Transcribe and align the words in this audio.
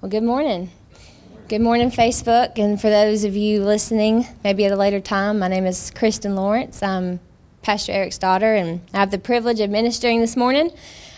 Well, 0.00 0.08
good 0.08 0.22
morning. 0.22 0.70
Good 1.48 1.60
morning, 1.60 1.90
Facebook. 1.90 2.58
And 2.58 2.80
for 2.80 2.88
those 2.88 3.24
of 3.24 3.36
you 3.36 3.62
listening, 3.62 4.26
maybe 4.42 4.64
at 4.64 4.72
a 4.72 4.76
later 4.76 4.98
time, 4.98 5.40
my 5.40 5.48
name 5.48 5.66
is 5.66 5.92
Kristen 5.94 6.36
Lawrence. 6.36 6.82
I'm 6.82 7.20
Pastor 7.60 7.92
Eric's 7.92 8.16
daughter, 8.16 8.54
and 8.54 8.80
I 8.94 9.00
have 9.00 9.10
the 9.10 9.18
privilege 9.18 9.60
of 9.60 9.68
ministering 9.68 10.20
this 10.20 10.38
morning. 10.38 10.72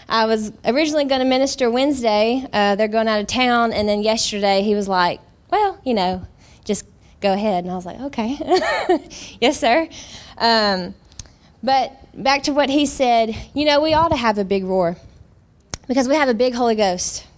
I 0.08 0.26
was 0.26 0.50
originally 0.64 1.04
going 1.04 1.20
to 1.20 1.24
minister 1.24 1.70
Wednesday. 1.70 2.44
Uh, 2.52 2.74
they're 2.74 2.88
going 2.88 3.06
out 3.06 3.20
of 3.20 3.28
town, 3.28 3.72
and 3.72 3.88
then 3.88 4.02
yesterday 4.02 4.62
he 4.62 4.74
was 4.74 4.88
like, 4.88 5.20
Well, 5.48 5.80
you 5.84 5.94
know, 5.94 6.26
just 6.64 6.84
go 7.20 7.32
ahead. 7.32 7.62
And 7.62 7.72
I 7.72 7.76
was 7.76 7.86
like, 7.86 8.00
Okay. 8.00 8.36
yes, 9.40 9.60
sir. 9.60 9.88
Um, 10.38 10.96
but 11.62 11.92
back 12.20 12.42
to 12.44 12.52
what 12.52 12.68
he 12.68 12.86
said, 12.86 13.36
you 13.54 13.64
know, 13.64 13.80
we 13.80 13.94
ought 13.94 14.08
to 14.08 14.16
have 14.16 14.38
a 14.38 14.44
big 14.44 14.64
roar 14.64 14.96
because 15.86 16.08
we 16.08 16.16
have 16.16 16.28
a 16.28 16.34
big 16.34 16.54
Holy 16.54 16.74
Ghost. 16.74 17.28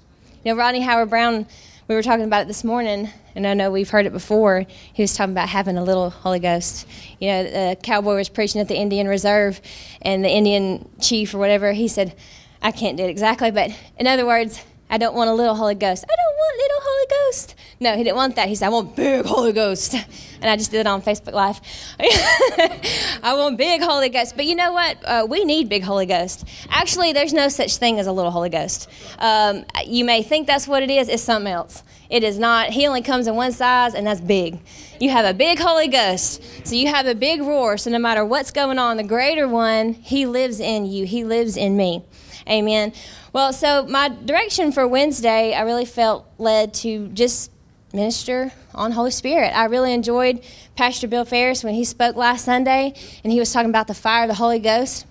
You 0.45 0.53
know, 0.53 0.59
Rodney 0.59 0.83
Howard 0.83 1.09
Browne, 1.09 1.47
we 1.89 1.95
were 1.95 2.03
talking 2.03 2.27
about 2.27 2.43
it 2.43 2.49
this 2.49 2.65
morning, 2.65 3.09
and 3.35 3.47
I 3.47 3.55
know 3.55 3.71
we've 3.71 3.89
heard 3.89 4.05
it 4.05 4.13
before. 4.13 4.67
He 4.93 5.03
was 5.03 5.17
talking 5.17 5.33
about 5.33 5.49
having 5.49 5.79
a 5.79 5.83
little 5.83 6.11
Holy 6.11 6.39
Ghost. 6.39 6.87
You 7.19 7.29
know, 7.31 7.45
the 7.45 7.77
cowboy 7.83 8.17
was 8.17 8.29
preaching 8.29 8.61
at 8.61 8.69
the 8.69 8.75
Indian 8.75 9.09
Reserve, 9.09 9.59
and 10.03 10.23
the 10.23 10.29
Indian 10.29 10.87
chief 11.01 11.33
or 11.33 11.39
whatever, 11.39 11.73
he 11.73 11.89
said, 11.89 12.15
I 12.61 12.73
can't 12.73 12.99
do 12.99 13.05
it 13.05 13.09
exactly, 13.09 13.53
but 13.53 13.71
in 13.97 14.07
other 14.07 14.27
words, 14.27 14.63
I 14.91 14.99
don't 14.99 15.15
want 15.15 15.31
a 15.31 15.35
little 15.35 15.55
Holy 15.55 15.75
Ghost. 15.75 16.05
I 16.05 16.15
don't 16.15 16.37
want 16.37 16.57
little 16.59 16.81
Holy 16.83 17.07
Ghost. 17.31 17.55
No, 17.81 17.97
he 17.97 18.05
didn't 18.05 18.17
want 18.17 18.37
that. 18.37 18.49
He 18.49 18.55
said, 18.55 18.67
I 18.67 18.69
want 18.71 18.97
big 18.97 19.25
Holy 19.25 19.53
Ghost. 19.53 19.95
And 19.95 20.51
I 20.51 20.57
just 20.57 20.71
did 20.71 20.81
it 20.81 20.87
on 20.87 21.01
Facebook 21.01 21.33
Live. 21.33 21.61
I 23.23 23.35
want 23.35 23.57
big 23.57 23.81
Holy 23.83 24.09
Ghost. 24.11 24.37
But 24.37 24.45
you 24.45 24.55
know 24.55 24.73
what? 24.73 24.99
Uh, 25.05 25.27
we 25.29 25.45
need 25.45 25.69
big 25.69 25.83
Holy 25.83 26.07
Ghost. 26.07 26.47
Actually, 26.69 27.13
there's 27.13 27.33
no 27.33 27.49
such 27.49 27.79
thing 27.79 27.99
as 27.99 28.07
a 28.07 28.13
little 28.13 28.31
Holy 28.31 28.51
Ghost. 28.51 28.91
Um, 29.19 29.65
you 29.87 30.05
may 30.05 30.23
think 30.23 30.47
that's 30.47 30.69
what 30.69 30.83
it 30.83 30.91
is, 30.91 31.09
it's 31.09 31.23
something 31.23 31.53
else. 31.53 31.83
It 32.11 32.23
is 32.23 32.39
not. 32.39 32.71
He 32.71 32.87
only 32.87 33.03
comes 33.03 33.27
in 33.27 33.35
one 33.35 33.53
size, 33.53 33.95
and 33.95 34.07
that's 34.07 34.21
big. 34.21 34.61
You 35.01 35.11
have 35.11 35.25
a 35.25 35.35
big 35.35 35.59
Holy 35.59 35.89
Ghost. 35.89 36.43
So 36.67 36.75
you 36.75 36.89
have 36.89 37.07
a 37.07 37.15
big 37.15 37.41
roar. 37.41 37.79
So 37.79 37.91
no 37.91 37.99
matter 37.99 38.25
what's 38.25 38.51
going 38.51 38.79
on, 38.79 38.99
the 38.99 39.03
greater 39.03 39.49
one, 39.49 39.95
He 39.95 40.27
lives 40.27 40.61
in 40.61 40.87
you, 40.87 41.07
He 41.07 41.25
lives 41.25 41.57
in 41.57 41.77
me. 41.77 42.05
Amen. 42.49 42.93
Well, 43.35 43.53
so 43.53 43.85
my 43.89 44.11
direction 44.11 44.71
for 44.71 44.87
Wednesday, 44.87 45.55
I 45.55 45.63
really 45.63 45.87
felt 45.87 46.25
led 46.39 46.73
to 46.75 47.09
just 47.09 47.51
minister 47.93 48.53
on 48.73 48.93
Holy 48.93 49.11
Spirit. 49.11 49.49
I 49.57 49.65
really 49.65 49.93
enjoyed 49.93 50.45
Pastor 50.77 51.09
Bill 51.09 51.25
Ferris 51.25 51.65
when 51.65 51.75
he 51.75 51.83
spoke 51.83 52.15
last 52.15 52.45
Sunday 52.45 52.95
and 53.25 53.33
he 53.33 53.41
was 53.41 53.53
talking 53.53 53.71
about 53.71 53.89
the 53.89 53.95
fire 53.95 54.23
of 54.23 54.29
the 54.29 54.35
Holy 54.35 54.61
Ghost 54.61 55.05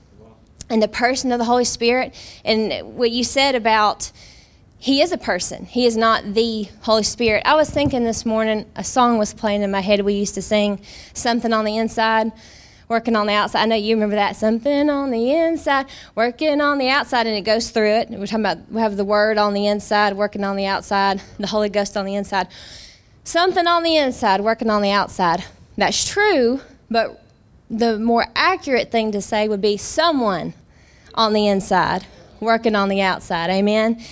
and 0.70 0.82
the 0.82 0.88
person 0.88 1.34
of 1.34 1.38
the 1.38 1.44
Holy 1.44 1.66
Spirit 1.66 2.16
and 2.46 2.96
what 2.96 3.12
you 3.12 3.26
said 3.26 3.56
about 3.56 4.14
he 4.78 5.02
is 5.02 5.12
a 5.12 5.18
person. 5.18 5.66
He 5.66 5.86
is 5.86 5.98
not 5.98 6.34
the 6.34 6.70
Holy 6.84 7.04
Spirit. 7.04 7.44
I 7.46 7.56
was 7.56 7.70
thinking 7.70 8.06
this 8.06 8.26
morning, 8.26 8.72
a 8.78 8.86
song 8.86 9.18
was 9.18 9.34
playing 9.34 9.64
in 9.64 9.72
my 9.72 9.82
head. 9.82 10.00
We 10.00 10.14
used 10.14 10.36
to 10.36 10.42
sing 10.42 10.80
something 11.14 11.52
on 11.52 11.66
the 11.66 11.76
inside, 11.76 12.32
working 12.94 13.16
on 13.16 13.25
the 13.25 13.33
outside. 13.33 13.63
I 13.63 13.66
know 13.66 13.75
you 13.75 13.95
remember 13.95 14.16
that. 14.16 14.36
Something 14.36 14.88
on 14.88 15.09
the 15.09 15.31
inside, 15.31 15.88
working 16.13 16.61
on 16.61 16.77
the 16.77 16.89
outside, 16.89 17.25
and 17.25 17.36
it 17.36 17.41
goes 17.41 17.72
through 17.72 17.89
it. 17.89 18.09
We're 18.11 18.27
talking 18.27 18.41
about 18.45 18.72
we 18.72 18.80
have 18.81 18.97
the 18.97 19.03
Word 19.03 19.39
on 19.39 19.55
the 19.55 19.66
inside, 19.66 20.13
working 20.13 20.44
on 20.44 20.55
the 20.55 20.67
outside, 20.67 21.19
the 21.39 21.47
Holy 21.47 21.69
Ghost 21.69 21.97
on 21.97 22.05
the 22.05 22.14
inside. 22.14 22.47
Something 23.23 23.66
on 23.66 23.81
the 23.81 23.97
inside, 23.97 24.41
working 24.41 24.69
on 24.69 24.83
the 24.83 24.91
outside. 24.91 25.44
That's 25.75 26.08
true, 26.08 26.61
but 26.91 27.19
the 27.67 27.97
more 27.97 28.27
accurate 28.36 28.91
thing 28.91 29.11
to 29.14 29.21
say 29.21 29.47
would 29.47 29.61
be 29.61 29.75
someone 29.75 30.53
on 31.16 31.33
the 31.33 31.47
inside, 31.47 32.05
working 32.39 32.75
on 32.75 32.89
the 32.89 33.02
outside. 33.02 33.49
Amen. 33.49 34.03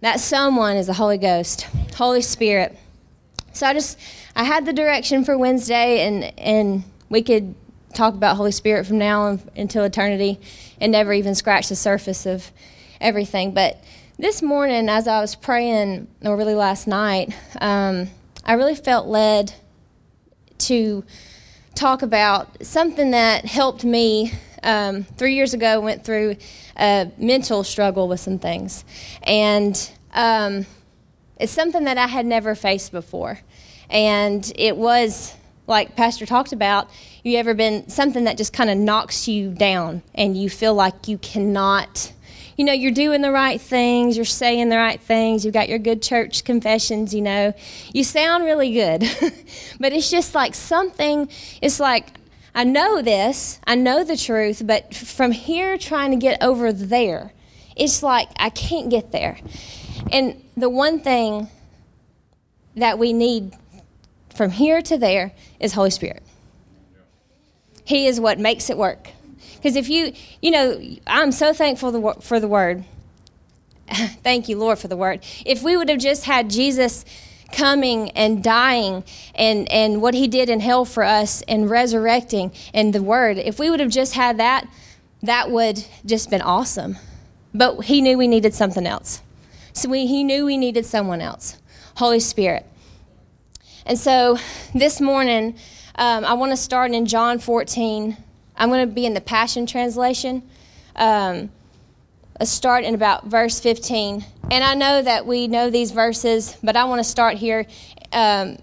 That 0.00 0.18
someone 0.18 0.76
is 0.76 0.88
the 0.88 0.94
Holy 0.94 1.18
Ghost, 1.18 1.68
Holy 1.94 2.20
Spirit. 2.20 2.76
So 3.52 3.68
I 3.68 3.74
just 3.74 3.96
I 4.34 4.42
had 4.42 4.66
the 4.66 4.72
direction 4.72 5.24
for 5.24 5.38
Wednesday, 5.38 6.04
and 6.04 6.36
and 6.36 6.82
we 7.08 7.22
could 7.22 7.54
talk 7.94 8.14
about 8.14 8.36
Holy 8.36 8.52
Spirit 8.52 8.86
from 8.86 8.98
now 8.98 9.38
until 9.56 9.84
eternity, 9.84 10.40
and 10.80 10.92
never 10.92 11.12
even 11.12 11.34
scratch 11.34 11.68
the 11.68 11.76
surface 11.76 12.26
of 12.26 12.50
everything. 13.00 13.52
But 13.52 13.82
this 14.18 14.42
morning, 14.42 14.88
as 14.88 15.08
I 15.08 15.20
was 15.20 15.34
praying, 15.34 16.08
or 16.22 16.36
really 16.36 16.54
last 16.54 16.86
night, 16.86 17.34
um, 17.60 18.08
I 18.44 18.54
really 18.54 18.74
felt 18.74 19.06
led 19.06 19.52
to 20.58 21.04
talk 21.74 22.02
about 22.02 22.64
something 22.64 23.10
that 23.10 23.44
helped 23.44 23.84
me 23.84 24.32
um, 24.62 25.04
three 25.04 25.34
years 25.34 25.54
ago 25.54 25.80
went 25.80 26.04
through 26.04 26.36
a 26.76 27.10
mental 27.18 27.64
struggle 27.64 28.08
with 28.08 28.20
some 28.20 28.38
things 28.38 28.84
and 29.22 29.90
um, 30.12 30.64
it's 31.38 31.52
something 31.52 31.84
that 31.84 31.98
i 31.98 32.06
had 32.06 32.24
never 32.24 32.54
faced 32.54 32.92
before 32.92 33.38
and 33.90 34.52
it 34.56 34.76
was 34.76 35.34
like 35.66 35.96
pastor 35.96 36.26
talked 36.26 36.52
about 36.52 36.88
you 37.22 37.36
ever 37.38 37.54
been 37.54 37.88
something 37.88 38.24
that 38.24 38.36
just 38.36 38.52
kind 38.52 38.70
of 38.70 38.76
knocks 38.76 39.28
you 39.28 39.50
down 39.50 40.02
and 40.14 40.36
you 40.36 40.50
feel 40.50 40.74
like 40.74 41.08
you 41.08 41.18
cannot 41.18 42.12
you 42.56 42.64
know 42.64 42.72
you're 42.72 42.92
doing 42.92 43.22
the 43.22 43.30
right 43.30 43.60
things 43.60 44.16
you're 44.16 44.24
saying 44.24 44.68
the 44.68 44.76
right 44.76 45.00
things 45.00 45.44
you've 45.44 45.54
got 45.54 45.68
your 45.68 45.78
good 45.78 46.02
church 46.02 46.44
confessions 46.44 47.14
you 47.14 47.22
know 47.22 47.52
you 47.92 48.04
sound 48.04 48.44
really 48.44 48.72
good 48.72 49.00
but 49.80 49.92
it's 49.92 50.10
just 50.10 50.34
like 50.34 50.54
something 50.54 51.28
it's 51.62 51.80
like 51.80 52.08
I 52.54 52.62
know 52.62 53.02
this, 53.02 53.58
I 53.66 53.74
know 53.74 54.04
the 54.04 54.16
truth, 54.16 54.62
but 54.64 54.94
from 54.94 55.32
here 55.32 55.76
trying 55.76 56.12
to 56.12 56.16
get 56.16 56.40
over 56.40 56.72
there, 56.72 57.32
it's 57.74 58.00
like 58.00 58.28
I 58.36 58.50
can't 58.50 58.88
get 58.90 59.10
there. 59.10 59.38
And 60.12 60.40
the 60.56 60.70
one 60.70 61.00
thing 61.00 61.48
that 62.76 62.96
we 62.96 63.12
need 63.12 63.52
from 64.34 64.50
here 64.50 64.82
to 64.82 64.98
there 64.98 65.32
is 65.60 65.72
Holy 65.72 65.90
Spirit. 65.90 66.22
He 67.84 68.06
is 68.06 68.20
what 68.20 68.38
makes 68.38 68.70
it 68.70 68.78
work. 68.78 69.10
Because 69.56 69.76
if 69.76 69.88
you, 69.88 70.12
you 70.42 70.50
know, 70.50 70.80
I'm 71.06 71.32
so 71.32 71.52
thankful 71.52 72.20
for 72.20 72.40
the 72.40 72.48
word. 72.48 72.84
Thank 74.22 74.48
you, 74.48 74.58
Lord, 74.58 74.78
for 74.78 74.88
the 74.88 74.96
word. 74.96 75.24
If 75.44 75.62
we 75.62 75.76
would 75.76 75.88
have 75.88 75.98
just 75.98 76.24
had 76.24 76.50
Jesus 76.50 77.04
coming 77.52 78.10
and 78.12 78.42
dying 78.42 79.04
and, 79.34 79.70
and 79.70 80.02
what 80.02 80.14
he 80.14 80.26
did 80.28 80.50
in 80.50 80.60
hell 80.60 80.84
for 80.84 81.02
us 81.02 81.42
and 81.42 81.68
resurrecting 81.70 82.52
and 82.72 82.92
the 82.92 83.02
word, 83.02 83.38
if 83.38 83.58
we 83.58 83.70
would 83.70 83.80
have 83.80 83.90
just 83.90 84.14
had 84.14 84.38
that, 84.38 84.68
that 85.22 85.50
would 85.50 85.84
just 86.04 86.30
been 86.30 86.42
awesome. 86.42 86.96
But 87.54 87.82
he 87.82 88.00
knew 88.00 88.18
we 88.18 88.28
needed 88.28 88.54
something 88.54 88.86
else. 88.86 89.22
So 89.72 89.88
we, 89.88 90.06
he 90.06 90.24
knew 90.24 90.44
we 90.44 90.56
needed 90.56 90.86
someone 90.86 91.20
else 91.20 91.58
Holy 91.96 92.20
Spirit. 92.20 92.66
And 93.86 93.98
so 93.98 94.38
this 94.74 94.98
morning, 94.98 95.56
um, 95.96 96.24
I 96.24 96.32
want 96.32 96.52
to 96.52 96.56
start 96.56 96.92
in 96.92 97.04
John 97.04 97.38
14. 97.38 98.16
I'm 98.56 98.68
going 98.70 98.88
to 98.88 98.92
be 98.92 99.04
in 99.04 99.12
the 99.12 99.20
Passion 99.20 99.66
Translation. 99.66 100.42
Um, 100.96 101.50
let's 102.40 102.50
start 102.50 102.84
in 102.84 102.94
about 102.94 103.26
verse 103.26 103.60
15. 103.60 104.24
And 104.50 104.64
I 104.64 104.74
know 104.74 105.02
that 105.02 105.26
we 105.26 105.48
know 105.48 105.68
these 105.68 105.90
verses, 105.90 106.56
but 106.62 106.76
I 106.76 106.84
want 106.84 107.00
to 107.00 107.04
start 107.04 107.36
here 107.36 107.66
um, 108.10 108.56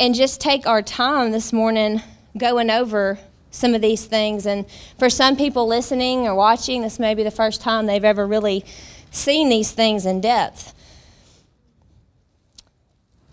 and 0.00 0.16
just 0.16 0.40
take 0.40 0.66
our 0.66 0.82
time 0.82 1.30
this 1.30 1.52
morning 1.52 2.02
going 2.36 2.70
over 2.70 3.20
some 3.52 3.72
of 3.72 3.82
these 3.82 4.04
things. 4.04 4.46
And 4.46 4.66
for 4.98 5.08
some 5.08 5.36
people 5.36 5.68
listening 5.68 6.26
or 6.26 6.34
watching, 6.34 6.82
this 6.82 6.98
may 6.98 7.14
be 7.14 7.22
the 7.22 7.30
first 7.30 7.60
time 7.60 7.86
they've 7.86 8.04
ever 8.04 8.26
really 8.26 8.64
seen 9.12 9.48
these 9.48 9.70
things 9.70 10.04
in 10.06 10.20
depth. 10.20 10.73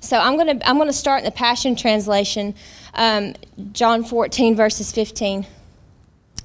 So 0.02 0.18
I'm 0.18 0.36
going 0.36 0.60
to 0.60 0.68
I'm 0.68 0.78
going 0.78 0.90
to 0.90 0.94
start 0.94 1.20
in 1.20 1.26
the 1.26 1.32
Passion 1.32 1.76
Translation, 1.76 2.56
um, 2.96 3.36
John 3.72 4.04
14 4.04 4.56
verses 4.56 4.92
15. 4.92 5.46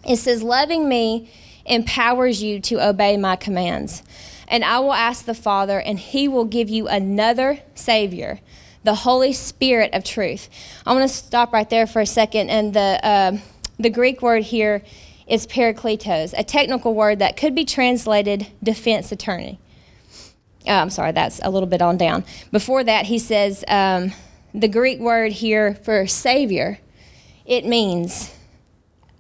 It 0.07 0.19
says, 0.19 0.43
"Loving 0.43 0.89
me 0.89 1.33
empowers 1.65 2.43
you 2.43 2.61
to 2.61 2.87
obey 2.87 3.17
my 3.17 3.35
commands, 3.35 4.03
and 4.47 4.63
I 4.63 4.79
will 4.81 4.93
ask 4.93 5.25
the 5.25 5.35
Father, 5.35 5.81
and 5.81 5.99
He 5.99 6.29
will 6.29 6.45
give 6.45 6.69
you 6.69 6.87
another 6.87 7.61
Savior." 7.75 8.41
The 8.85 8.95
Holy 8.95 9.33
Spirit 9.33 9.93
of 9.95 10.05
truth. 10.05 10.49
I 10.87 10.95
want 10.95 11.11
to 11.11 11.17
stop 11.17 11.53
right 11.53 11.69
there 11.69 11.89
for 11.89 12.01
a 12.01 12.07
second, 12.07 12.51
and 12.51 12.73
the 12.73 13.01
uh, 13.03 13.39
the 13.81 13.91
Greek 13.91 14.23
word 14.23 14.45
here 14.45 14.83
is 15.27 15.47
parakletos, 15.47 16.35
a 16.37 16.45
technical 16.45 16.95
word 16.95 17.19
that 17.19 17.37
could 17.37 17.55
be 17.55 17.65
translated 17.65 18.47
defense 18.63 19.11
attorney. 19.11 19.59
Oh, 20.67 20.75
I'm 20.75 20.91
sorry, 20.91 21.13
that's 21.13 21.41
a 21.43 21.51
little 21.51 21.69
bit 21.69 21.83
on 21.83 21.97
down. 21.97 22.25
Before 22.51 22.83
that, 22.85 23.07
he 23.07 23.19
says 23.19 23.65
um, 23.69 24.13
the 24.53 24.69
Greek 24.69 25.01
word 25.01 25.33
here 25.33 25.75
for 25.75 26.07
Savior, 26.07 26.79
it 27.45 27.65
means 27.65 28.33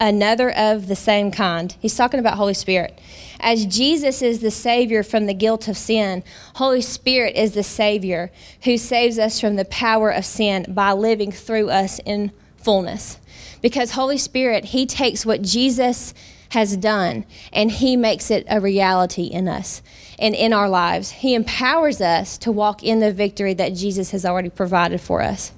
another 0.01 0.51
of 0.51 0.89
the 0.89 0.97
same 0.97 1.31
kind. 1.31 1.75
He's 1.81 1.97
talking 1.97 2.21
about 2.21 2.35
Holy 2.37 2.55
Spirit. 2.55 2.99
As 3.41 3.67
Jesus 3.67 4.23
is 4.23 4.41
the 4.41 4.51
Savior 4.51 5.03
from 5.03 5.27
the 5.27 5.35
guilt 5.35 5.69
of 5.69 5.77
sin, 5.77 6.23
Holy 6.57 6.83
Spirit 6.83 7.37
is 7.37 7.53
the 7.53 7.63
Savior 7.63 8.31
who 8.65 8.79
saves 8.79 9.19
us 9.19 9.41
from 9.41 9.57
the 9.57 9.65
power 9.67 10.11
of 10.11 10.25
sin 10.25 10.67
by 10.69 10.93
living 10.93 11.33
through 11.33 11.71
us 11.71 11.99
in 12.01 12.33
fullness. 12.57 13.19
Because 13.63 13.93
Holy 13.93 14.19
Spirit, 14.19 14.67
He 14.67 14.87
takes 14.87 15.25
what 15.25 15.43
Jesus 15.43 16.15
has 16.51 16.77
done 16.77 17.25
and 17.53 17.71
He 17.71 17.97
makes 17.97 18.31
it 18.31 18.47
a 18.49 18.61
reality 18.61 19.25
in 19.25 19.49
us. 19.49 19.83
And 20.19 20.35
in 20.35 20.53
our 20.53 20.69
lives. 20.69 21.11
He 21.11 21.35
empowers 21.35 22.01
us 22.01 22.39
to 22.39 22.53
walk 22.53 22.83
in 22.83 23.01
the 23.01 23.13
victory 23.13 23.55
that 23.55 23.75
Jesus 23.75 24.11
has 24.11 24.25
already 24.25 24.51
provided 24.51 25.01
for 25.01 25.23
us. 25.23 25.53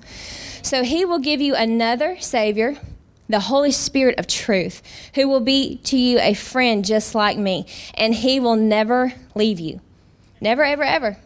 So 0.63 0.83
He 0.83 1.05
will 1.05 1.19
give 1.19 1.41
you 1.41 1.55
another 1.55 2.19
Savior, 2.21 2.77
the 3.29 3.41
Holy 3.41 3.73
Spirit 3.73 4.19
of 4.19 4.27
truth, 4.27 4.83
who 5.15 5.29
will 5.29 5.41
be 5.41 5.77
to 5.85 5.97
you 5.97 6.19
a 6.19 6.35
friend 6.35 6.85
just 6.85 7.15
like 7.15 7.39
me, 7.39 7.67
and 7.95 8.15
He 8.15 8.41
will 8.41 8.57
never 8.57 9.13
leave 9.35 9.61
you. 9.61 9.81
Never, 10.41 10.65
ever, 10.65 10.85
ever. 10.85 11.17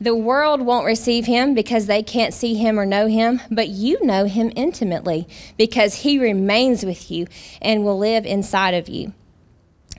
The 0.00 0.14
world 0.14 0.60
won't 0.60 0.86
receive 0.86 1.26
him 1.26 1.54
because 1.54 1.86
they 1.86 2.04
can't 2.04 2.32
see 2.32 2.54
him 2.54 2.78
or 2.78 2.86
know 2.86 3.08
him, 3.08 3.40
but 3.50 3.68
you 3.68 4.04
know 4.04 4.26
him 4.26 4.52
intimately 4.54 5.26
because 5.56 5.96
he 5.96 6.20
remains 6.20 6.84
with 6.84 7.10
you 7.10 7.26
and 7.60 7.84
will 7.84 7.98
live 7.98 8.24
inside 8.24 8.74
of 8.74 8.88
you. 8.88 9.12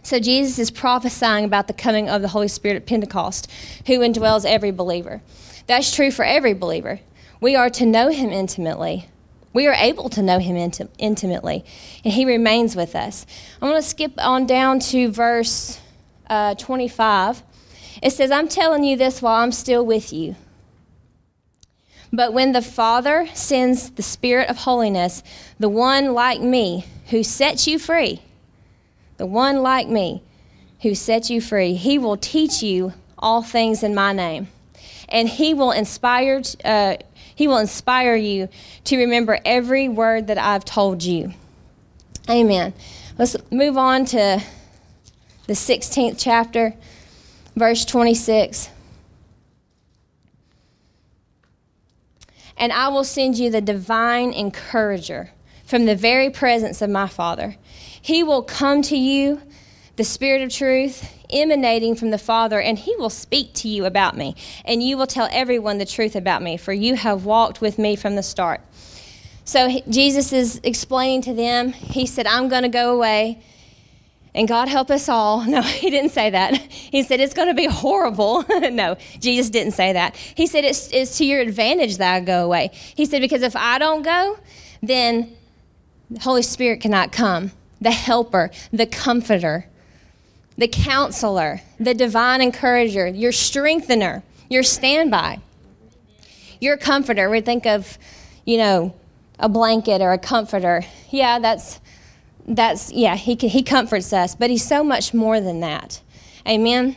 So 0.04 0.20
Jesus 0.20 0.60
is 0.60 0.72
prophesying 0.72 1.46
about 1.46 1.68
the 1.68 1.74
coming 1.74 2.10
of 2.10 2.22
the 2.22 2.30
Holy 2.30 2.48
Spirit 2.48 2.78
at 2.78 2.86
Pentecost, 2.86 3.52
who 3.88 4.00
indwells 4.00 4.46
every 4.46 4.72
believer. 4.72 5.22
That's 5.68 5.94
true 5.96 6.12
for 6.12 6.26
every 6.26 6.54
believer. 6.54 7.00
We 7.42 7.56
are 7.56 7.70
to 7.72 7.86
know 7.86 8.10
him 8.10 8.32
intimately. 8.32 9.10
We 9.54 9.68
are 9.68 9.74
able 9.74 10.10
to 10.10 10.22
know 10.22 10.40
him 10.40 10.56
inti- 10.56 10.90
intimately, 10.98 11.66
and 12.04 12.14
he 12.14 12.26
remains 12.26 12.76
with 12.76 12.96
us. 12.96 13.26
I'm 13.62 13.70
going 13.70 13.82
to 13.82 13.88
skip 13.88 14.14
on 14.18 14.46
down 14.46 14.80
to 14.80 15.12
verse 15.12 15.80
uh, 16.30 16.56
25. 16.56 17.44
It 18.02 18.12
says, 18.12 18.32
I'm 18.32 18.48
telling 18.48 18.84
you 18.84 18.96
this 18.96 19.22
while 19.22 19.42
I'm 19.42 19.52
still 19.52 19.86
with 19.86 20.14
you. 20.14 20.36
But 22.12 22.34
when 22.34 22.54
the 22.54 22.62
Father 22.62 23.28
sends 23.34 23.92
the 23.92 24.04
Spirit 24.04 24.50
of 24.50 24.58
holiness, 24.58 25.22
the 25.60 25.70
one 25.70 26.14
like 26.14 26.42
me 26.42 26.86
who 27.08 27.24
sets 27.24 27.68
you 27.68 27.78
free, 27.78 28.22
the 29.20 29.26
one 29.26 29.62
like 29.62 29.88
me 29.88 30.24
who 30.82 30.96
sets 30.96 31.30
you 31.30 31.42
free, 31.42 31.76
he 31.76 32.00
will 32.00 32.18
teach 32.18 32.64
you 32.64 32.94
all 33.18 33.44
things 33.44 33.84
in 33.84 33.94
my 33.94 34.14
name. 34.14 34.48
And 35.10 35.28
he 35.28 35.54
will 35.54 35.72
inspire, 35.72 36.42
uh, 36.64 36.96
he 37.36 37.48
will 37.48 37.58
inspire 37.58 38.16
you 38.16 38.48
to 38.86 38.98
remember 38.98 39.38
every 39.44 39.90
word 39.90 40.28
that 40.28 40.38
I've 40.38 40.64
told 40.64 41.04
you. 41.04 41.34
Amen. 42.30 42.74
Let's 43.18 43.36
move 43.52 43.78
on 43.78 44.06
to 44.06 44.42
the 45.48 45.54
16th 45.54 46.16
chapter 46.18 46.74
verse 47.58 47.84
26. 47.84 48.70
And 52.56 52.72
I 52.72 52.88
will 52.88 53.04
send 53.04 53.38
you 53.38 53.50
the 53.50 53.62
divine 53.62 54.32
encourager 54.32 55.32
from 55.66 55.86
the 55.86 55.96
very 55.96 56.30
presence 56.30 56.82
of 56.82 56.90
my 56.90 57.08
Father. 57.08 57.58
He 58.02 58.24
will 58.24 58.44
come 58.44 58.82
to 58.84 58.98
you, 58.98 59.42
the 59.96 60.04
Spirit 60.04 60.42
of 60.42 60.52
truth, 60.52 61.12
emanating 61.30 61.96
from 61.96 62.12
the 62.12 62.18
Father, 62.18 62.60
and 62.60 62.78
he 62.78 62.96
will 62.96 63.10
speak 63.10 63.54
to 63.56 63.68
you 63.68 63.86
about 63.86 64.18
me. 64.18 64.36
And 64.66 64.82
you 64.82 64.98
will 64.98 65.08
tell 65.08 65.28
everyone 65.32 65.78
the 65.78 65.86
truth 65.86 66.16
about 66.16 66.42
me, 66.42 66.58
for 66.58 66.74
you 66.74 66.96
have 66.96 67.26
walked 67.26 67.62
with 67.62 67.78
me 67.78 67.96
from 67.96 68.16
the 68.16 68.24
start. 68.24 68.62
So 69.46 69.82
Jesus 69.90 70.32
is 70.32 70.62
explaining 70.64 71.24
to 71.24 71.34
them, 71.34 71.72
He 71.74 72.06
said, 72.06 72.28
I'm 72.28 72.50
going 72.50 72.64
to 72.64 72.70
go 72.70 72.94
away 72.96 73.42
and 74.36 74.48
God 74.48 74.68
help 74.68 74.92
us 74.92 75.10
all. 75.10 75.44
No, 75.50 75.62
he 75.62 75.90
didn't 75.90 76.12
say 76.12 76.30
that. 76.30 76.56
He 76.56 77.02
said 77.04 77.20
it's 77.20 77.34
going 77.34 77.48
to 77.48 77.54
be 77.54 77.66
horrible. 77.66 78.46
no, 78.72 78.98
Jesus 79.20 79.50
didn't 79.50 79.74
say 79.74 79.94
that. 79.94 80.16
He 80.16 80.46
said 80.46 80.64
it's, 80.64 80.92
it's 80.94 81.18
to 81.18 81.26
your 81.26 81.42
advantage 81.42 81.98
that 81.98 82.14
I 82.14 82.20
go 82.20 82.46
away. 82.46 82.70
He 82.74 83.06
said, 83.06 83.22
because 83.22 83.42
if 83.42 83.56
I 83.56 83.80
don't 83.80 84.04
go, 84.04 84.38
then 84.84 85.36
the 86.12 86.20
Holy 86.20 86.44
Spirit 86.44 86.82
cannot 86.82 87.12
come. 87.12 87.52
The 87.82 87.92
helper, 87.92 88.52
the 88.72 88.86
comforter, 88.86 89.66
the 90.58 90.68
counselor, 90.68 91.62
the 91.80 91.94
divine 91.94 92.42
encourager, 92.42 93.08
your 93.08 93.32
strengthener, 93.32 94.24
your 94.50 94.64
standby, 94.64 95.40
your 96.60 96.76
comforter. 96.78 97.30
We 97.30 97.42
think 97.42 97.66
of, 97.66 97.98
you 98.46 98.58
know, 98.58 98.94
a 99.40 99.48
blanket 99.48 100.02
or 100.02 100.12
a 100.12 100.18
comforter. 100.18 100.84
Yeah, 101.10 101.40
that's 101.40 101.80
that's, 102.50 102.92
yeah, 102.92 103.16
he, 103.16 103.36
he 103.36 103.62
comforts 103.62 104.12
us, 104.12 104.36
but 104.36 104.50
he's 104.50 104.68
so 104.68 104.84
much 104.84 105.14
more 105.14 105.40
than 105.40 105.60
that. 105.60 106.02
Amen. 106.48 106.96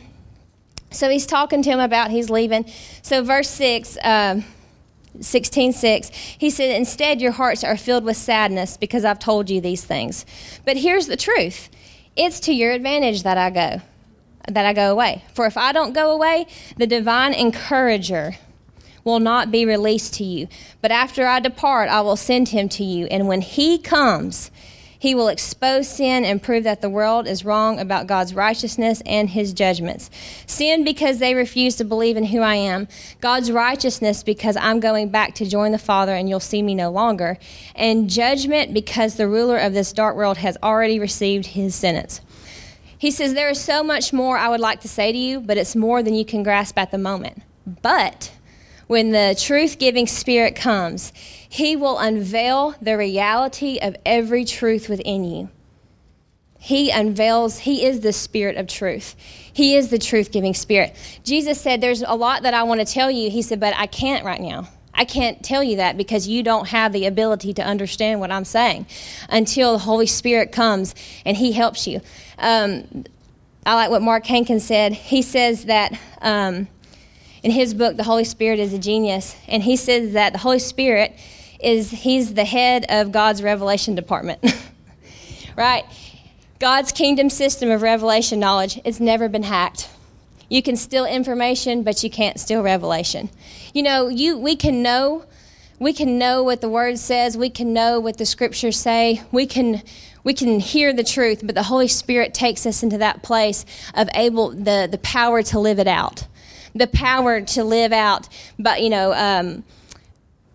So 0.89 1.09
he's 1.09 1.25
talking 1.25 1.61
to 1.61 1.69
him 1.69 1.79
about 1.79 2.11
he's 2.11 2.29
leaving. 2.29 2.65
So, 3.01 3.23
verse 3.23 3.49
6, 3.49 3.97
um, 4.03 4.45
16 5.19 5.73
6, 5.73 6.09
he 6.09 6.49
said, 6.49 6.75
Instead, 6.75 7.21
your 7.21 7.31
hearts 7.31 7.63
are 7.63 7.77
filled 7.77 8.03
with 8.03 8.17
sadness 8.17 8.77
because 8.77 9.05
I've 9.05 9.19
told 9.19 9.49
you 9.49 9.61
these 9.61 9.83
things. 9.83 10.25
But 10.65 10.77
here's 10.77 11.07
the 11.07 11.17
truth 11.17 11.69
it's 12.15 12.39
to 12.41 12.53
your 12.53 12.71
advantage 12.71 13.23
that 13.23 13.37
I 13.37 13.49
go, 13.49 13.81
that 14.49 14.65
I 14.65 14.73
go 14.73 14.91
away. 14.91 15.23
For 15.33 15.45
if 15.45 15.57
I 15.57 15.71
don't 15.71 15.93
go 15.93 16.11
away, 16.11 16.47
the 16.77 16.87
divine 16.87 17.33
encourager 17.33 18.37
will 19.03 19.19
not 19.19 19.51
be 19.51 19.65
released 19.65 20.13
to 20.15 20.23
you. 20.23 20.47
But 20.81 20.91
after 20.91 21.27
I 21.27 21.39
depart, 21.39 21.89
I 21.89 22.01
will 22.01 22.15
send 22.15 22.49
him 22.49 22.69
to 22.69 22.83
you. 22.83 23.05
And 23.07 23.27
when 23.27 23.41
he 23.41 23.77
comes, 23.77 24.49
he 25.03 25.13
will 25.13 25.27
expose 25.27 25.89
sin 25.89 26.23
and 26.23 26.41
prove 26.41 26.63
that 26.63 26.79
the 26.79 26.89
world 26.89 27.27
is 27.27 27.43
wrong 27.43 27.77
about 27.77 28.07
God's 28.07 28.33
righteousness 28.33 29.03
and 29.05 29.29
his 29.29 29.51
judgments. 29.51 30.09
Sin 30.47 30.85
because 30.85 31.19
they 31.19 31.35
refuse 31.35 31.75
to 31.75 31.83
believe 31.83 32.15
in 32.15 32.23
who 32.23 32.39
I 32.39 32.55
am. 32.55 32.87
God's 33.19 33.51
righteousness 33.51 34.23
because 34.23 34.55
I'm 34.55 34.79
going 34.79 35.09
back 35.09 35.35
to 35.35 35.45
join 35.45 35.73
the 35.73 35.77
Father 35.77 36.15
and 36.15 36.29
you'll 36.29 36.39
see 36.39 36.61
me 36.61 36.73
no 36.73 36.89
longer. 36.89 37.37
And 37.75 38.09
judgment 38.09 38.73
because 38.73 39.15
the 39.15 39.27
ruler 39.27 39.57
of 39.57 39.73
this 39.73 39.91
dark 39.91 40.15
world 40.15 40.37
has 40.37 40.57
already 40.63 40.99
received 40.99 41.47
his 41.47 41.75
sentence. 41.75 42.21
He 42.97 43.11
says, 43.11 43.33
There 43.33 43.49
is 43.49 43.59
so 43.59 43.83
much 43.83 44.13
more 44.13 44.37
I 44.37 44.47
would 44.47 44.61
like 44.61 44.79
to 44.79 44.87
say 44.87 45.11
to 45.11 45.17
you, 45.17 45.41
but 45.41 45.57
it's 45.57 45.75
more 45.75 46.01
than 46.01 46.13
you 46.13 46.23
can 46.23 46.43
grasp 46.43 46.79
at 46.79 46.91
the 46.91 46.97
moment. 46.97 47.41
But 47.81 48.31
when 48.87 49.11
the 49.11 49.35
truth 49.37 49.79
giving 49.79 50.07
Spirit 50.07 50.55
comes, 50.55 51.11
He 51.53 51.75
will 51.75 51.99
unveil 51.99 52.73
the 52.81 52.97
reality 52.97 53.77
of 53.79 53.95
every 54.07 54.43
truth 54.43 54.89
within 54.89 55.23
you. 55.23 55.49
He 56.57 56.89
unveils, 56.89 57.59
He 57.59 57.85
is 57.85 57.99
the 57.99 58.11
Spirit 58.11 58.57
of 58.57 58.65
truth. 58.65 59.15
He 59.53 59.75
is 59.75 59.89
the 59.89 59.99
truth 59.99 60.31
giving 60.31 60.55
Spirit. 60.55 60.95
Jesus 61.23 61.61
said, 61.61 61.79
There's 61.79 62.01
a 62.01 62.15
lot 62.15 62.41
that 62.41 62.55
I 62.55 62.63
want 62.63 62.79
to 62.79 62.91
tell 62.91 63.11
you. 63.11 63.29
He 63.29 63.43
said, 63.43 63.59
But 63.59 63.75
I 63.77 63.85
can't 63.85 64.25
right 64.25 64.41
now. 64.41 64.67
I 64.95 65.05
can't 65.05 65.43
tell 65.43 65.63
you 65.63 65.75
that 65.75 65.95
because 65.95 66.27
you 66.27 66.41
don't 66.41 66.69
have 66.69 66.91
the 66.91 67.05
ability 67.05 67.53
to 67.53 67.61
understand 67.61 68.19
what 68.19 68.31
I'm 68.31 68.45
saying 68.45 68.87
until 69.29 69.73
the 69.73 69.77
Holy 69.77 70.07
Spirit 70.07 70.51
comes 70.51 70.95
and 71.23 71.37
He 71.37 71.51
helps 71.51 71.85
you. 71.85 72.01
Um, 72.39 73.05
I 73.63 73.75
like 73.75 73.91
what 73.91 74.01
Mark 74.01 74.25
Hankins 74.25 74.63
said. 74.63 74.93
He 74.93 75.21
says 75.21 75.65
that 75.65 75.95
um, 76.19 76.67
in 77.43 77.51
his 77.51 77.75
book, 77.75 77.95
The 77.95 78.03
Holy 78.03 78.23
Spirit 78.23 78.57
is 78.57 78.73
a 78.73 78.79
Genius, 78.79 79.35
and 79.47 79.61
he 79.61 79.75
says 79.75 80.13
that 80.13 80.33
the 80.33 80.39
Holy 80.39 80.57
Spirit 80.57 81.15
is 81.63 81.91
he's 81.91 82.33
the 82.33 82.45
head 82.45 82.85
of 82.89 83.11
God's 83.11 83.41
revelation 83.41 83.95
department. 83.95 84.43
right? 85.55 85.85
God's 86.59 86.91
kingdom 86.91 87.29
system 87.29 87.69
of 87.69 87.81
revelation 87.81 88.39
knowledge 88.39 88.79
has 88.85 88.99
never 88.99 89.27
been 89.27 89.43
hacked. 89.43 89.89
You 90.49 90.61
can 90.61 90.75
steal 90.75 91.05
information, 91.05 91.83
but 91.83 92.03
you 92.03 92.09
can't 92.09 92.39
steal 92.39 92.61
revelation. 92.61 93.29
You 93.73 93.83
know, 93.83 94.07
you 94.07 94.37
we 94.37 94.55
can 94.55 94.83
know 94.83 95.25
we 95.79 95.91
can 95.91 96.17
know 96.17 96.43
what 96.43 96.61
the 96.61 96.69
word 96.69 96.97
says, 96.99 97.35
we 97.35 97.49
can 97.49 97.73
know 97.73 97.99
what 97.99 98.17
the 98.17 98.25
scriptures 98.25 98.77
say, 98.77 99.21
we 99.31 99.45
can 99.45 99.81
we 100.23 100.33
can 100.33 100.59
hear 100.59 100.93
the 100.93 101.03
truth, 101.03 101.41
but 101.43 101.55
the 101.55 101.63
Holy 101.63 101.87
Spirit 101.87 102.33
takes 102.33 102.65
us 102.65 102.83
into 102.83 102.97
that 102.99 103.23
place 103.23 103.65
of 103.93 104.07
able 104.13 104.51
the, 104.51 104.87
the 104.89 104.99
power 104.99 105.43
to 105.43 105.59
live 105.59 105.79
it 105.79 105.87
out 105.87 106.25
the 106.75 106.87
power 106.87 107.41
to 107.41 107.63
live 107.63 107.93
out. 107.93 108.27
But, 108.59 108.81
you 108.81 108.89
know, 108.89 109.13
um, 109.13 109.63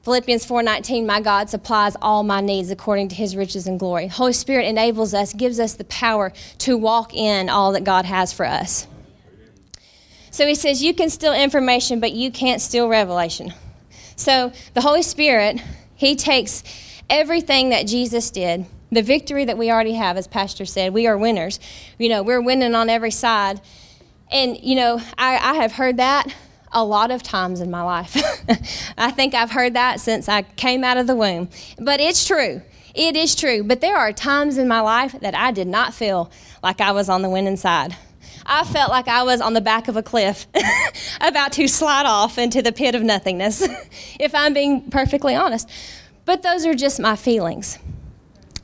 Philippians 0.08 0.46
4:19 0.46 1.04
my 1.04 1.20
God 1.20 1.50
supplies 1.50 1.94
all 2.00 2.22
my 2.22 2.40
needs 2.40 2.70
according 2.70 3.08
to 3.08 3.14
his 3.14 3.36
riches 3.36 3.66
and 3.66 3.78
glory. 3.78 4.06
Holy 4.06 4.32
Spirit 4.32 4.64
enables 4.64 5.12
us, 5.12 5.34
gives 5.34 5.60
us 5.60 5.74
the 5.74 5.84
power 5.84 6.32
to 6.60 6.78
walk 6.78 7.12
in 7.12 7.50
all 7.50 7.72
that 7.72 7.84
God 7.84 8.06
has 8.06 8.32
for 8.32 8.46
us. 8.46 8.86
So 10.30 10.46
he 10.46 10.54
says 10.54 10.82
you 10.82 10.94
can 10.94 11.10
steal 11.10 11.34
information 11.34 12.00
but 12.00 12.12
you 12.12 12.30
can't 12.30 12.62
steal 12.62 12.88
revelation. 12.88 13.52
So 14.16 14.50
the 14.72 14.80
Holy 14.80 15.02
Spirit, 15.02 15.60
he 15.94 16.16
takes 16.16 16.64
everything 17.10 17.68
that 17.68 17.86
Jesus 17.86 18.30
did, 18.30 18.64
the 18.90 19.02
victory 19.02 19.44
that 19.44 19.58
we 19.58 19.70
already 19.70 19.92
have 19.92 20.16
as 20.16 20.26
pastor 20.26 20.64
said, 20.64 20.94
we 20.94 21.06
are 21.06 21.18
winners. 21.18 21.60
You 21.98 22.08
know, 22.08 22.22
we're 22.22 22.40
winning 22.40 22.74
on 22.74 22.88
every 22.88 23.10
side 23.10 23.60
and, 24.32 24.58
you 24.58 24.74
know, 24.74 25.02
I, 25.18 25.36
I 25.36 25.54
have 25.56 25.72
heard 25.72 25.98
that 25.98 26.34
a 26.72 26.84
lot 26.84 27.10
of 27.10 27.22
times 27.22 27.60
in 27.60 27.70
my 27.70 27.82
life. 27.82 28.16
I 28.98 29.10
think 29.10 29.34
I've 29.34 29.50
heard 29.50 29.75
that 29.75 30.00
since 30.00 30.28
I 30.28 30.42
came 30.42 30.84
out 30.84 30.96
of 30.96 31.06
the 31.06 31.16
womb. 31.16 31.48
But 31.78 32.00
it's 32.00 32.26
true. 32.26 32.62
It 32.94 33.16
is 33.16 33.34
true. 33.34 33.62
But 33.62 33.80
there 33.80 33.96
are 33.96 34.12
times 34.12 34.58
in 34.58 34.68
my 34.68 34.80
life 34.80 35.12
that 35.20 35.34
I 35.34 35.52
did 35.52 35.68
not 35.68 35.94
feel 35.94 36.30
like 36.62 36.80
I 36.80 36.92
was 36.92 37.08
on 37.08 37.22
the 37.22 37.28
winning 37.28 37.56
side. 37.56 37.96
I 38.44 38.64
felt 38.64 38.90
like 38.90 39.08
I 39.08 39.25
was 39.25 39.42
on 39.42 39.52
the 39.52 39.60
back 39.60 39.88
of 39.88 39.96
a 39.96 40.02
cliff, 40.02 40.46
about 41.20 41.52
to 41.52 41.68
slide 41.68 42.06
off 42.06 42.38
into 42.38 42.62
the 42.62 42.72
pit 42.72 42.94
of 42.94 43.02
nothingness, 43.02 43.62
if 44.18 44.34
I'm 44.34 44.54
being 44.54 44.90
perfectly 44.90 45.34
honest. 45.34 45.68
But 46.25 46.42
those 46.42 46.64
are 46.64 46.75
just 46.75 46.98
my 46.98 47.14
feelings. 47.14 47.78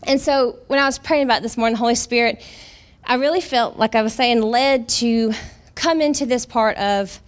And 0.06 0.20
so 0.20 0.58
when 0.68 0.78
I 0.78 0.86
was 0.86 0.98
praying 0.98 1.24
about 1.24 1.42
this 1.42 1.56
morning, 1.58 1.74
the 1.74 1.80
Holy 1.80 1.94
Spirit, 1.94 2.42
I 3.04 3.16
really 3.16 3.42
felt 3.42 3.76
like 3.76 3.94
I 3.94 4.02
was 4.02 4.14
saying, 4.14 4.40
led 4.40 4.88
to 4.90 5.32
come 5.74 6.00
into 6.00 6.24
this 6.24 6.46
part 6.46 6.76
of 6.78 7.20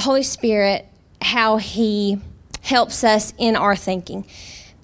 the 0.00 0.04
Holy 0.04 0.22
Spirit, 0.22 0.86
how 1.20 1.58
He 1.58 2.18
helps 2.62 3.04
us 3.04 3.34
in 3.36 3.54
our 3.54 3.76
thinking. 3.76 4.24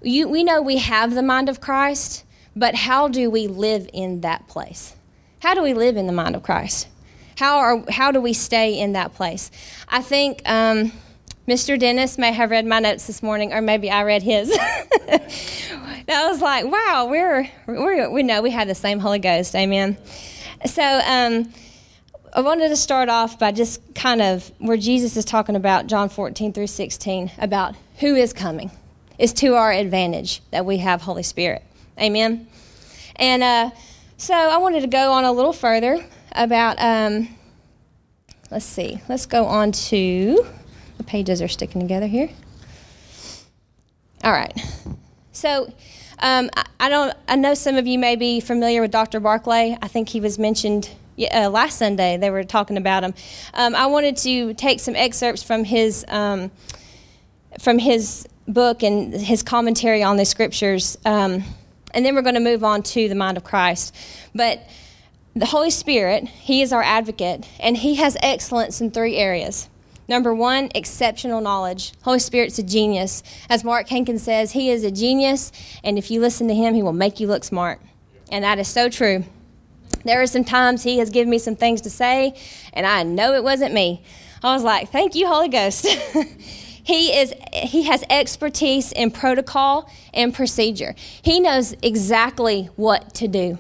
You, 0.02 0.28
we 0.28 0.44
know 0.44 0.61
we 0.61 0.76
have 0.76 1.14
the 1.14 1.23
mind 1.23 1.49
of 1.49 1.58
Christ, 1.58 2.25
but 2.54 2.75
how 2.75 3.08
do 3.08 3.30
we 3.30 3.46
live 3.46 3.88
in 3.94 4.20
that 4.20 4.46
place? 4.46 4.94
How 5.40 5.54
do 5.54 5.62
we 5.62 5.73
live 5.73 5.96
in 5.96 6.06
the 6.06 6.12
mind 6.12 6.37
of 6.37 6.42
Christ? 6.42 6.88
How, 7.38 7.56
are, 7.56 7.85
how 7.88 8.12
do 8.12 8.20
we 8.20 8.35
stay 8.35 8.78
in 8.78 8.92
that 8.92 9.14
place? 9.14 9.50
I 9.88 10.02
think 10.02 10.42
um, 10.44 10.92
Mr. 11.49 11.78
Dennis 11.78 12.18
may 12.18 12.32
have 12.32 12.50
read 12.50 12.66
my 12.66 12.80
notes 12.80 13.06
this 13.06 13.23
morning, 13.23 13.54
or 13.54 13.62
maybe 13.62 13.90
I 13.90 14.02
read 14.02 14.23
his. 14.23 14.54
I 15.08 16.28
was 16.28 16.42
like, 16.42 16.66
wow, 16.66 17.08
we're, 17.11 17.50
we're, 17.66 18.11
we 18.11 18.23
know 18.23 18.42
we 18.42 18.50
have 18.50 18.68
the 18.68 18.75
same 18.75 18.99
Holy 18.99 19.18
Ghost. 19.18 19.54
Amen. 19.54 19.96
So 20.66 20.82
um, 20.82 21.50
I 22.33 22.40
wanted 22.40 22.68
to 22.68 22.76
start 22.76 23.09
off 23.09 23.38
by 23.38 23.52
just 23.52 23.95
kind 23.95 24.21
of 24.21 24.50
where 24.59 24.76
Jesus 24.76 25.16
is 25.16 25.25
talking 25.25 25.56
about 25.56 25.87
John 25.87 26.09
14 26.09 26.52
through 26.52 26.66
16 26.66 27.30
about 27.38 27.75
who 27.99 28.14
is 28.14 28.33
coming. 28.33 28.71
It's 29.18 29.33
to 29.35 29.54
our 29.54 29.73
advantage 29.73 30.42
that 30.50 30.66
we 30.66 30.78
have 30.78 31.02
Holy 31.02 31.23
Spirit. 31.23 31.62
Amen. 31.99 32.47
And 33.16 33.42
uh, 33.42 33.71
so 34.16 34.35
I 34.35 34.59
wanted 34.59 34.83
to 34.83 34.87
go 34.87 35.12
on 35.12 35.25
a 35.25 35.33
little 35.33 35.52
further 35.52 36.04
about, 36.33 36.76
um, 36.78 37.28
let's 38.50 38.66
see, 38.66 39.00
let's 39.09 39.26
go 39.26 39.47
on 39.47 39.73
to, 39.73 40.47
the 40.99 41.04
pages 41.04 41.40
are 41.40 41.49
sticking 41.49 41.80
together 41.80 42.06
here. 42.06 42.28
All 44.25 44.33
right. 44.33 44.59
So 45.33 45.73
um, 46.18 46.50
I, 46.56 46.64
I, 46.80 46.88
don't. 46.88 47.14
I 47.28 47.37
know 47.37 47.54
some 47.54 47.76
of 47.76 47.87
you 47.87 47.99
may 47.99 48.16
be 48.16 48.40
familiar 48.40 48.80
with 48.80 48.90
Dr. 48.90 49.21
Barclay. 49.21 49.76
I 49.80 49.88
think 49.88 50.09
he 50.09 50.21
was 50.21 50.38
mentioned 50.38 50.90
uh, 51.18 51.50
last 51.50 51.78
Sunday. 51.78 52.16
They 52.16 52.30
were 52.30 52.44
talking 52.44 52.76
about 52.76 53.04
him. 53.04 53.14
Um, 53.54 53.75
I 53.75 53.87
wanted 53.87 54.16
to 54.18 54.54
take 54.54 54.80
some 54.80 54.96
excerpts 54.96 55.42
from 55.42 55.64
his 55.64 56.04
um, 56.08 56.50
from 57.61 57.78
his 57.78 58.28
book 58.49 58.82
and 58.82 59.12
his 59.12 59.42
commentary 59.42 60.02
on 60.02 60.16
the 60.16 60.25
scriptures, 60.25 60.99
um, 61.04 61.42
and 61.92 62.04
then 62.04 62.14
we're 62.14 62.23
going 62.23 62.35
to 62.35 62.40
move 62.40 62.64
on 62.64 62.82
to 62.82 63.08
the 63.08 63.14
mind 63.14 63.37
of 63.37 63.44
Christ. 63.44 63.94
But 64.35 64.68
the 65.35 65.46
Holy 65.46 65.70
Spirit, 65.70 66.28
He 66.28 66.62
is 66.62 66.73
our 66.73 66.82
advocate, 66.82 67.46
and 67.61 67.76
He 67.76 67.96
has 67.96 68.16
excellence 68.23 68.80
in 68.80 68.90
three 68.90 69.16
areas. 69.16 69.68
Number 70.08 70.32
one, 70.32 70.70
exceptional 70.75 71.40
knowledge. 71.40 71.92
Holy 72.02 72.20
Spirit's 72.20 72.58
a 72.58 72.62
genius. 72.62 73.23
As 73.50 73.64
Mark 73.64 73.88
Hankins 73.88 74.23
says, 74.23 74.52
he 74.52 74.70
is 74.70 74.85
a 74.85 74.90
genius, 74.90 75.50
and 75.82 75.99
if 75.99 76.11
you 76.11 76.20
listen 76.20 76.46
to 76.49 76.54
him, 76.54 76.75
he 76.75 76.82
will 76.82 76.92
make 76.92 77.18
you 77.18 77.26
look 77.26 77.42
smart. 77.42 77.80
And 78.30 78.44
that 78.44 78.58
is 78.58 78.68
so 78.68 78.88
true. 78.88 79.25
There 80.07 80.23
are 80.23 80.27
some 80.27 80.45
times 80.45 80.83
he 80.83 80.99
has 80.99 81.11
given 81.11 81.31
me 81.31 81.39
some 81.39 81.57
things 81.57 81.81
to 81.83 81.91
say, 81.91 82.35
and 82.73 82.87
I 82.87 83.03
know 83.03 83.35
it 83.35 83.43
wasn't 83.43 83.75
me. 83.75 84.03
I 84.43 84.55
was 84.55 84.63
like, 84.63 84.91
thank 84.91 85.15
you, 85.15 85.27
Holy 85.27 85.49
Ghost. 85.49 85.87
he 86.85 87.19
is 87.19 87.35
he 87.53 87.83
has 87.85 88.05
expertise 88.09 88.93
in 88.93 89.11
protocol 89.11 89.91
and 90.15 90.33
procedure. 90.33 90.95
He 91.23 91.41
knows 91.41 91.75
exactly 91.83 92.71
what 92.77 93.15
to 93.15 93.27
do 93.27 93.59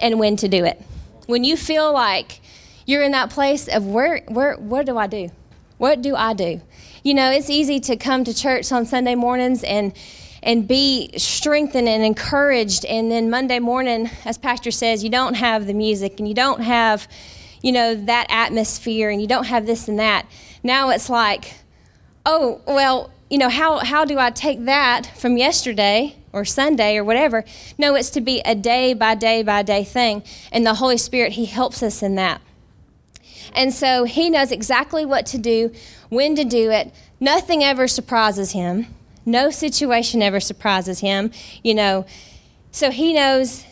and 0.00 0.18
when 0.18 0.36
to 0.36 0.48
do 0.48 0.64
it. 0.64 0.82
When 1.26 1.44
you 1.44 1.56
feel 1.56 1.92
like 1.92 2.40
you're 2.86 3.02
in 3.02 3.12
that 3.12 3.30
place 3.30 3.68
of 3.68 3.86
where 3.86 4.22
where 4.26 4.56
what 4.56 4.86
do 4.86 4.98
I 4.98 5.06
do? 5.06 5.30
What 5.78 6.02
do 6.02 6.16
I 6.16 6.34
do? 6.34 6.60
You 7.04 7.14
know, 7.14 7.30
it's 7.30 7.48
easy 7.48 7.78
to 7.80 7.96
come 7.96 8.24
to 8.24 8.34
church 8.34 8.72
on 8.72 8.84
Sunday 8.84 9.14
mornings 9.14 9.62
and 9.62 9.92
and 10.42 10.66
be 10.66 11.10
strengthened 11.16 11.88
and 11.88 12.02
encouraged 12.02 12.84
and 12.86 13.10
then 13.10 13.30
Monday 13.30 13.58
morning 13.58 14.10
as 14.24 14.38
pastor 14.38 14.70
says 14.70 15.04
you 15.04 15.10
don't 15.10 15.34
have 15.34 15.66
the 15.66 15.74
music 15.74 16.18
and 16.18 16.28
you 16.28 16.34
don't 16.34 16.62
have 16.62 17.06
you 17.62 17.72
know 17.72 17.94
that 17.94 18.26
atmosphere 18.30 19.10
and 19.10 19.20
you 19.20 19.28
don't 19.28 19.44
have 19.44 19.66
this 19.66 19.88
and 19.88 19.98
that. 19.98 20.26
Now 20.62 20.90
it's 20.90 21.10
like 21.10 21.54
oh, 22.26 22.60
well, 22.66 23.10
you 23.28 23.38
know, 23.38 23.48
how 23.48 23.78
how 23.78 24.04
do 24.04 24.18
I 24.18 24.30
take 24.30 24.64
that 24.64 25.06
from 25.16 25.36
yesterday 25.36 26.16
or 26.32 26.44
Sunday 26.44 26.96
or 26.96 27.04
whatever? 27.04 27.44
No, 27.78 27.94
it's 27.94 28.10
to 28.10 28.20
be 28.20 28.40
a 28.44 28.54
day 28.54 28.94
by 28.94 29.14
day 29.14 29.42
by 29.42 29.62
day 29.62 29.84
thing 29.84 30.22
and 30.52 30.66
the 30.66 30.74
Holy 30.74 30.96
Spirit 30.96 31.32
he 31.32 31.46
helps 31.46 31.82
us 31.82 32.02
in 32.02 32.16
that. 32.16 32.40
And 33.54 33.72
so 33.74 34.04
he 34.04 34.30
knows 34.30 34.52
exactly 34.52 35.04
what 35.04 35.26
to 35.26 35.38
do, 35.38 35.72
when 36.08 36.36
to 36.36 36.44
do 36.44 36.70
it. 36.70 36.92
Nothing 37.18 37.64
ever 37.64 37.88
surprises 37.88 38.52
him. 38.52 38.86
No 39.24 39.50
situation 39.50 40.22
ever 40.22 40.40
surprises 40.40 41.00
him, 41.00 41.30
you 41.62 41.74
know. 41.74 42.06
So 42.72 42.90
he 42.90 43.12
knows 43.12 43.64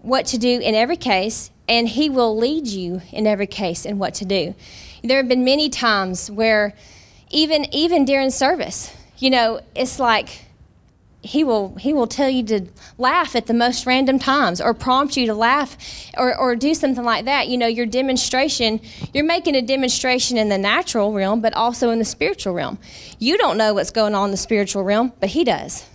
what 0.00 0.26
to 0.26 0.38
do 0.38 0.60
in 0.60 0.74
every 0.74 0.96
case, 0.96 1.50
and 1.68 1.88
he 1.88 2.10
will 2.10 2.36
lead 2.36 2.66
you 2.66 3.02
in 3.10 3.26
every 3.26 3.46
case 3.46 3.84
in 3.84 3.98
what 3.98 4.14
to 4.14 4.24
do. 4.24 4.54
There 5.02 5.16
have 5.16 5.28
been 5.28 5.44
many 5.44 5.68
times 5.68 6.30
where, 6.30 6.74
even 7.30 7.66
even 7.74 8.04
during 8.04 8.30
service, 8.30 8.94
you 9.18 9.30
know, 9.30 9.60
it's 9.74 9.98
like 9.98 10.44
he 11.22 11.44
will 11.44 11.76
he 11.76 11.92
will 11.92 12.08
tell 12.08 12.28
you 12.28 12.42
to 12.42 12.66
laugh 12.98 13.36
at 13.36 13.46
the 13.46 13.54
most 13.54 13.86
random 13.86 14.18
times 14.18 14.60
or 14.60 14.74
prompt 14.74 15.16
you 15.16 15.26
to 15.26 15.34
laugh 15.34 15.76
or, 16.18 16.36
or 16.36 16.56
do 16.56 16.74
something 16.74 17.04
like 17.04 17.26
that. 17.26 17.46
You 17.46 17.56
know 17.56 17.68
your 17.68 17.86
demonstration 17.86 18.80
you're 19.14 19.24
making 19.24 19.54
a 19.54 19.62
demonstration 19.62 20.36
in 20.36 20.48
the 20.48 20.58
natural 20.58 21.12
realm 21.12 21.40
but 21.40 21.54
also 21.54 21.90
in 21.90 22.00
the 22.00 22.04
spiritual 22.04 22.54
realm. 22.54 22.78
You 23.20 23.38
don't 23.38 23.56
know 23.56 23.72
what's 23.72 23.92
going 23.92 24.16
on 24.16 24.26
in 24.26 24.30
the 24.32 24.36
spiritual 24.36 24.82
realm 24.82 25.12
but 25.20 25.28
he 25.28 25.44
does. 25.44 25.86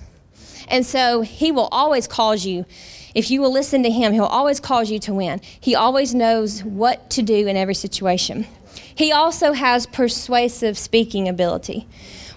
And 0.70 0.86
so 0.86 1.22
he 1.22 1.52
will 1.52 1.68
always 1.72 2.08
cause 2.08 2.46
you 2.46 2.66
if 3.14 3.30
you 3.30 3.42
will 3.42 3.52
listen 3.52 3.84
to 3.84 3.90
him 3.90 4.14
he'll 4.14 4.24
always 4.24 4.62
cause 4.62 4.90
you 4.90 5.00
to 5.00 5.14
win. 5.14 5.42
He 5.60 5.76
always 5.76 6.16
knows 6.16 6.64
what 6.64 7.10
to 7.12 7.22
do 7.22 7.48
in 7.48 7.58
every 7.58 7.76
situation. 7.76 8.48
He 8.96 9.12
also 9.12 9.52
has 9.52 9.88
persuasive 9.88 10.78
speaking 10.78 11.28
ability 11.28 11.86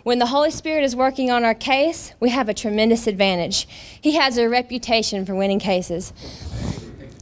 when 0.03 0.19
the 0.19 0.27
Holy 0.27 0.51
Spirit 0.51 0.85
is 0.85 0.97
working 0.97 1.31
on 1.31 1.45
our 1.45 1.55
case, 1.55 2.13
we 2.21 2.31
have 2.31 2.49
a 2.49 2.55
tremendous 2.55 3.07
advantage. 3.07 3.69
He 4.01 4.17
has 4.17 4.39
a 4.39 4.49
reputation 4.49 5.27
for 5.27 5.35
winning 5.35 5.59
cases. 5.59 6.13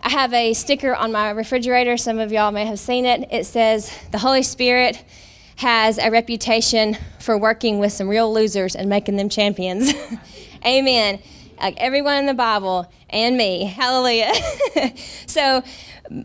I 0.03 0.11
have 0.11 0.33
a 0.33 0.55
sticker 0.55 0.95
on 0.95 1.13
my 1.13 1.31
refrigerator. 1.31 1.97
Some 1.97 2.19
of 2.19 2.33
y'all 2.33 2.53
may 2.53 2.67
have 2.67 2.79
seen 2.79 3.05
it. 3.05 3.29
It 3.33 3.47
says, 3.47 3.93
The 4.13 4.19
Holy 4.19 4.43
Spirit 4.43 5.05
has 5.57 5.99
a 5.99 6.11
reputation 6.11 6.97
for 7.19 7.37
working 7.37 7.81
with 7.81 7.93
some 7.93 8.09
real 8.09 8.33
losers 8.33 8.77
and 8.77 8.89
making 8.89 9.17
them 9.17 9.29
champions. 9.29 9.93
Amen. 10.65 11.21
Like 11.61 11.77
everyone 11.79 12.19
in 12.19 12.27
the 12.27 12.35
Bible 12.35 12.91
and 13.11 13.37
me. 13.37 13.65
Hallelujah. 13.65 14.33
so, 15.27 15.63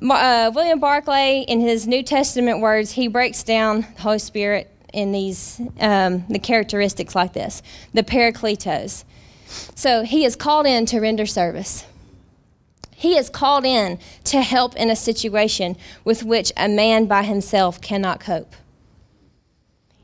uh, 0.09 0.51
William 0.53 0.79
Barclay, 0.79 1.45
in 1.47 1.59
his 1.59 1.87
New 1.87 2.03
Testament 2.03 2.61
words, 2.61 2.91
he 2.91 3.07
breaks 3.07 3.41
down 3.41 3.81
the 3.95 4.01
Holy 4.01 4.19
Spirit 4.19 4.69
in 4.93 5.11
these 5.11 5.59
um, 5.79 6.25
the 6.29 6.39
characteristics 6.39 7.15
like 7.15 7.33
this 7.33 7.61
the 7.93 8.03
parakletos. 8.03 9.03
So 9.75 10.03
he 10.03 10.25
is 10.25 10.35
called 10.35 10.65
in 10.65 10.85
to 10.87 10.99
render 10.99 11.25
service. 11.25 11.85
He 12.95 13.17
is 13.17 13.29
called 13.29 13.65
in 13.65 13.99
to 14.25 14.41
help 14.41 14.75
in 14.75 14.89
a 14.89 14.95
situation 14.95 15.75
with 16.05 16.23
which 16.23 16.53
a 16.55 16.69
man 16.69 17.05
by 17.05 17.23
himself 17.23 17.81
cannot 17.81 18.21
cope. 18.21 18.55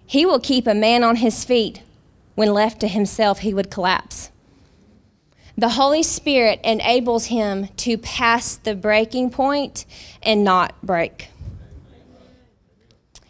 He 0.05 0.25
will 0.25 0.39
keep 0.39 0.67
a 0.67 0.73
man 0.73 1.03
on 1.03 1.17
his 1.17 1.45
feet. 1.45 1.81
When 2.35 2.53
left 2.53 2.79
to 2.81 2.87
himself 2.87 3.39
he 3.39 3.53
would 3.53 3.69
collapse. 3.69 4.31
The 5.57 5.69
Holy 5.69 6.03
Spirit 6.03 6.61
enables 6.63 7.25
him 7.25 7.67
to 7.77 7.97
pass 7.97 8.55
the 8.55 8.75
breaking 8.75 9.29
point 9.29 9.85
and 10.23 10.43
not 10.43 10.73
break. 10.81 11.29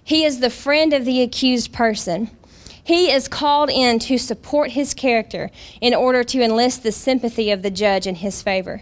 He 0.09 0.25
is 0.25 0.39
the 0.39 0.49
friend 0.49 0.91
of 0.91 1.05
the 1.05 1.21
accused 1.21 1.71
person. 1.71 2.31
He 2.83 3.11
is 3.11 3.27
called 3.27 3.69
in 3.69 3.99
to 3.99 4.17
support 4.17 4.71
his 4.71 4.95
character 4.95 5.51
in 5.81 5.93
order 5.93 6.23
to 6.23 6.41
enlist 6.41 6.81
the 6.81 6.91
sympathy 6.91 7.51
of 7.51 7.61
the 7.61 7.69
judge 7.69 8.07
in 8.07 8.15
his 8.15 8.41
favor. 8.41 8.81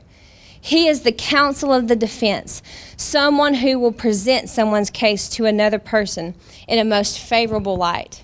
He 0.62 0.88
is 0.88 1.01
the 1.01 1.12
counsel 1.12 1.74
of 1.74 1.89
the 1.89 1.98
defense, 1.98 2.63
someone 2.96 3.55
who 3.55 3.77
will 3.77 3.91
present 3.91 4.48
someone's 4.48 4.89
case 4.89 5.27
to 5.31 5.43
another 5.43 5.79
person 5.79 6.34
in 6.65 6.79
a 6.79 6.86
most 6.86 7.19
favorable 7.19 7.75
light. 7.75 8.24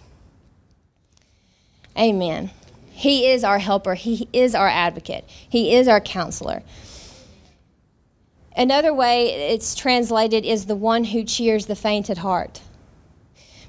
Amen. 1.99 2.51
He 2.93 3.27
is 3.27 3.43
our 3.43 3.59
helper, 3.59 3.95
He 3.95 4.29
is 4.31 4.55
our 4.55 4.69
advocate, 4.69 5.25
He 5.27 5.75
is 5.75 5.89
our 5.89 5.99
counselor. 5.99 6.63
Another 8.55 8.93
way 8.93 9.51
it's 9.51 9.75
translated 9.75 10.45
is 10.45 10.67
the 10.67 10.75
one 10.77 11.03
who 11.03 11.25
cheers 11.25 11.65
the 11.65 11.75
faint 11.75 12.09
at 12.09 12.19
heart. 12.19 12.61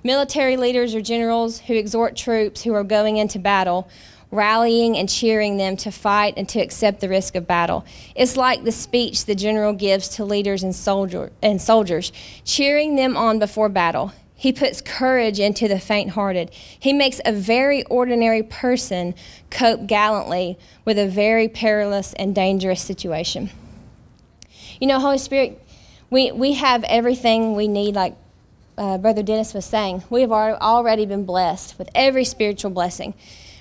Military 0.06 0.58
leaders 0.58 0.94
or 0.94 1.00
generals 1.00 1.60
who 1.60 1.74
exhort 1.74 2.14
troops 2.14 2.62
who 2.62 2.74
are 2.74 2.84
going 2.84 3.16
into 3.16 3.38
battle, 3.38 3.88
rallying 4.30 4.98
and 4.98 5.08
cheering 5.08 5.56
them 5.56 5.78
to 5.78 5.90
fight 5.90 6.34
and 6.36 6.46
to 6.50 6.60
accept 6.60 7.00
the 7.00 7.08
risk 7.08 7.34
of 7.34 7.46
battle. 7.46 7.86
It's 8.14 8.36
like 8.36 8.64
the 8.64 8.72
speech 8.72 9.24
the 9.24 9.34
general 9.34 9.72
gives 9.72 10.10
to 10.10 10.24
leaders 10.26 10.62
and, 10.62 10.74
soldier, 10.74 11.32
and 11.42 11.60
soldiers, 11.60 12.12
cheering 12.44 12.96
them 12.96 13.16
on 13.16 13.38
before 13.38 13.70
battle. 13.70 14.12
He 14.34 14.52
puts 14.52 14.82
courage 14.82 15.40
into 15.40 15.68
the 15.68 15.78
faint 15.78 16.10
hearted. 16.10 16.50
He 16.52 16.92
makes 16.92 17.18
a 17.24 17.32
very 17.32 17.82
ordinary 17.84 18.42
person 18.42 19.14
cope 19.48 19.86
gallantly 19.86 20.58
with 20.84 20.98
a 20.98 21.08
very 21.08 21.48
perilous 21.48 22.12
and 22.14 22.34
dangerous 22.34 22.82
situation. 22.82 23.48
You 24.80 24.88
know, 24.88 25.00
Holy 25.00 25.16
Spirit 25.16 25.62
We, 26.10 26.30
we 26.30 26.52
have 26.54 26.84
everything 26.84 27.54
we 27.54 27.68
need, 27.68 27.94
like 27.94 28.16
uh, 28.76 28.98
Brother 28.98 29.22
Dennis 29.22 29.54
was 29.54 29.64
saying. 29.64 30.02
We 30.10 30.20
have 30.22 30.32
already 30.32 31.06
been 31.06 31.24
blessed 31.24 31.78
with 31.78 31.88
every 31.94 32.24
spiritual 32.24 32.70
blessing, 32.70 33.14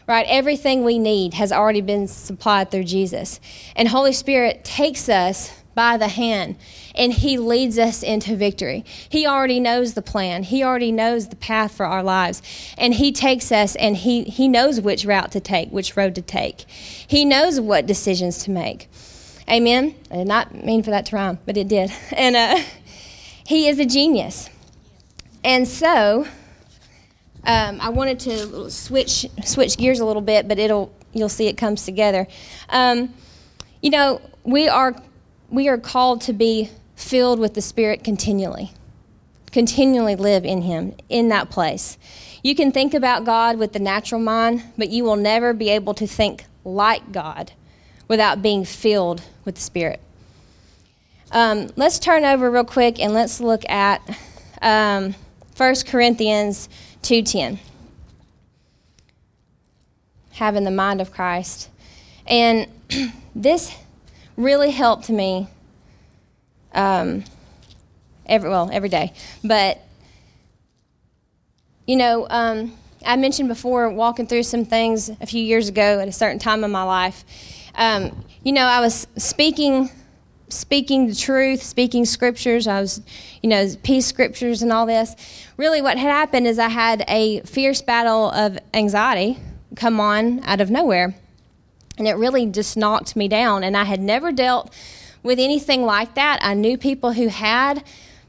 right? 0.08 0.26
Everything 0.28 0.84
we 0.84 1.00
need 1.00 1.34
has 1.36 1.52
already 1.52 1.82
been 1.82 2.08
supplied 2.08 2.72
through 2.72 2.86
Jesus. 2.86 3.40
And 3.76 3.88
Holy 3.88 4.14
Spirit 4.14 4.64
takes 4.64 5.10
us 5.10 5.52
by 5.76 5.98
the 5.98 6.08
hand 6.08 6.56
and 6.96 7.12
he 7.12 7.38
leads 7.38 7.80
us 7.80 8.04
into 8.04 8.36
victory. 8.36 8.86
He 9.10 9.26
already 9.26 9.60
knows 9.60 9.94
the 9.94 10.02
plan. 10.02 10.44
He 10.44 10.64
already 10.64 10.92
knows 10.92 11.30
the 11.30 11.36
path 11.36 11.76
for 11.76 11.86
our 11.86 12.04
lives. 12.04 12.42
And 12.78 12.94
he 12.94 13.12
takes 13.12 13.52
us 13.52 13.76
and 13.76 13.98
he 13.98 14.24
he 14.24 14.48
knows 14.48 14.80
which 14.80 15.06
route 15.06 15.32
to 15.32 15.40
take, 15.40 15.70
which 15.70 15.98
road 15.98 16.16
to 16.16 16.22
take. 16.22 16.62
He 16.70 17.26
knows 17.26 17.60
what 17.60 17.86
decisions 17.88 18.44
to 18.44 18.52
make. 18.52 18.90
Amen. 19.50 19.96
I 20.12 20.18
did 20.18 20.28
not 20.28 20.54
mean 20.64 20.84
for 20.84 20.92
that 20.92 21.08
to 21.08 21.16
rhyme, 21.16 21.40
but 21.46 21.58
it 21.58 21.68
did. 21.68 21.92
And 22.16 22.36
uh, 22.36 22.62
he 23.46 23.68
is 23.68 23.80
a 23.80 23.86
genius. 23.86 24.50
And 25.44 25.68
so 25.68 26.26
um, 27.46 27.82
I 27.82 27.90
wanted 27.90 28.20
to 28.22 28.70
switch 28.70 29.28
switch 29.44 29.78
gears 29.78 30.00
a 30.00 30.06
little 30.06 30.22
bit, 30.22 30.48
but 30.48 30.60
it'll 30.60 30.94
you'll 31.12 31.30
see 31.30 31.48
it 31.48 31.58
comes 31.58 31.86
together. 31.86 32.28
Um, 32.70 33.14
you 33.82 33.90
know, 33.90 34.22
we 34.44 34.68
are 34.68 34.96
we 35.50 35.68
are 35.68 35.78
called 35.78 36.22
to 36.22 36.34
be 36.34 36.70
filled 36.96 37.40
with 37.40 37.54
the 37.54 37.62
Spirit 37.62 38.04
continually, 38.04 38.72
continually 39.52 40.16
live 40.16 40.46
in 40.46 40.62
Him 40.62 40.96
in 41.10 41.30
that 41.30 41.50
place. 41.50 41.98
You 42.44 42.56
can 42.56 42.72
think 42.72 42.94
about 42.94 43.26
God 43.26 43.58
with 43.58 43.74
the 43.74 43.80
natural 43.80 44.22
mind, 44.22 44.64
but 44.78 44.90
you 44.90 45.04
will 45.04 45.16
never 45.16 45.54
be 45.54 45.70
able 45.70 45.94
to 45.96 46.08
think 46.08 46.46
like 46.64 47.12
God 47.12 47.52
without 48.08 48.42
being 48.42 48.64
filled 48.66 49.22
with 49.46 49.56
the 49.56 49.62
Spirit. 49.62 50.00
Um, 51.32 51.70
let's 51.76 52.00
turn 52.00 52.26
over 52.26 52.50
real 52.50 52.64
quick 52.64 53.00
and 53.00 53.14
let's 53.14 53.40
look 53.40 53.68
at 53.70 54.02
um, 54.62 55.16
1 55.56 55.76
Corinthians 55.88 56.68
2.10. 57.04 57.60
Having 60.32 60.64
the 60.64 60.72
mind 60.72 61.00
of 61.00 61.12
Christ. 61.12 61.70
And 62.26 62.68
this 63.36 63.72
really 64.36 64.72
helped 64.72 65.10
me 65.10 65.48
um, 66.74 67.24
every, 68.26 68.50
well, 68.50 68.70
every 68.74 68.90
day. 68.90 69.14
But, 69.44 69.80
you 71.86 71.98
know, 71.98 72.26
um, 72.30 72.76
I 73.06 73.16
mentioned 73.16 73.50
before 73.50 73.90
walking 73.90 74.26
through 74.26 74.44
some 74.44 74.66
things 74.66 75.10
a 75.22 75.26
few 75.26 75.44
years 75.44 75.70
ago 75.70 76.00
at 76.00 76.08
a 76.08 76.12
certain 76.12 76.40
time 76.40 76.64
in 76.64 76.72
my 76.72 76.84
life. 76.84 77.26
Um, 77.76 78.24
you 78.44 78.54
know, 78.54 78.66
I 78.66 78.80
was 78.80 79.08
speaking 79.18 79.90
speaking 80.54 81.08
the 81.08 81.16
truth, 81.16 81.64
speaking 81.64 82.06
scriptures. 82.06 82.68
I 82.68 82.80
was, 82.80 83.02
you 83.42 83.50
know, 83.50 83.68
peace 83.84 84.06
scriptures 84.06 84.62
and 84.62 84.72
all 84.72 84.86
this. 84.86 85.16
Really, 85.58 85.82
what 85.82 85.98
had 85.98 86.10
happened 86.10 86.48
is 86.48 86.60
I 86.60 86.70
had 86.70 87.04
a 87.08 87.42
fierce 87.42 87.82
battle 87.82 88.30
of 88.32 88.58
anxiety 88.74 89.38
come 89.76 90.00
on 90.00 90.44
out 90.44 90.62
of 90.62 90.70
nowhere. 90.70 91.16
And 91.98 92.08
it 92.08 92.14
really 92.14 92.48
just 92.48 92.76
knocked 92.76 93.16
me 93.16 93.28
down. 93.28 93.64
And 93.64 93.78
I 93.78 93.84
had 93.84 94.00
never 94.00 94.32
dealt 94.32 94.74
with 95.22 95.40
anything 95.40 95.84
like 95.84 96.16
that. 96.16 96.40
I 96.42 96.54
knew 96.54 96.78
people 96.78 97.14
who 97.14 97.28
had, 97.28 97.84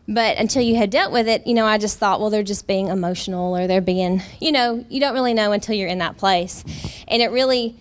but 0.07 0.37
until 0.37 0.63
you 0.63 0.77
had 0.77 0.91
dealt 0.91 1.13
with 1.13 1.29
it, 1.29 1.47
you 1.47 1.55
know, 1.55 1.67
I 1.67 1.79
just 1.79 1.99
thought, 1.99 2.21
well, 2.21 2.31
they're 2.31 2.43
just 2.43 2.67
being 2.67 2.89
emotional 2.89 3.57
or 3.57 3.67
they're 3.67 3.81
being, 3.81 4.23
you 4.41 4.53
know, 4.53 4.85
you 4.89 5.01
don't 5.01 5.15
really 5.15 5.35
know 5.35 5.53
until 5.53 5.75
you're 5.75 5.89
in 5.89 5.99
that 5.99 6.19
place. 6.19 6.63
And 7.09 7.23
it 7.23 7.31
really, 7.31 7.77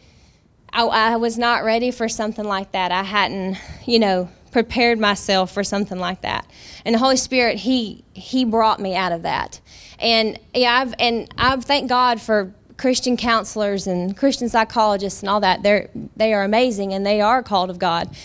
I, 0.74 0.84
I 0.86 1.15
was 1.18 1.38
not 1.38 1.63
ready 1.63 1.92
for 1.92 2.10
something 2.10 2.44
like 2.44 2.72
that. 2.72 2.92
I 2.92 3.03
hadn't, 3.03 3.58
you 3.86 4.00
know, 4.00 4.30
prepared 4.51 5.00
myself 5.00 5.51
for 5.51 5.63
something 5.63 6.00
like 6.00 6.22
that. 6.22 6.48
And 6.84 6.96
the 6.96 7.00
Holy 7.00 7.18
Spirit, 7.18 7.58
He 7.58 8.03
He 8.13 8.44
brought 8.44 8.80
me 8.80 8.96
out 8.96 9.12
of 9.12 9.22
that. 9.22 9.62
And 10.00 10.39
yeah, 10.53 10.82
I've 10.82 10.96
and 11.00 11.32
I 11.38 11.56
thank 11.58 11.89
God 11.89 12.20
for 12.20 12.53
Christian 12.77 13.15
counselors 13.18 13.88
and 13.88 14.18
Christian 14.18 14.50
psychologists 14.50 15.22
and 15.22 15.29
all 15.29 15.40
that. 15.42 15.64
They're 15.64 15.90
they 16.16 16.33
are 16.33 16.44
amazing 16.44 16.94
and 16.94 17.05
they 17.05 17.22
are 17.22 17.44
called 17.44 17.70
of 17.70 17.77
God. 17.79 18.16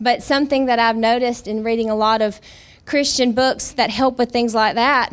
But 0.00 0.22
something 0.22 0.66
that 0.66 0.78
I've 0.78 0.96
noticed 0.96 1.48
in 1.48 1.64
reading 1.64 1.90
a 1.90 1.96
lot 1.96 2.22
of 2.22 2.40
Christian 2.84 3.32
books 3.32 3.72
that 3.72 3.90
help 3.90 4.18
with 4.18 4.30
things 4.30 4.54
like 4.54 4.74
that, 4.76 5.12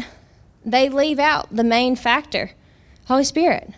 they 0.64 0.90
leave 0.90 1.20
out 1.20 1.48
the 1.50 1.64
main 1.64 1.96
factor, 1.96 2.52
Holy 3.08 3.24
Spirit. 3.24 3.74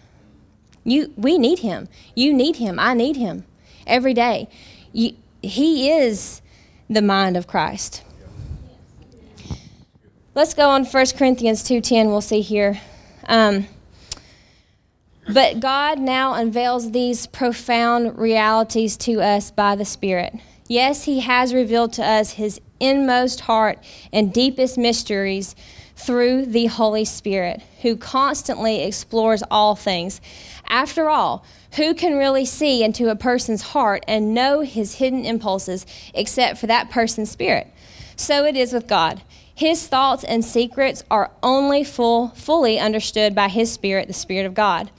You, 0.86 1.12
we 1.18 1.38
need 1.38 1.60
him. 1.60 1.90
You 2.16 2.34
need 2.34 2.56
him. 2.58 2.80
I 2.80 2.94
need 2.94 3.18
him 3.18 3.44
every 3.86 4.14
day. 4.14 4.48
You, 4.94 5.14
he 5.42 5.92
is 5.92 6.42
the 6.90 7.02
mind 7.02 7.36
of 7.36 7.48
Christ. 7.48 8.04
Let's 10.36 10.54
go 10.54 10.70
on 10.70 10.86
1 10.86 11.06
Corinthians 11.18 11.64
2.10. 11.64 12.08
We'll 12.08 12.22
see 12.22 12.42
here. 12.42 12.80
Um, 13.28 13.68
but 15.28 15.60
God 15.60 16.00
now 16.00 16.36
unveils 16.36 16.92
these 16.92 17.26
profound 17.26 18.18
realities 18.20 18.96
to 18.98 19.22
us 19.22 19.50
by 19.50 19.76
the 19.76 19.86
Spirit. 19.86 20.36
Yes, 20.68 21.06
He 21.06 21.22
has 21.22 21.54
revealed 21.54 21.94
to 21.94 22.06
us 22.06 22.32
His 22.32 22.62
inmost 22.80 23.42
heart 23.42 23.80
and 24.14 24.34
deepest 24.34 24.78
mysteries 24.78 25.56
through 25.96 26.46
the 26.46 26.66
Holy 26.68 27.06
Spirit, 27.06 27.62
who 27.82 27.96
constantly 27.96 28.84
explores 28.84 29.44
all 29.50 29.76
things. 29.76 30.22
After 30.68 31.10
all, 31.10 31.46
who 31.76 31.94
can 31.94 32.18
really 32.18 32.46
see 32.46 32.84
into 32.84 33.10
a 33.10 33.16
person's 33.16 33.62
heart 33.62 34.04
and 34.08 34.34
know 34.34 34.62
his 34.62 34.96
hidden 34.96 35.26
impulses 35.26 35.86
except 36.14 36.60
for 36.60 36.68
that 36.68 36.90
person's 36.90 37.32
spirit? 37.32 37.68
So 38.16 38.46
it 38.46 38.56
is 38.56 38.74
with 38.74 38.88
God. 38.88 39.22
His 39.56 39.88
thoughts 39.88 40.26
and 40.26 40.44
secrets 40.44 41.04
are 41.10 41.32
only 41.42 41.86
full, 41.86 42.30
fully 42.30 42.78
understood 42.78 43.34
by 43.34 43.48
His 43.48 43.72
Spirit, 43.72 44.08
the 44.08 44.14
Spirit 44.14 44.46
of 44.46 44.54
God. 44.54 44.92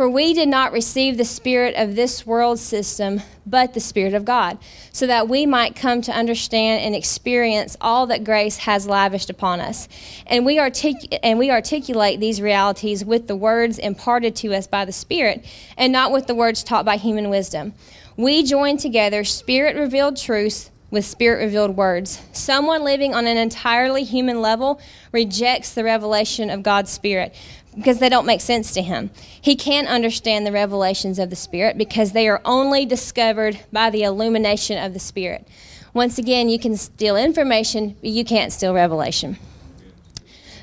For 0.00 0.08
we 0.08 0.32
did 0.32 0.48
not 0.48 0.72
receive 0.72 1.18
the 1.18 1.26
spirit 1.26 1.74
of 1.76 1.94
this 1.94 2.24
world 2.26 2.58
system, 2.58 3.20
but 3.44 3.74
the 3.74 3.80
Spirit 3.80 4.14
of 4.14 4.24
God, 4.24 4.56
so 4.92 5.06
that 5.06 5.28
we 5.28 5.44
might 5.44 5.76
come 5.76 6.00
to 6.00 6.10
understand 6.10 6.82
and 6.82 6.94
experience 6.94 7.76
all 7.82 8.06
that 8.06 8.24
grace 8.24 8.56
has 8.56 8.86
lavished 8.86 9.28
upon 9.28 9.60
us. 9.60 9.88
And 10.26 10.46
we, 10.46 10.58
artic- 10.58 11.18
and 11.22 11.38
we 11.38 11.50
articulate 11.50 12.18
these 12.18 12.40
realities 12.40 13.04
with 13.04 13.28
the 13.28 13.36
words 13.36 13.76
imparted 13.76 14.34
to 14.36 14.54
us 14.54 14.66
by 14.66 14.86
the 14.86 14.92
Spirit, 14.92 15.44
and 15.76 15.92
not 15.92 16.12
with 16.12 16.26
the 16.26 16.34
words 16.34 16.64
taught 16.64 16.86
by 16.86 16.96
human 16.96 17.28
wisdom. 17.28 17.74
We 18.16 18.42
join 18.42 18.78
together 18.78 19.22
spirit 19.22 19.76
revealed 19.76 20.16
truths 20.16 20.70
with 20.90 21.04
spirit 21.04 21.44
revealed 21.44 21.76
words. 21.76 22.20
Someone 22.32 22.84
living 22.84 23.14
on 23.14 23.26
an 23.26 23.36
entirely 23.36 24.04
human 24.04 24.40
level 24.40 24.80
rejects 25.12 25.74
the 25.74 25.84
revelation 25.84 26.50
of 26.50 26.62
God's 26.62 26.90
Spirit 26.90 27.34
because 27.74 27.98
they 27.98 28.08
don't 28.08 28.26
make 28.26 28.40
sense 28.40 28.72
to 28.72 28.82
him. 28.82 29.10
He 29.40 29.56
can't 29.56 29.88
understand 29.88 30.46
the 30.46 30.52
revelations 30.52 31.18
of 31.18 31.30
the 31.30 31.36
Spirit 31.36 31.78
because 31.78 32.12
they 32.12 32.28
are 32.28 32.40
only 32.44 32.84
discovered 32.84 33.60
by 33.72 33.90
the 33.90 34.02
illumination 34.02 34.82
of 34.82 34.92
the 34.92 35.00
Spirit. 35.00 35.46
Once 35.92 36.18
again, 36.18 36.48
you 36.48 36.58
can 36.58 36.76
steal 36.76 37.16
information, 37.16 37.96
but 38.00 38.10
you 38.10 38.24
can't 38.24 38.52
steal 38.52 38.74
revelation. 38.74 39.38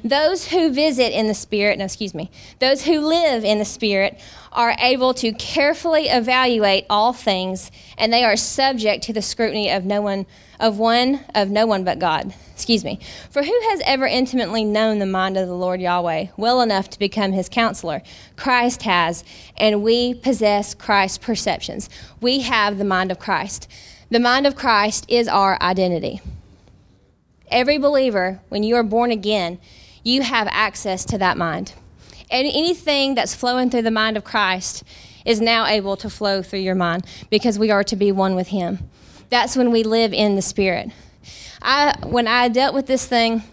Those 0.03 0.47
who 0.47 0.71
visit 0.71 1.17
in 1.17 1.27
the 1.27 1.33
Spirit, 1.33 1.79
no, 1.79 1.85
excuse 1.85 2.13
me, 2.13 2.29
those 2.59 2.83
who 2.83 2.99
live 2.99 3.43
in 3.43 3.59
the 3.59 3.65
Spirit 3.65 4.19
are 4.51 4.75
able 4.79 5.13
to 5.15 5.33
carefully 5.33 6.07
evaluate 6.07 6.85
all 6.89 7.13
things, 7.13 7.71
and 7.97 8.13
they 8.13 8.23
are 8.23 8.37
subject 8.37 9.03
to 9.05 9.13
the 9.13 9.21
scrutiny 9.21 9.69
of 9.69 9.85
no 9.85 10.01
one, 10.01 10.25
of 10.59 10.79
one, 10.79 11.23
of 11.35 11.49
no 11.49 11.65
one 11.65 11.83
but 11.83 11.99
God. 11.99 12.33
Excuse 12.53 12.83
me. 12.83 12.99
For 13.29 13.43
who 13.43 13.59
has 13.69 13.81
ever 13.85 14.07
intimately 14.07 14.63
known 14.63 14.99
the 14.99 15.05
mind 15.05 15.37
of 15.37 15.47
the 15.47 15.53
Lord 15.53 15.79
Yahweh 15.79 16.27
well 16.37 16.61
enough 16.61 16.89
to 16.89 16.99
become 16.99 17.31
his 17.31 17.49
counselor? 17.49 18.01
Christ 18.35 18.83
has, 18.83 19.23
and 19.57 19.83
we 19.83 20.13
possess 20.15 20.73
Christ's 20.73 21.19
perceptions. 21.19 21.89
We 22.19 22.39
have 22.41 22.77
the 22.77 22.83
mind 22.83 23.11
of 23.11 23.19
Christ. 23.19 23.67
The 24.09 24.19
mind 24.19 24.47
of 24.47 24.55
Christ 24.55 25.05
is 25.07 25.27
our 25.27 25.61
identity. 25.61 26.21
Every 27.49 27.77
believer, 27.77 28.39
when 28.49 28.63
you 28.63 28.75
are 28.75 28.83
born 28.83 29.11
again, 29.11 29.59
you 30.03 30.21
have 30.21 30.47
access 30.49 31.05
to 31.05 31.17
that 31.17 31.37
mind. 31.37 31.73
And 32.29 32.47
anything 32.47 33.15
that's 33.15 33.35
flowing 33.35 33.69
through 33.69 33.83
the 33.83 33.91
mind 33.91 34.17
of 34.17 34.23
Christ 34.23 34.83
is 35.25 35.39
now 35.41 35.65
able 35.65 35.95
to 35.97 36.09
flow 36.09 36.41
through 36.41 36.59
your 36.59 36.75
mind 36.75 37.05
because 37.29 37.59
we 37.59 37.69
are 37.69 37.83
to 37.83 37.95
be 37.95 38.11
one 38.11 38.35
with 38.35 38.47
Him. 38.47 38.89
That's 39.29 39.55
when 39.55 39.71
we 39.71 39.83
live 39.83 40.13
in 40.13 40.35
the 40.35 40.41
Spirit. 40.41 40.91
I 41.61 41.95
when 42.05 42.27
I 42.27 42.47
dealt 42.47 42.73
with 42.73 42.87
this 42.87 43.05
thing, 43.05 43.43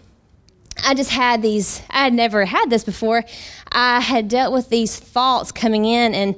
I 0.83 0.93
just 0.93 1.09
had 1.09 1.41
these. 1.41 1.81
I 1.89 2.03
had 2.05 2.13
never 2.13 2.45
had 2.45 2.69
this 2.69 2.83
before. 2.83 3.23
I 3.71 3.99
had 3.99 4.27
dealt 4.27 4.53
with 4.53 4.69
these 4.69 4.97
thoughts 4.97 5.51
coming 5.51 5.85
in 5.85 6.13
and 6.13 6.35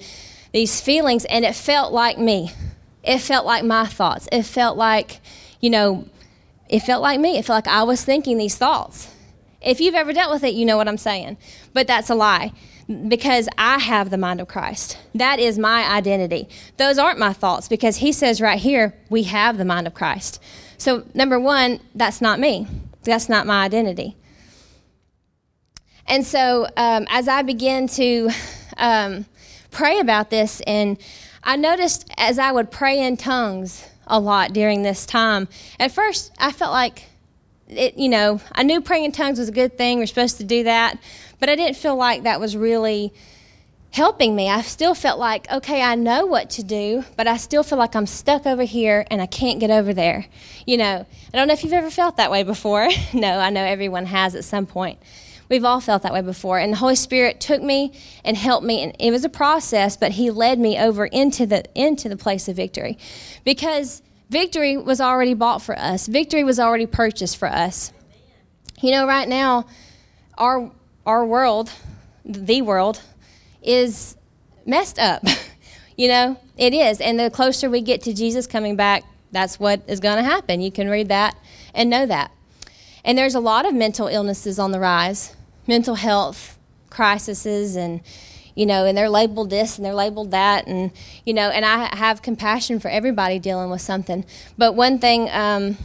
these 0.54 0.82
feelings, 0.82 1.26
and 1.26 1.46
it 1.46 1.56
felt 1.56 1.94
like 1.94 2.18
me. 2.18 2.52
It 3.04 3.20
felt 3.20 3.46
like 3.46 3.64
my 3.64 3.86
thoughts. 3.86 4.28
It 4.32 4.44
felt 4.44 4.78
like, 4.78 5.20
you 5.62 5.70
know, 5.70 6.08
it 6.68 6.80
felt 6.82 7.02
like 7.02 7.20
me. 7.20 7.38
It 7.38 7.46
felt 7.46 7.66
like 7.66 7.74
I 7.74 7.84
was 7.84 8.04
thinking 8.04 8.38
these 8.38 8.56
thoughts. 8.56 9.14
If 9.62 9.80
you've 9.80 9.96
ever 9.96 10.14
dealt 10.14 10.32
with 10.32 10.44
it, 10.44 10.54
you 10.54 10.66
know 10.66 10.78
what 10.78 10.88
I'm 10.88 10.98
saying. 10.98 11.38
But 11.74 11.88
that's 11.88 12.10
a 12.10 12.16
lie 12.16 12.54
because 13.08 13.50
I 13.58 13.80
have 13.80 14.10
the 14.10 14.18
mind 14.18 14.40
of 14.40 14.48
Christ. 14.48 14.98
That 15.14 15.40
is 15.40 15.60
my 15.60 15.84
identity. 15.90 16.48
Those 16.78 16.98
aren't 16.98 17.20
my 17.20 17.34
thoughts 17.34 17.68
because 17.68 17.98
he 17.98 18.12
says 18.12 18.40
right 18.40 18.60
here, 18.60 18.94
we 19.10 19.24
have 19.24 19.58
the 19.58 19.66
mind 19.66 19.88
of 19.88 19.94
Christ. 19.94 20.42
So, 20.78 21.04
number 21.14 21.40
one, 21.40 21.80
that's 21.96 22.22
not 22.22 22.40
me. 22.40 22.68
That's 23.04 23.28
not 23.28 23.46
my 23.46 23.64
identity. 23.64 24.16
And 26.06 26.26
so, 26.26 26.68
um, 26.78 27.06
as 27.10 27.28
I 27.28 27.42
began 27.42 27.88
to 27.90 28.30
um, 28.78 29.26
pray 29.72 30.00
about 30.00 30.30
this, 30.30 30.62
and 30.62 30.98
I 31.44 31.58
noticed 31.58 32.10
as 32.18 32.40
I 32.40 32.52
would 32.52 32.72
pray 32.72 33.00
in 33.00 33.18
tongues 33.18 33.86
a 34.06 34.20
lot 34.20 34.54
during 34.54 34.84
this 34.84 35.06
time, 35.06 35.50
at 35.80 35.92
first 35.92 36.32
I 36.38 36.54
felt 36.54 36.72
like 36.72 37.06
it, 37.70 37.98
you 37.98 38.10
know, 38.10 38.42
I 38.52 38.64
knew 38.64 38.82
praying 38.82 39.06
in 39.06 39.12
tongues 39.12 39.40
was 39.40 39.50
a 39.50 39.54
good 39.54 39.78
thing. 39.78 40.00
We're 40.00 40.06
supposed 40.08 40.38
to 40.38 40.44
do 40.44 40.64
that, 40.64 40.98
but 41.40 41.50
I 41.50 41.56
didn't 41.56 41.78
feel 41.78 41.96
like 41.96 42.24
that 42.24 42.40
was 42.40 42.56
really 42.56 43.14
helping 43.92 44.36
me. 44.36 44.50
I 44.50 44.62
still 44.62 44.94
felt 44.94 45.20
like, 45.20 45.52
okay, 45.52 45.82
I 45.82 45.96
know 45.96 46.26
what 46.26 46.50
to 46.52 46.64
do, 46.64 47.04
but 47.16 47.28
I 47.28 47.38
still 47.38 47.64
feel 47.64 47.78
like 47.78 47.96
I'm 47.96 48.06
stuck 48.06 48.46
over 48.46 48.64
here 48.64 49.06
and 49.10 49.22
I 49.22 49.26
can't 49.26 49.60
get 49.60 49.72
over 49.72 49.94
there. 49.94 50.26
You 50.66 50.78
know, 50.78 51.06
I 51.34 51.38
don't 51.38 51.48
know 51.48 51.54
if 51.54 51.64
you've 51.64 51.74
ever 51.74 51.90
felt 51.90 52.18
that 52.18 52.32
way 52.32 52.44
before. 52.44 52.88
no, 53.14 53.40
I 53.40 53.50
know 53.50 53.64
everyone 53.64 54.06
has 54.06 54.36
at 54.36 54.44
some 54.44 54.66
point. 54.66 55.00
We've 55.50 55.64
all 55.64 55.80
felt 55.80 56.04
that 56.04 56.14
way 56.14 56.22
before. 56.22 56.60
And 56.60 56.74
the 56.74 56.78
Holy 56.78 56.96
Spirit 56.96 57.40
took 57.40 57.62
me 57.62 57.94
and 58.24 58.36
helped 58.36 58.66
me 58.66 58.84
and 58.84 58.96
it 59.00 59.12
was 59.12 59.24
a 59.24 59.30
process, 59.30 59.96
but 59.96 60.12
he 60.12 60.30
led 60.30 60.60
me 60.60 60.78
over 60.78 61.06
into 61.06 61.46
the 61.46 61.64
into 61.74 62.10
the 62.10 62.18
place 62.18 62.48
of 62.48 62.56
victory. 62.56 62.98
Because 63.46 64.02
victory 64.30 64.78
was 64.78 65.02
already 65.02 65.34
bought 65.34 65.62
for 65.62 65.78
us. 65.78 66.08
Victory 66.08 66.44
was 66.44 66.60
already 66.60 66.86
purchased 66.86 67.38
for 67.38 67.48
us. 67.48 67.92
You 68.82 68.92
know, 68.92 69.08
right 69.08 69.28
now 69.28 69.66
our 70.38 70.72
our 71.06 71.26
world, 71.26 71.72
the 72.26 72.62
world 72.62 73.02
is 73.62 74.16
messed 74.66 75.00
up. 75.00 75.24
you 75.98 76.08
know, 76.08 76.38
it 76.58 76.74
is. 76.74 77.00
And 77.00 77.20
the 77.20 77.30
closer 77.30 77.70
we 77.70 77.82
get 77.82 78.02
to 78.04 78.14
Jesus 78.14 78.46
coming 78.46 78.76
back, 78.76 79.04
that's 79.32 79.60
what 79.60 79.82
is 79.88 80.00
going 80.00 80.18
to 80.18 80.24
happen. 80.24 80.62
You 80.62 80.72
can 80.72 80.90
read 80.90 81.08
that 81.10 81.38
and 81.74 81.90
know 81.90 82.06
that. 82.06 82.32
And 83.06 83.18
there's 83.18 83.36
a 83.36 83.40
lot 83.40 83.66
of 83.66 83.74
mental 83.74 84.08
illnesses 84.08 84.60
on 84.60 84.72
the 84.72 84.80
rise 84.80 85.36
mental 85.68 85.96
health 85.96 86.58
crises 86.90 87.76
and 87.76 88.02
you 88.58 88.66
know 88.66 88.86
and 88.86 88.98
they're 88.98 89.10
labeled 89.10 89.52
this 89.52 89.78
and 89.78 89.86
they're 89.86 89.94
labeled 89.94 90.32
that 90.32 90.68
and 90.68 90.92
you 91.26 91.34
know 91.34 91.50
and 91.50 91.64
i 91.64 91.96
have 91.96 92.22
compassion 92.24 92.80
for 92.80 92.90
everybody 92.90 93.40
dealing 93.40 93.70
with 93.70 93.82
something. 93.82 94.26
But 94.58 94.74
one 94.74 94.98
thing 94.98 95.30
um, 95.32 95.78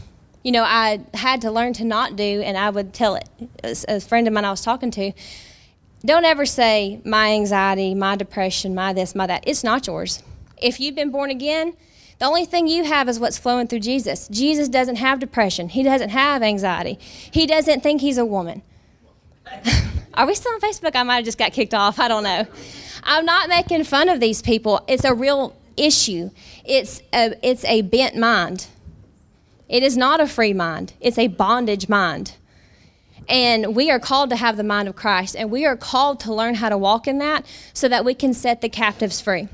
you 0.42 0.50
know 0.50 0.64
i 0.64 1.00
had 1.14 1.42
to 1.42 1.50
learn 1.50 1.74
to 1.74 1.84
not 1.84 2.16
do 2.16 2.42
and 2.42 2.56
i 2.56 2.70
would 2.70 2.92
tell 2.92 3.14
it 3.14 3.28
a 3.62 4.00
friend 4.00 4.26
of 4.26 4.32
mine 4.32 4.44
i 4.44 4.50
was 4.50 4.62
talking 4.62 4.90
to 4.90 5.12
don't 6.04 6.24
ever 6.24 6.46
say 6.46 7.00
my 7.04 7.32
anxiety 7.32 7.94
my 7.94 8.16
depression 8.16 8.74
my 8.74 8.92
this 8.92 9.14
my 9.14 9.26
that. 9.26 9.44
It's 9.46 9.62
not 9.62 9.86
yours. 9.86 10.22
If 10.60 10.80
you've 10.80 10.96
been 10.96 11.10
born 11.10 11.30
again 11.30 11.76
the 12.18 12.26
only 12.26 12.44
thing 12.44 12.68
you 12.68 12.84
have 12.84 13.08
is 13.08 13.20
what's 13.20 13.38
flowing 13.38 13.68
through 13.68 13.80
jesus. 13.80 14.28
Jesus 14.28 14.68
doesn't 14.68 14.96
have 14.96 15.20
depression. 15.20 15.68
He 15.68 15.82
doesn't 15.82 16.10
have 16.10 16.42
anxiety. 16.42 16.98
He 17.00 17.46
doesn't 17.46 17.82
think 17.82 18.00
he's 18.00 18.18
a 18.18 18.24
woman 18.24 18.62
Are 20.14 20.26
we 20.26 20.34
still 20.34 20.52
on 20.52 20.60
Facebook? 20.60 20.94
I 20.94 21.02
might 21.02 21.16
have 21.16 21.24
just 21.24 21.38
got 21.38 21.52
kicked 21.52 21.74
off. 21.74 21.98
I 21.98 22.08
don't 22.08 22.24
know. 22.24 22.46
I'm 23.02 23.24
not 23.24 23.48
making 23.48 23.84
fun 23.84 24.08
of 24.08 24.20
these 24.20 24.42
people. 24.42 24.84
It's 24.86 25.04
a 25.04 25.14
real 25.14 25.56
issue. 25.76 26.30
It's 26.64 27.02
a, 27.12 27.34
it's 27.42 27.64
a 27.64 27.82
bent 27.82 28.16
mind. 28.16 28.66
It 29.68 29.82
is 29.82 29.96
not 29.96 30.20
a 30.20 30.26
free 30.26 30.52
mind, 30.52 30.92
it's 31.00 31.18
a 31.18 31.28
bondage 31.28 31.88
mind. 31.88 32.36
And 33.28 33.74
we 33.74 33.90
are 33.90 33.98
called 33.98 34.30
to 34.30 34.36
have 34.36 34.56
the 34.56 34.64
mind 34.64 34.88
of 34.88 34.96
Christ, 34.96 35.34
and 35.34 35.50
we 35.50 35.64
are 35.64 35.76
called 35.76 36.20
to 36.20 36.34
learn 36.34 36.56
how 36.56 36.68
to 36.68 36.76
walk 36.76 37.06
in 37.06 37.18
that 37.18 37.46
so 37.72 37.88
that 37.88 38.04
we 38.04 38.14
can 38.14 38.34
set 38.34 38.60
the 38.60 38.68
captives 38.68 39.20
free. 39.20 39.48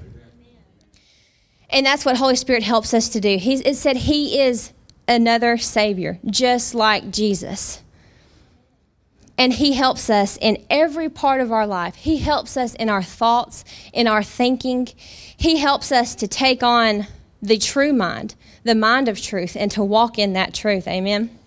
And 1.70 1.86
that's 1.86 2.04
what 2.04 2.16
Holy 2.16 2.34
Spirit 2.34 2.64
helps 2.64 2.92
us 2.94 3.08
to 3.10 3.20
do. 3.20 3.38
It 3.40 3.76
said 3.76 3.96
He 3.96 4.40
is 4.40 4.72
another 5.06 5.56
Savior, 5.56 6.18
just 6.26 6.74
like 6.74 7.10
Jesus. 7.10 7.82
And 9.38 9.54
He 9.54 9.72
helps 9.72 10.10
us 10.10 10.36
in 10.36 10.62
every 10.68 11.08
part 11.08 11.40
of 11.40 11.52
our 11.52 11.66
life. 11.66 11.94
He 11.94 12.18
helps 12.18 12.56
us 12.56 12.74
in 12.74 12.90
our 12.90 13.02
thoughts, 13.02 13.64
in 13.92 14.06
our 14.06 14.22
thinking. 14.22 14.88
He 15.36 15.58
helps 15.58 15.92
us 15.92 16.14
to 16.16 16.28
take 16.28 16.62
on 16.62 17.06
the 17.40 17.56
true 17.56 17.92
mind, 17.92 18.34
the 18.64 18.74
mind 18.74 19.08
of 19.08 19.20
truth, 19.22 19.56
and 19.58 19.70
to 19.70 19.84
walk 19.84 20.18
in 20.18 20.32
that 20.32 20.52
truth. 20.52 20.88
Amen. 20.88 21.38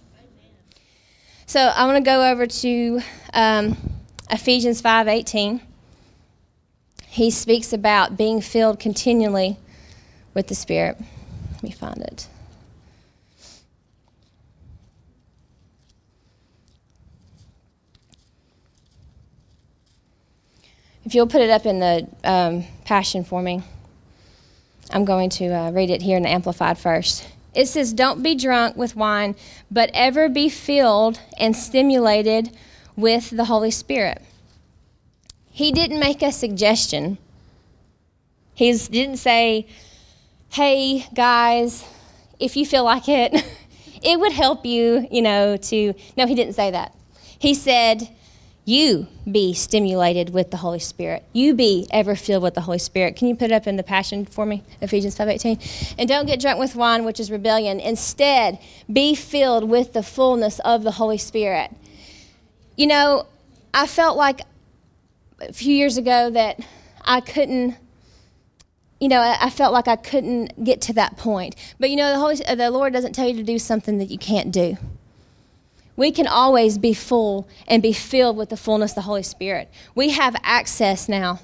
So 1.45 1.59
I 1.59 1.85
want 1.85 1.97
to 1.97 2.09
go 2.09 2.31
over 2.31 2.47
to 2.47 3.01
um, 3.33 3.77
Ephesians 4.29 4.81
5:18. 4.81 5.59
He 7.07 7.29
speaks 7.29 7.73
about 7.73 8.15
being 8.15 8.39
filled 8.39 8.79
continually 8.79 9.57
with 10.33 10.47
the 10.47 10.55
Spirit. 10.55 10.97
Let 11.51 11.61
me 11.61 11.71
find 11.71 11.97
it. 11.97 12.27
If 21.03 21.15
you'll 21.15 21.27
put 21.27 21.41
it 21.41 21.49
up 21.49 21.65
in 21.65 21.79
the 21.79 22.07
um, 22.23 22.63
Passion 22.85 23.23
for 23.23 23.41
me, 23.41 23.63
I'm 24.91 25.05
going 25.05 25.29
to 25.31 25.47
uh, 25.47 25.71
read 25.71 25.89
it 25.89 26.01
here 26.01 26.17
in 26.17 26.23
the 26.23 26.29
Amplified 26.29 26.77
first. 26.77 27.27
It 27.53 27.67
says, 27.67 27.91
Don't 27.93 28.21
be 28.21 28.35
drunk 28.35 28.77
with 28.77 28.95
wine, 28.95 29.35
but 29.69 29.89
ever 29.93 30.29
be 30.29 30.47
filled 30.47 31.19
and 31.37 31.55
stimulated 31.55 32.55
with 32.95 33.31
the 33.31 33.45
Holy 33.45 33.71
Spirit. 33.71 34.21
He 35.49 35.71
didn't 35.71 35.99
make 35.99 36.21
a 36.21 36.31
suggestion. 36.31 37.17
He 38.53 38.71
didn't 38.73 39.17
say, 39.17 39.67
Hey, 40.49 41.07
guys, 41.13 41.83
if 42.39 42.55
you 42.55 42.65
feel 42.65 42.83
like 42.83 43.09
it, 43.09 43.33
it 44.03 44.19
would 44.19 44.33
help 44.33 44.65
you, 44.65 45.07
you 45.11 45.21
know, 45.21 45.57
to. 45.57 45.93
No, 46.15 46.27
he 46.27 46.35
didn't 46.35 46.53
say 46.53 46.71
that. 46.71 46.95
He 47.39 47.53
said, 47.53 48.07
you 48.71 49.07
be 49.29 49.53
stimulated 49.53 50.29
with 50.29 50.49
the 50.49 50.57
Holy 50.57 50.79
Spirit. 50.79 51.23
You 51.33 51.53
be 51.53 51.87
ever 51.91 52.15
filled 52.15 52.41
with 52.41 52.53
the 52.53 52.61
Holy 52.61 52.79
Spirit. 52.79 53.17
Can 53.17 53.27
you 53.27 53.35
put 53.35 53.51
it 53.51 53.53
up 53.53 53.67
in 53.67 53.75
the 53.75 53.83
passion 53.83 54.25
for 54.25 54.45
me? 54.45 54.63
Ephesians 54.79 55.15
5:18. 55.17 55.59
And 55.99 56.07
don't 56.07 56.25
get 56.25 56.39
drunk 56.39 56.57
with 56.57 56.73
wine, 56.75 57.03
which 57.03 57.19
is 57.19 57.29
rebellion. 57.29 57.81
Instead, 57.81 58.59
be 58.91 59.13
filled 59.13 59.69
with 59.69 59.91
the 59.91 60.01
fullness 60.01 60.59
of 60.59 60.83
the 60.83 60.91
Holy 60.91 61.17
Spirit. 61.17 61.71
You 62.77 62.87
know, 62.87 63.25
I 63.73 63.87
felt 63.87 64.15
like 64.15 64.41
a 65.41 65.51
few 65.51 65.75
years 65.75 65.97
ago 65.97 66.29
that 66.29 66.59
I 67.03 67.19
couldn't 67.19 67.75
you 69.01 69.09
know, 69.09 69.19
I 69.19 69.49
felt 69.49 69.73
like 69.73 69.87
I 69.87 69.95
couldn't 69.95 70.63
get 70.63 70.79
to 70.81 70.93
that 70.93 71.17
point. 71.17 71.55
But 71.79 71.89
you 71.89 71.95
know, 71.95 72.11
the 72.11 72.19
Holy 72.19 72.35
the 72.35 72.69
Lord 72.71 72.93
doesn't 72.93 73.13
tell 73.13 73.27
you 73.27 73.35
to 73.35 73.43
do 73.43 73.59
something 73.59 73.97
that 73.97 74.11
you 74.11 74.19
can't 74.19 74.51
do 74.51 74.77
we 75.95 76.11
can 76.11 76.27
always 76.27 76.77
be 76.77 76.93
full 76.93 77.47
and 77.67 77.81
be 77.81 77.93
filled 77.93 78.37
with 78.37 78.49
the 78.49 78.57
fullness 78.57 78.91
of 78.91 78.95
the 78.95 79.01
Holy 79.01 79.23
Spirit. 79.23 79.69
We 79.95 80.09
have 80.09 80.35
access 80.43 81.09
now 81.09 81.39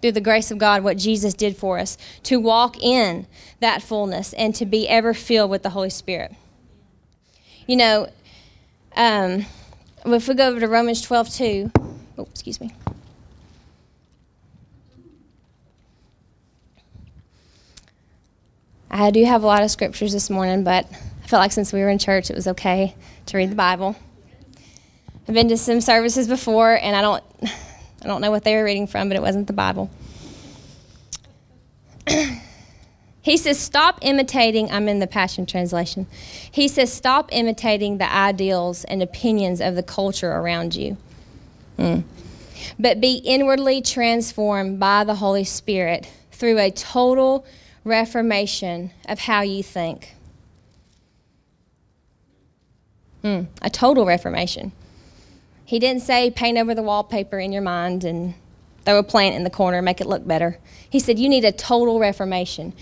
through 0.00 0.12
the 0.12 0.20
grace 0.20 0.50
of 0.50 0.58
God, 0.58 0.82
what 0.82 0.98
Jesus 0.98 1.32
did 1.32 1.56
for 1.56 1.78
us, 1.78 1.96
to 2.24 2.40
walk 2.40 2.76
in 2.82 3.26
that 3.60 3.82
fullness 3.82 4.32
and 4.32 4.54
to 4.56 4.66
be 4.66 4.88
ever 4.88 5.14
filled 5.14 5.50
with 5.50 5.62
the 5.62 5.70
Holy 5.70 5.90
Spirit. 5.90 6.34
You 7.66 7.76
know, 7.76 8.08
um, 8.96 9.46
if 10.04 10.28
we 10.28 10.34
go 10.34 10.48
over 10.48 10.60
to 10.60 10.68
Romans 10.68 11.00
12 11.02 11.30
2, 11.30 11.70
oh, 12.18 12.22
excuse 12.30 12.60
me. 12.60 12.72
I 18.90 19.10
do 19.10 19.24
have 19.24 19.42
a 19.42 19.46
lot 19.46 19.62
of 19.62 19.70
scriptures 19.70 20.12
this 20.12 20.28
morning, 20.28 20.64
but 20.64 20.86
felt 21.32 21.40
like 21.40 21.52
since 21.52 21.72
we 21.72 21.80
were 21.80 21.88
in 21.88 21.98
church, 21.98 22.28
it 22.28 22.36
was 22.36 22.46
okay 22.46 22.94
to 23.24 23.38
read 23.38 23.50
the 23.50 23.56
Bible. 23.56 23.96
I've 25.26 25.34
been 25.34 25.48
to 25.48 25.56
some 25.56 25.80
services 25.80 26.28
before, 26.28 26.74
and 26.74 26.94
I 26.94 27.00
don't, 27.00 27.24
I 27.42 28.06
don't 28.06 28.20
know 28.20 28.30
what 28.30 28.44
they 28.44 28.54
were 28.54 28.64
reading 28.64 28.86
from, 28.86 29.08
but 29.08 29.16
it 29.16 29.22
wasn't 29.22 29.46
the 29.46 29.54
Bible. 29.54 29.90
he 33.22 33.38
says, 33.38 33.58
Stop 33.58 34.00
imitating. 34.02 34.70
I'm 34.70 34.88
in 34.88 34.98
the 34.98 35.06
Passion 35.06 35.46
Translation. 35.46 36.06
He 36.50 36.68
says, 36.68 36.92
Stop 36.92 37.30
imitating 37.32 37.96
the 37.96 38.12
ideals 38.12 38.84
and 38.84 39.02
opinions 39.02 39.62
of 39.62 39.74
the 39.74 39.82
culture 39.82 40.30
around 40.30 40.74
you. 40.74 40.98
Mm. 41.78 42.02
But 42.78 43.00
be 43.00 43.22
inwardly 43.24 43.80
transformed 43.80 44.78
by 44.78 45.04
the 45.04 45.14
Holy 45.14 45.44
Spirit 45.44 46.10
through 46.30 46.58
a 46.58 46.70
total 46.70 47.46
reformation 47.84 48.90
of 49.08 49.20
how 49.20 49.40
you 49.40 49.62
think. 49.62 50.14
Mm, 53.24 53.46
a 53.60 53.70
total 53.70 54.04
reformation. 54.04 54.72
He 55.64 55.78
didn't 55.78 56.02
say 56.02 56.30
paint 56.30 56.58
over 56.58 56.74
the 56.74 56.82
wallpaper 56.82 57.38
in 57.38 57.52
your 57.52 57.62
mind 57.62 58.04
and 58.04 58.34
throw 58.84 58.98
a 58.98 59.02
plant 59.02 59.36
in 59.36 59.44
the 59.44 59.50
corner, 59.50 59.80
make 59.80 60.00
it 60.00 60.06
look 60.06 60.26
better. 60.26 60.58
He 60.90 60.98
said, 60.98 61.18
You 61.18 61.28
need 61.28 61.44
a 61.44 61.52
total 61.52 61.98
reformation. 61.98 62.72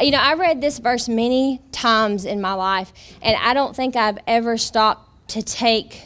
You 0.00 0.12
know, 0.12 0.18
I 0.18 0.34
read 0.34 0.60
this 0.60 0.78
verse 0.78 1.08
many 1.08 1.60
times 1.72 2.24
in 2.24 2.40
my 2.40 2.54
life, 2.54 2.92
and 3.20 3.36
I 3.36 3.54
don't 3.54 3.76
think 3.76 3.96
I've 3.96 4.18
ever 4.26 4.56
stopped 4.56 5.28
to 5.28 5.42
take 5.42 6.02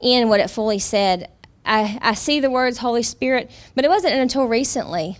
in 0.00 0.28
what 0.28 0.40
it 0.40 0.48
fully 0.48 0.78
said. 0.78 1.30
I, 1.64 1.98
I 2.02 2.14
see 2.14 2.40
the 2.40 2.50
words 2.50 2.78
Holy 2.78 3.02
Spirit, 3.02 3.50
but 3.74 3.84
it 3.84 3.88
wasn't 3.88 4.14
until 4.14 4.46
recently. 4.46 5.18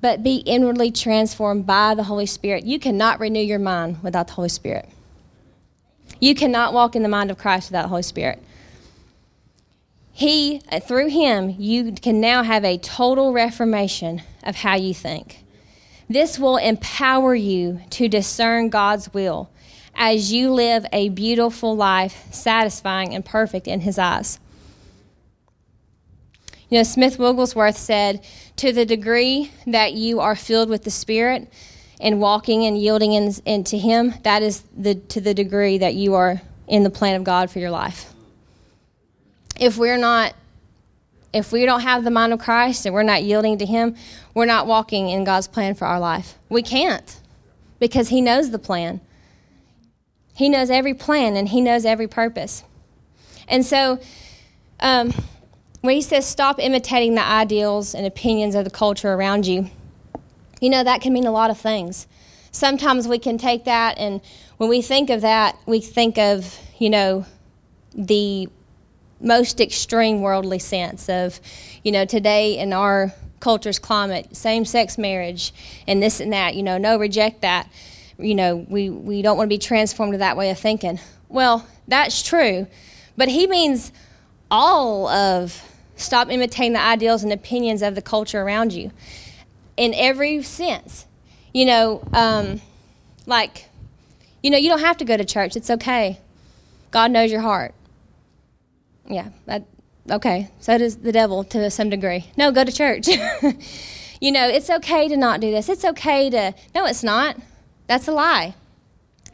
But 0.00 0.22
be 0.22 0.36
inwardly 0.38 0.90
transformed 0.90 1.66
by 1.66 1.94
the 1.94 2.02
Holy 2.02 2.26
Spirit. 2.26 2.64
You 2.64 2.80
cannot 2.80 3.20
renew 3.20 3.40
your 3.40 3.58
mind 3.58 4.02
without 4.02 4.26
the 4.26 4.32
Holy 4.32 4.48
Spirit. 4.48 4.88
You 6.20 6.34
cannot 6.34 6.72
walk 6.72 6.96
in 6.96 7.02
the 7.02 7.08
mind 7.08 7.30
of 7.30 7.38
Christ 7.38 7.70
without 7.70 7.82
the 7.82 7.88
Holy 7.88 8.02
Spirit. 8.02 8.42
He, 10.12 10.60
through 10.86 11.08
him, 11.08 11.54
you 11.58 11.92
can 11.92 12.20
now 12.20 12.42
have 12.42 12.64
a 12.64 12.78
total 12.78 13.32
reformation 13.32 14.22
of 14.42 14.56
how 14.56 14.76
you 14.76 14.94
think. 14.94 15.44
This 16.08 16.38
will 16.38 16.56
empower 16.56 17.34
you 17.34 17.80
to 17.90 18.08
discern 18.08 18.70
God's 18.70 19.12
will 19.12 19.50
as 19.96 20.32
you 20.32 20.50
live 20.50 20.86
a 20.92 21.08
beautiful 21.08 21.74
life, 21.74 22.26
satisfying 22.30 23.14
and 23.14 23.24
perfect 23.24 23.66
in 23.66 23.80
His 23.80 23.98
eyes. 23.98 24.38
You 26.68 26.78
know, 26.78 26.82
Smith 26.82 27.18
Wigglesworth 27.18 27.78
said, 27.78 28.24
To 28.56 28.72
the 28.72 28.84
degree 28.84 29.50
that 29.66 29.94
you 29.94 30.20
are 30.20 30.36
filled 30.36 30.68
with 30.68 30.84
the 30.84 30.90
Spirit 30.90 31.50
and 32.00 32.20
walking 32.20 32.64
and 32.64 32.78
yielding 32.78 33.12
in, 33.12 33.32
into 33.44 33.76
Him, 33.76 34.14
that 34.22 34.42
is 34.42 34.62
the, 34.76 34.94
to 34.94 35.20
the 35.20 35.34
degree 35.34 35.78
that 35.78 35.94
you 35.94 36.14
are 36.14 36.40
in 36.68 36.82
the 36.82 36.90
plan 36.90 37.16
of 37.16 37.24
God 37.24 37.50
for 37.50 37.58
your 37.58 37.70
life 37.70 38.12
if 39.58 39.76
we're 39.76 39.96
not 39.96 40.34
if 41.32 41.52
we 41.52 41.66
don't 41.66 41.80
have 41.80 42.02
the 42.04 42.10
mind 42.10 42.32
of 42.32 42.38
Christ 42.38 42.86
and 42.86 42.94
we're 42.94 43.02
not 43.02 43.22
yielding 43.22 43.58
to 43.58 43.66
him, 43.66 43.94
we're 44.32 44.46
not 44.46 44.66
walking 44.66 45.10
in 45.10 45.24
God's 45.24 45.46
plan 45.46 45.74
for 45.74 45.86
our 45.86 46.00
life. 46.00 46.38
We 46.48 46.62
can't 46.62 47.20
because 47.78 48.08
he 48.08 48.22
knows 48.22 48.50
the 48.50 48.58
plan. 48.58 49.02
He 50.34 50.48
knows 50.48 50.70
every 50.70 50.94
plan 50.94 51.36
and 51.36 51.48
he 51.48 51.60
knows 51.60 51.84
every 51.84 52.08
purpose. 52.08 52.62
And 53.48 53.66
so 53.66 54.00
um, 54.80 55.12
when 55.82 55.94
he 55.94 56.00
says 56.00 56.26
stop 56.26 56.58
imitating 56.58 57.16
the 57.16 57.24
ideals 57.24 57.94
and 57.94 58.06
opinions 58.06 58.54
of 58.54 58.64
the 58.64 58.70
culture 58.70 59.12
around 59.12 59.46
you, 59.46 59.68
you 60.66 60.70
know, 60.70 60.82
that 60.82 61.00
can 61.00 61.12
mean 61.12 61.26
a 61.26 61.30
lot 61.30 61.48
of 61.48 61.56
things. 61.56 62.08
Sometimes 62.50 63.06
we 63.06 63.20
can 63.20 63.38
take 63.38 63.66
that, 63.66 63.98
and 63.98 64.20
when 64.56 64.68
we 64.68 64.82
think 64.82 65.10
of 65.10 65.20
that, 65.20 65.56
we 65.64 65.78
think 65.78 66.18
of, 66.18 66.58
you 66.80 66.90
know, 66.90 67.24
the 67.94 68.48
most 69.20 69.60
extreme 69.60 70.22
worldly 70.22 70.58
sense 70.58 71.08
of, 71.08 71.38
you 71.84 71.92
know, 71.92 72.04
today 72.04 72.58
in 72.58 72.72
our 72.72 73.14
culture's 73.38 73.78
climate, 73.78 74.34
same 74.34 74.64
sex 74.64 74.98
marriage 74.98 75.54
and 75.86 76.02
this 76.02 76.18
and 76.18 76.32
that, 76.32 76.56
you 76.56 76.64
know, 76.64 76.78
no, 76.78 76.98
reject 76.98 77.42
that. 77.42 77.70
You 78.18 78.34
know, 78.34 78.56
we, 78.56 78.90
we 78.90 79.22
don't 79.22 79.36
want 79.36 79.48
to 79.48 79.54
be 79.54 79.58
transformed 79.58 80.14
to 80.14 80.18
that 80.18 80.36
way 80.36 80.50
of 80.50 80.58
thinking. 80.58 80.98
Well, 81.28 81.64
that's 81.86 82.24
true, 82.24 82.66
but 83.16 83.28
he 83.28 83.46
means 83.46 83.92
all 84.50 85.06
of 85.06 85.62
stop 85.94 86.28
imitating 86.28 86.72
the 86.72 86.80
ideals 86.80 87.22
and 87.22 87.32
opinions 87.32 87.82
of 87.82 87.94
the 87.94 88.02
culture 88.02 88.42
around 88.42 88.72
you 88.72 88.90
in 89.76 89.94
every 89.94 90.42
sense. 90.42 91.06
You 91.52 91.66
know, 91.66 92.08
um, 92.12 92.60
like, 93.26 93.68
you 94.42 94.50
know, 94.50 94.58
you 94.58 94.68
don't 94.68 94.80
have 94.80 94.98
to 94.98 95.04
go 95.04 95.16
to 95.16 95.24
church, 95.24 95.56
it's 95.56 95.70
okay. 95.70 96.20
God 96.90 97.10
knows 97.10 97.30
your 97.30 97.40
heart 97.40 97.74
yeah, 99.08 99.28
that, 99.46 99.64
okay, 100.10 100.50
so 100.60 100.76
does 100.78 100.96
the 100.96 101.12
devil 101.12 101.44
to 101.44 101.70
some 101.70 101.90
degree. 101.90 102.26
No, 102.36 102.50
go 102.50 102.64
to 102.64 102.72
church. 102.72 103.08
you 104.20 104.32
know, 104.32 104.48
it's 104.48 104.70
okay 104.70 105.08
to 105.08 105.16
not 105.16 105.40
do 105.40 105.50
this. 105.50 105.68
It's 105.68 105.84
okay 105.84 106.30
to, 106.30 106.54
no, 106.74 106.86
it's 106.86 107.02
not. 107.02 107.36
That's 107.86 108.08
a 108.08 108.12
lie. 108.12 108.54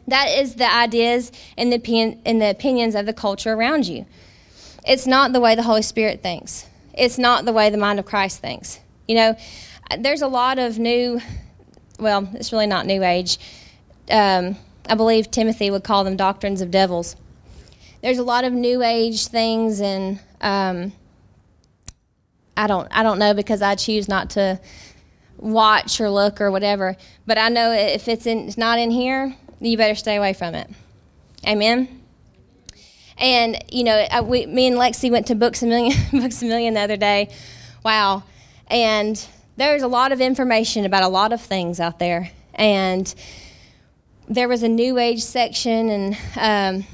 That 0.09 0.26
is 0.26 0.57
the 0.57 0.70
ideas 0.70 1.33
and 1.57 1.72
the, 1.72 1.76
opinion, 1.76 2.20
and 2.24 2.40
the 2.40 2.50
opinions 2.50 2.94
of 2.94 3.07
the 3.07 3.12
culture 3.12 3.52
around 3.52 3.87
you. 3.87 4.05
It's 4.87 5.07
not 5.07 5.33
the 5.33 5.40
way 5.40 5.55
the 5.55 5.62
Holy 5.62 5.83
Spirit 5.83 6.22
thinks, 6.22 6.66
it's 6.92 7.18
not 7.18 7.44
the 7.44 7.52
way 7.52 7.70
the 7.70 7.78
mind 7.78 7.98
of 7.98 8.05
Christ 8.05 8.40
thinks. 8.40 8.78
You 9.09 9.14
know, 9.14 9.37
there's 9.98 10.22
a 10.22 10.28
lot 10.28 10.59
of 10.59 10.78
new, 10.78 11.20
well, 11.98 12.28
it's 12.35 12.52
really 12.52 12.66
not 12.66 12.87
new 12.87 13.02
age. 13.02 13.38
Um, 14.11 14.57
I 14.88 14.94
believe 14.94 15.31
Timothy 15.31 15.70
would 15.70 15.85
call 15.85 16.05
them 16.05 16.16
doctrines 16.16 16.61
of 16.61 16.70
devils 16.70 17.16
there's 18.02 18.18
a 18.18 18.24
lot 18.24 18.44
of 18.44 18.52
new 18.52 18.83
age 18.83 19.28
things 19.28 19.81
and 19.81 20.20
um, 20.40 20.92
I 22.57 22.66
don't 22.66 22.88
I 22.90 23.02
don't 23.02 23.18
know 23.18 23.33
because 23.33 23.62
I 23.62 23.76
choose 23.76 24.09
not 24.09 24.31
to 24.31 24.61
watch 25.38 26.00
or 26.00 26.11
look 26.11 26.40
or 26.40 26.50
whatever. 26.50 26.96
But 27.26 27.38
I 27.38 27.48
know 27.48 27.72
if 27.72 28.09
it's 28.09 28.26
in 28.26 28.48
it's 28.48 28.59
not 28.59 28.78
in 28.78 28.90
here, 28.90 29.35
you 29.61 29.76
better 29.76 29.94
stay 29.94 30.16
away 30.16 30.35
from 30.35 30.55
it. 30.55 30.68
Amen. 31.46 32.00
And 33.16 33.62
you 33.70 33.85
know, 33.85 33.94
I, 34.11 34.20
we, 34.20 34.46
me 34.46 34.66
and 34.66 34.76
Lexi 34.76 35.11
went 35.11 35.28
to 35.28 35.37
Books 35.37 35.62
a 35.62 35.66
Million 35.66 35.96
Books 36.12 36.42
a 36.42 36.46
Million 36.46 36.74
the 36.74 36.81
other 36.81 36.96
day. 36.96 37.33
Wow, 37.85 38.24
and 38.66 39.24
there's 39.57 39.83
a 39.83 39.88
lot 39.88 40.12
of 40.12 40.21
information 40.21 40.85
about 40.85 41.03
a 41.03 41.09
lot 41.09 41.33
of 41.33 41.41
things 41.41 41.81
out 41.81 41.99
there, 41.99 42.31
and 42.55 43.15
there 44.29 44.49
was 44.49 44.62
a 44.62 44.69
New 44.69 44.99
Age 44.99 45.23
section 45.23 45.88
and. 45.88 46.17
Um, 46.37 46.87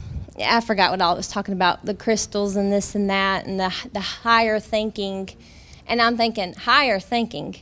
I 0.44 0.60
forgot 0.60 0.90
what 0.90 1.00
all 1.00 1.14
I 1.14 1.16
was 1.16 1.28
talking 1.28 1.54
about 1.54 1.84
the 1.84 1.94
crystals 1.94 2.56
and 2.56 2.72
this 2.72 2.94
and 2.94 3.10
that 3.10 3.46
and 3.46 3.58
the, 3.58 3.74
the 3.92 4.00
higher 4.00 4.60
thinking. 4.60 5.28
And 5.86 6.00
I'm 6.00 6.16
thinking, 6.16 6.54
higher 6.54 7.00
thinking. 7.00 7.56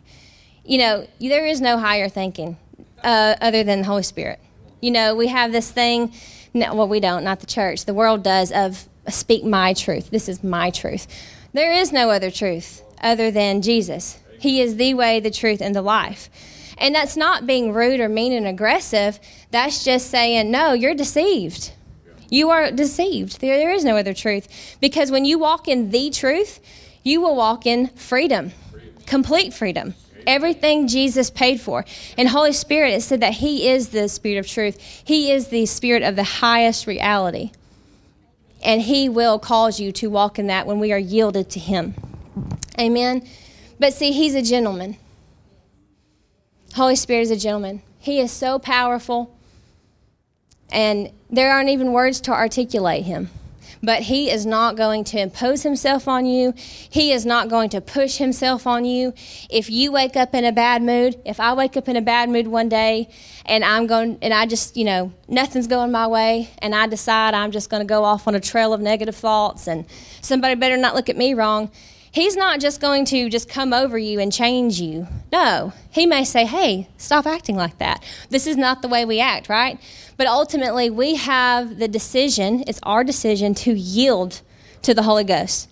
You 0.64 0.78
know, 0.78 1.08
there 1.20 1.46
is 1.46 1.60
no 1.60 1.78
higher 1.78 2.08
thinking 2.08 2.56
uh, 3.02 3.36
other 3.40 3.62
than 3.64 3.80
the 3.80 3.86
Holy 3.86 4.02
Spirit. 4.02 4.40
You 4.80 4.90
know, 4.90 5.14
we 5.14 5.28
have 5.28 5.52
this 5.52 5.70
thing, 5.70 6.12
no, 6.52 6.74
well, 6.74 6.88
we 6.88 7.00
don't, 7.00 7.24
not 7.24 7.40
the 7.40 7.46
church. 7.46 7.84
The 7.84 7.94
world 7.94 8.22
does 8.22 8.52
of 8.52 8.88
speak 9.08 9.44
my 9.44 9.72
truth. 9.72 10.10
This 10.10 10.28
is 10.28 10.42
my 10.42 10.70
truth. 10.70 11.06
There 11.52 11.72
is 11.72 11.92
no 11.92 12.10
other 12.10 12.30
truth 12.30 12.82
other 13.00 13.30
than 13.30 13.62
Jesus. 13.62 14.18
He 14.38 14.60
is 14.60 14.76
the 14.76 14.94
way, 14.94 15.20
the 15.20 15.30
truth, 15.30 15.60
and 15.60 15.74
the 15.74 15.82
life. 15.82 16.28
And 16.78 16.94
that's 16.94 17.16
not 17.16 17.46
being 17.46 17.72
rude 17.72 18.00
or 18.00 18.08
mean 18.08 18.32
and 18.32 18.46
aggressive. 18.46 19.18
That's 19.50 19.84
just 19.84 20.10
saying, 20.10 20.50
no, 20.50 20.72
you're 20.72 20.94
deceived. 20.94 21.72
You 22.28 22.50
are 22.50 22.70
deceived. 22.70 23.40
There, 23.40 23.56
there 23.56 23.72
is 23.72 23.84
no 23.84 23.96
other 23.96 24.14
truth. 24.14 24.76
Because 24.80 25.10
when 25.10 25.24
you 25.24 25.38
walk 25.38 25.68
in 25.68 25.90
the 25.90 26.10
truth, 26.10 26.60
you 27.02 27.20
will 27.20 27.36
walk 27.36 27.66
in 27.66 27.88
freedom, 27.88 28.52
complete 29.06 29.54
freedom. 29.54 29.94
Everything 30.26 30.88
Jesus 30.88 31.30
paid 31.30 31.60
for. 31.60 31.84
And 32.18 32.28
Holy 32.28 32.52
Spirit, 32.52 32.94
it 32.94 33.02
said 33.02 33.20
that 33.20 33.34
He 33.34 33.68
is 33.68 33.90
the 33.90 34.08
Spirit 34.08 34.38
of 34.38 34.48
truth. 34.48 35.02
He 35.04 35.30
is 35.30 35.48
the 35.48 35.66
Spirit 35.66 36.02
of 36.02 36.16
the 36.16 36.24
highest 36.24 36.88
reality. 36.88 37.52
And 38.64 38.82
He 38.82 39.08
will 39.08 39.38
cause 39.38 39.78
you 39.78 39.92
to 39.92 40.10
walk 40.10 40.40
in 40.40 40.48
that 40.48 40.66
when 40.66 40.80
we 40.80 40.92
are 40.92 40.98
yielded 40.98 41.48
to 41.50 41.60
Him. 41.60 41.94
Amen. 42.78 43.26
But 43.78 43.94
see, 43.94 44.12
He's 44.12 44.34
a 44.34 44.42
gentleman. 44.42 44.96
Holy 46.74 46.96
Spirit 46.96 47.22
is 47.22 47.30
a 47.30 47.36
gentleman. 47.36 47.82
He 47.98 48.20
is 48.20 48.30
so 48.30 48.58
powerful. 48.58 49.34
And 50.70 51.10
there 51.30 51.50
aren't 51.50 51.70
even 51.70 51.92
words 51.92 52.20
to 52.22 52.32
articulate 52.32 53.04
him. 53.04 53.30
But 53.82 54.02
he 54.02 54.30
is 54.30 54.44
not 54.44 54.76
going 54.76 55.04
to 55.04 55.18
impose 55.18 55.62
himself 55.62 56.08
on 56.08 56.26
you. 56.26 56.54
He 56.56 57.12
is 57.12 57.24
not 57.24 57.48
going 57.48 57.70
to 57.70 57.80
push 57.80 58.16
himself 58.16 58.66
on 58.66 58.84
you. 58.84 59.14
If 59.48 59.70
you 59.70 59.92
wake 59.92 60.16
up 60.16 60.34
in 60.34 60.44
a 60.44 60.52
bad 60.52 60.82
mood, 60.82 61.20
if 61.24 61.40
I 61.40 61.52
wake 61.52 61.76
up 61.76 61.88
in 61.88 61.96
a 61.96 62.00
bad 62.00 62.28
mood 62.28 62.46
one 62.46 62.68
day 62.68 63.08
and 63.44 63.64
I'm 63.64 63.86
going, 63.86 64.18
and 64.22 64.34
I 64.34 64.46
just, 64.46 64.76
you 64.76 64.84
know, 64.84 65.12
nothing's 65.28 65.66
going 65.66 65.92
my 65.92 66.06
way, 66.06 66.50
and 66.58 66.74
I 66.74 66.86
decide 66.86 67.34
I'm 67.34 67.52
just 67.52 67.70
going 67.70 67.80
to 67.80 67.86
go 67.86 68.02
off 68.02 68.26
on 68.26 68.34
a 68.34 68.40
trail 68.40 68.72
of 68.72 68.80
negative 68.80 69.16
thoughts 69.16 69.66
and 69.68 69.86
somebody 70.20 70.54
better 70.56 70.76
not 70.76 70.94
look 70.94 71.08
at 71.08 71.16
me 71.16 71.34
wrong, 71.34 71.70
He's 72.16 72.34
not 72.34 72.60
just 72.60 72.80
going 72.80 73.04
to 73.06 73.28
just 73.28 73.46
come 73.46 73.74
over 73.74 73.98
you 73.98 74.20
and 74.20 74.32
change 74.32 74.80
you. 74.80 75.06
No, 75.30 75.74
he 75.90 76.06
may 76.06 76.24
say, 76.24 76.46
hey, 76.46 76.88
stop 76.96 77.26
acting 77.26 77.56
like 77.56 77.76
that. 77.76 78.02
This 78.30 78.46
is 78.46 78.56
not 78.56 78.80
the 78.80 78.88
way 78.88 79.04
we 79.04 79.20
act, 79.20 79.50
right? 79.50 79.78
But 80.16 80.26
ultimately, 80.26 80.88
we 80.88 81.16
have 81.16 81.76
the 81.76 81.88
decision, 81.88 82.64
it's 82.66 82.80
our 82.84 83.04
decision 83.04 83.52
to 83.56 83.74
yield 83.74 84.40
to 84.80 84.94
the 84.94 85.02
Holy 85.02 85.24
Ghost. 85.24 85.68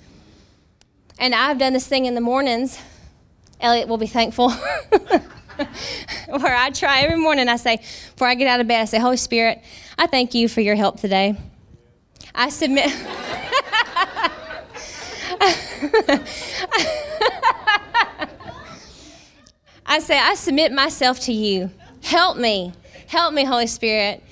And 1.19 1.35
I've 1.35 1.57
done 1.57 1.73
this 1.73 1.87
thing 1.87 2.05
in 2.05 2.15
the 2.15 2.21
mornings. 2.21 2.79
Elliot 3.59 3.89
will 3.89 3.97
be 3.97 4.07
thankful. 4.07 4.51
Where 6.29 6.55
I 6.55 6.69
try 6.75 7.01
every 7.05 7.17
morning, 7.17 7.49
I 7.49 7.57
say, 7.57 7.79
before 7.79 8.29
I 8.29 8.35
get 8.35 8.49
out 8.49 8.61
of 8.61 8.69
bed, 8.69 8.83
I 8.83 8.85
say, 8.85 8.99
Holy 8.99 9.17
Spirit, 9.17 9.63
I 9.97 10.09
thank 10.09 10.35
you 10.35 10.49
for 10.49 10.61
your 10.61 10.75
help 10.75 11.01
today. 11.01 11.39
I 12.35 12.51
submit. 12.51 12.93
I 19.87 19.99
say, 20.01 20.19
I 20.19 20.35
submit 20.35 20.73
myself 20.73 21.21
to 21.21 21.33
you. 21.33 21.71
Help 22.03 22.37
me. 22.37 22.73
Help 23.07 23.35
me, 23.35 23.45
Holy 23.45 23.67
Spirit. 23.67 24.23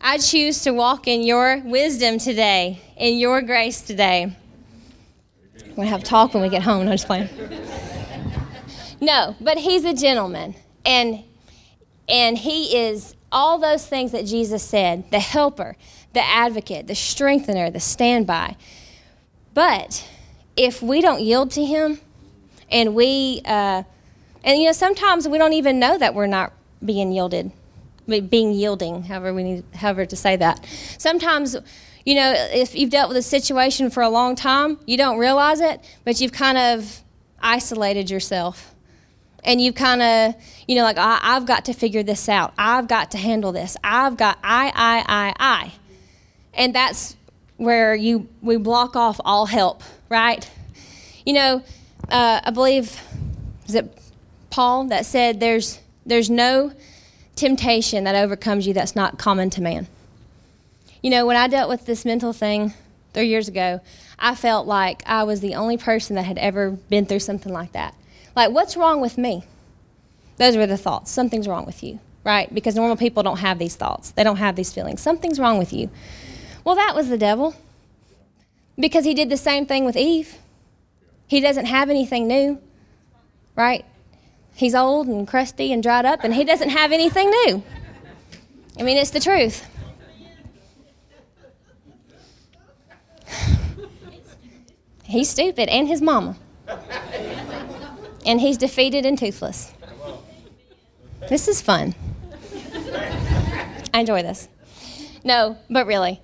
I 0.00 0.18
choose 0.18 0.62
to 0.62 0.72
walk 0.72 1.08
in 1.08 1.22
your 1.22 1.60
wisdom 1.64 2.18
today, 2.18 2.80
in 2.96 3.18
your 3.18 3.42
grace 3.42 3.80
today. 3.80 4.36
We're 5.54 5.74
going 5.74 5.86
to 5.86 5.92
have 5.92 6.04
talk 6.04 6.34
when 6.34 6.42
we 6.42 6.48
get 6.48 6.62
home. 6.62 6.86
No, 6.86 6.92
just 6.92 7.06
playing. 7.06 7.28
No, 9.00 9.34
but 9.40 9.58
he's 9.58 9.84
a 9.84 9.94
gentleman. 9.94 10.54
And, 10.84 11.22
and 12.08 12.36
he 12.36 12.76
is 12.76 13.14
all 13.30 13.58
those 13.58 13.86
things 13.86 14.12
that 14.12 14.26
Jesus 14.26 14.62
said 14.62 15.10
the 15.10 15.20
helper, 15.20 15.76
the 16.12 16.24
advocate, 16.24 16.86
the 16.86 16.94
strengthener, 16.94 17.70
the 17.70 17.80
standby. 17.80 18.56
But 19.54 20.08
if 20.58 20.82
we 20.82 21.00
don't 21.00 21.20
yield 21.20 21.52
to 21.52 21.64
Him 21.64 22.00
and 22.70 22.94
we, 22.94 23.40
uh, 23.44 23.82
and 24.44 24.58
you 24.60 24.66
know, 24.66 24.72
sometimes 24.72 25.28
we 25.28 25.38
don't 25.38 25.54
even 25.54 25.78
know 25.78 25.96
that 25.96 26.14
we're 26.14 26.26
not 26.26 26.52
being 26.84 27.12
yielded. 27.12 27.50
being 28.06 28.52
yielding, 28.52 29.02
however 29.02 29.34
we 29.34 29.42
need, 29.42 29.64
however 29.74 30.06
to 30.06 30.16
say 30.16 30.36
that. 30.36 30.64
Sometimes, 30.98 31.56
you 32.04 32.14
know, 32.14 32.32
if 32.52 32.74
you've 32.74 32.90
dealt 32.90 33.08
with 33.08 33.18
a 33.18 33.22
situation 33.22 33.90
for 33.90 34.02
a 34.02 34.08
long 34.08 34.34
time, 34.34 34.78
you 34.86 34.96
don't 34.96 35.18
realize 35.18 35.60
it, 35.60 35.80
but 36.04 36.20
you've 36.20 36.32
kind 36.32 36.56
of 36.56 37.02
isolated 37.40 38.10
yourself. 38.10 38.74
And 39.44 39.60
you 39.60 39.72
kind 39.72 40.02
of, 40.02 40.34
you 40.66 40.74
know, 40.74 40.82
like, 40.82 40.98
I, 40.98 41.20
I've 41.22 41.46
got 41.46 41.66
to 41.66 41.72
figure 41.72 42.02
this 42.02 42.28
out. 42.28 42.54
I've 42.58 42.88
got 42.88 43.12
to 43.12 43.18
handle 43.18 43.52
this. 43.52 43.76
I've 43.84 44.16
got, 44.16 44.38
I, 44.42 44.72
I, 44.74 45.04
I, 45.06 45.34
I. 45.38 45.72
And 46.54 46.74
that's 46.74 47.14
where 47.56 47.94
you 47.94 48.28
we 48.40 48.56
block 48.56 48.96
off 48.96 49.20
all 49.24 49.46
help, 49.46 49.82
right? 50.08 50.48
You 51.24 51.32
know, 51.34 51.62
uh, 52.08 52.40
I 52.44 52.50
believe 52.50 53.00
is 53.66 53.74
it 53.74 53.98
Paul 54.50 54.84
that 54.84 55.06
said 55.06 55.40
there's 55.40 55.78
there's 56.06 56.30
no 56.30 56.72
temptation 57.36 58.04
that 58.04 58.14
overcomes 58.14 58.66
you 58.66 58.74
that's 58.74 58.96
not 58.96 59.18
common 59.18 59.50
to 59.50 59.62
man. 59.62 59.86
You 61.02 61.10
know, 61.10 61.26
when 61.26 61.36
I 61.36 61.46
dealt 61.46 61.68
with 61.68 61.86
this 61.86 62.04
mental 62.04 62.32
thing 62.32 62.74
three 63.14 63.28
years 63.28 63.46
ago, 63.46 63.80
I 64.18 64.34
felt 64.34 64.66
like 64.66 65.02
I 65.06 65.22
was 65.22 65.40
the 65.40 65.54
only 65.54 65.76
person 65.76 66.16
that 66.16 66.24
had 66.24 66.38
ever 66.38 66.70
been 66.70 67.06
through 67.06 67.20
something 67.20 67.52
like 67.52 67.72
that. 67.72 67.94
Like, 68.34 68.50
what's 68.50 68.76
wrong 68.76 69.00
with 69.00 69.16
me? 69.16 69.44
Those 70.38 70.56
were 70.56 70.66
the 70.66 70.76
thoughts. 70.76 71.10
Something's 71.10 71.46
wrong 71.46 71.66
with 71.66 71.82
you, 71.82 72.00
right? 72.24 72.52
Because 72.52 72.74
normal 72.74 72.96
people 72.96 73.22
don't 73.22 73.38
have 73.38 73.58
these 73.58 73.76
thoughts, 73.76 74.10
they 74.12 74.24
don't 74.24 74.36
have 74.36 74.56
these 74.56 74.72
feelings. 74.72 75.00
Something's 75.00 75.38
wrong 75.38 75.58
with 75.58 75.72
you. 75.72 75.90
Well, 76.64 76.74
that 76.74 76.94
was 76.94 77.08
the 77.08 77.18
devil. 77.18 77.54
Because 78.78 79.04
he 79.04 79.14
did 79.14 79.28
the 79.28 79.36
same 79.36 79.66
thing 79.66 79.84
with 79.84 79.96
Eve. 79.96 80.38
He 81.26 81.40
doesn't 81.40 81.66
have 81.66 81.90
anything 81.90 82.28
new, 82.28 82.60
right? 83.56 83.84
He's 84.54 84.74
old 84.74 85.08
and 85.08 85.26
crusty 85.26 85.72
and 85.72 85.82
dried 85.82 86.04
up, 86.04 86.24
and 86.24 86.34
he 86.34 86.44
doesn't 86.44 86.70
have 86.70 86.92
anything 86.92 87.30
new. 87.30 87.62
I 88.78 88.82
mean, 88.82 88.96
it's 88.96 89.10
the 89.10 89.20
truth. 89.20 89.66
He's 95.04 95.28
stupid, 95.28 95.68
and 95.68 95.88
his 95.88 96.02
mama. 96.02 96.36
And 98.26 98.40
he's 98.40 98.58
defeated 98.58 99.06
and 99.06 99.18
toothless. 99.18 99.72
This 101.28 101.48
is 101.48 101.62
fun. 101.62 101.94
I 103.94 104.00
enjoy 104.00 104.22
this. 104.22 104.48
No, 105.24 105.56
but 105.70 105.86
really, 105.86 106.20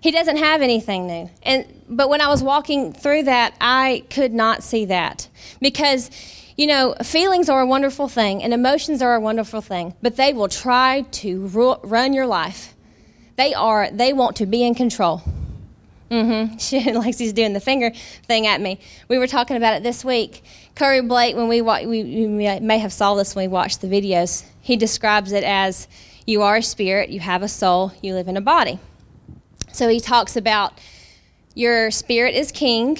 he 0.00 0.10
doesn't 0.10 0.36
have 0.36 0.62
anything 0.62 1.06
new. 1.06 1.30
And 1.42 1.66
but 1.88 2.08
when 2.08 2.20
I 2.20 2.28
was 2.28 2.42
walking 2.42 2.92
through 2.92 3.24
that, 3.24 3.54
I 3.60 4.04
could 4.10 4.32
not 4.32 4.62
see 4.62 4.84
that 4.86 5.28
because 5.60 6.10
you 6.56 6.66
know, 6.66 6.96
feelings 7.04 7.48
are 7.48 7.60
a 7.60 7.66
wonderful 7.66 8.08
thing 8.08 8.42
and 8.42 8.52
emotions 8.52 9.00
are 9.00 9.14
a 9.14 9.20
wonderful 9.20 9.60
thing, 9.60 9.94
but 10.02 10.16
they 10.16 10.32
will 10.32 10.48
try 10.48 11.02
to 11.02 11.46
ru- 11.46 11.76
run 11.84 12.12
your 12.12 12.26
life. 12.26 12.74
They 13.36 13.54
are 13.54 13.88
they 13.92 14.12
want 14.12 14.36
to 14.36 14.46
be 14.46 14.64
in 14.64 14.74
control. 14.74 15.22
Mm-hmm. 16.10 16.56
She, 16.58 16.92
likes 16.92 17.18
Lexi's 17.18 17.32
doing 17.32 17.52
the 17.52 17.60
finger 17.60 17.92
thing 18.24 18.46
at 18.46 18.60
me. 18.60 18.80
We 19.08 19.18
were 19.18 19.26
talking 19.26 19.56
about 19.56 19.74
it 19.74 19.82
this 19.82 20.04
week. 20.04 20.42
Curry 20.74 21.02
Blake, 21.02 21.36
when 21.36 21.48
we, 21.48 21.60
wa- 21.60 21.82
we, 21.84 22.02
we 22.02 22.26
may 22.60 22.78
have 22.78 22.92
saw 22.92 23.14
this 23.14 23.34
when 23.34 23.44
we 23.44 23.48
watched 23.48 23.80
the 23.80 23.88
videos, 23.88 24.44
he 24.60 24.76
describes 24.76 25.32
it 25.32 25.44
as 25.44 25.86
you 26.26 26.42
are 26.42 26.56
a 26.56 26.62
spirit, 26.62 27.10
you 27.10 27.20
have 27.20 27.42
a 27.42 27.48
soul, 27.48 27.92
you 28.02 28.14
live 28.14 28.28
in 28.28 28.36
a 28.36 28.40
body. 28.40 28.78
So 29.78 29.88
he 29.88 30.00
talks 30.00 30.36
about 30.36 30.72
your 31.54 31.92
spirit 31.92 32.34
is 32.34 32.50
king, 32.50 32.98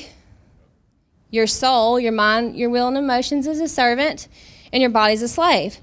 your 1.28 1.48
soul, 1.48 1.98
your 1.98 2.12
mind, 2.12 2.56
your 2.56 2.70
will, 2.70 2.86
and 2.86 2.96
emotions 2.96 3.48
is 3.48 3.60
a 3.60 3.66
servant, 3.66 4.28
and 4.72 4.80
your 4.80 4.90
body's 4.90 5.20
a 5.20 5.26
slave. 5.26 5.78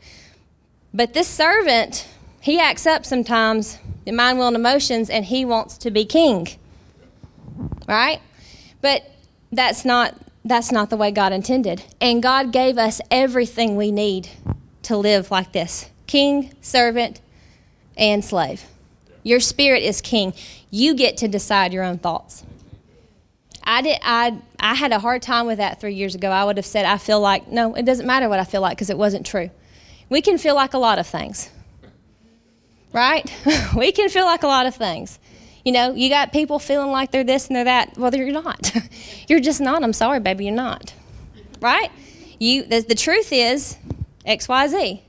But 0.93 1.13
this 1.13 1.27
servant, 1.27 2.07
he 2.39 2.61
acts 2.61 2.87
up 2.87 3.05
sometimes, 3.05 3.77
the 4.05 4.13
mind, 4.13 4.39
will, 4.39 4.47
and 4.47 4.55
emotions, 4.55 5.09
and 5.09 5.25
he 5.25 5.43
wants 5.43 5.77
to 5.79 5.91
be 5.91 6.05
king. 6.05 6.47
Right? 7.89 8.21
But 8.79 9.03
that's 9.51 9.83
not 9.83 10.15
that's 10.45 10.71
not 10.71 10.89
the 10.89 10.95
way 10.95 11.11
God 11.11 11.33
intended. 11.33 11.83
And 11.99 12.23
God 12.23 12.53
gave 12.53 12.77
us 12.77 13.01
everything 13.11 13.75
we 13.75 13.91
need 13.91 14.29
to 14.83 14.95
live 14.95 15.29
like 15.29 15.51
this 15.51 15.89
king, 16.07 16.55
servant, 16.61 17.19
and 17.97 18.23
slave. 18.23 18.63
Your 19.25 19.39
spirit 19.39 19.81
is 19.81 20.01
king. 20.01 20.33
You 20.69 20.93
get 20.93 21.17
to 21.17 21.27
decide 21.27 21.73
your 21.73 21.83
own 21.83 21.97
thoughts. 21.97 22.43
I 23.63 23.81
did. 23.81 23.97
I 24.03 24.37
I 24.59 24.75
had 24.75 24.91
a 24.91 24.99
hard 24.99 25.23
time 25.23 25.47
with 25.47 25.57
that 25.57 25.81
three 25.81 25.95
years 25.95 26.13
ago. 26.13 26.29
I 26.29 26.45
would 26.45 26.57
have 26.57 26.65
said 26.65 26.85
I 26.85 26.99
feel 26.99 27.19
like 27.19 27.47
no. 27.47 27.73
It 27.73 27.85
doesn't 27.85 28.05
matter 28.05 28.29
what 28.29 28.39
I 28.39 28.43
feel 28.43 28.61
like 28.61 28.77
because 28.77 28.91
it 28.91 28.97
wasn't 28.99 29.25
true. 29.25 29.49
We 30.09 30.21
can 30.21 30.37
feel 30.37 30.53
like 30.53 30.75
a 30.75 30.77
lot 30.77 30.99
of 30.99 31.07
things, 31.07 31.49
right? 32.93 33.25
we 33.75 33.91
can 33.91 34.09
feel 34.09 34.25
like 34.25 34.43
a 34.43 34.47
lot 34.47 34.67
of 34.67 34.75
things. 34.75 35.17
You 35.65 35.71
know, 35.71 35.95
you 35.95 36.09
got 36.09 36.31
people 36.31 36.59
feeling 36.59 36.91
like 36.91 37.09
they're 37.09 37.23
this 37.23 37.47
and 37.47 37.55
they're 37.55 37.63
that. 37.63 37.97
Well, 37.97 38.13
you're 38.13 38.31
not. 38.31 38.71
you're 39.27 39.39
just 39.39 39.59
not. 39.59 39.83
I'm 39.83 39.93
sorry, 39.93 40.19
baby. 40.19 40.45
You're 40.45 40.53
not. 40.53 40.93
Right? 41.59 41.91
You. 42.39 42.61
The, 42.61 42.81
the 42.81 42.93
truth 42.93 43.29
is 43.33 43.75
X, 44.23 44.47
Y, 44.47 44.67
Z. 44.67 45.01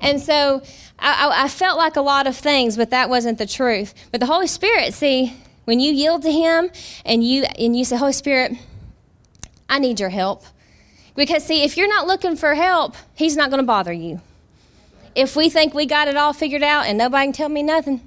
And 0.00 0.20
so 0.20 0.62
I, 0.98 1.44
I, 1.44 1.48
felt 1.48 1.76
like 1.76 1.96
a 1.96 2.00
lot 2.00 2.26
of 2.26 2.36
things, 2.36 2.76
but 2.76 2.90
that 2.90 3.10
wasn't 3.10 3.38
the 3.38 3.46
truth. 3.46 3.94
But 4.10 4.20
the 4.20 4.26
Holy 4.26 4.46
Spirit, 4.46 4.94
see, 4.94 5.36
when 5.64 5.80
you 5.80 5.92
yield 5.92 6.22
to 6.22 6.30
Him 6.30 6.70
and 7.04 7.24
you 7.24 7.44
and 7.44 7.76
you 7.76 7.84
say, 7.84 7.96
Holy 7.96 8.12
Spirit, 8.12 8.52
I 9.68 9.78
need 9.78 10.00
your 10.00 10.10
help. 10.10 10.44
Because 11.14 11.44
see, 11.44 11.62
if 11.62 11.76
you're 11.76 11.88
not 11.88 12.06
looking 12.06 12.36
for 12.36 12.54
help, 12.54 12.94
He's 13.14 13.36
not 13.36 13.50
going 13.50 13.60
to 13.60 13.66
bother 13.66 13.92
you. 13.92 14.20
If 15.14 15.36
we 15.36 15.48
think 15.48 15.74
we 15.74 15.86
got 15.86 16.08
it 16.08 16.16
all 16.16 16.32
figured 16.32 16.62
out 16.62 16.86
and 16.86 16.98
nobody 16.98 17.26
can 17.26 17.32
tell 17.32 17.48
me 17.48 17.62
nothing, 17.62 18.00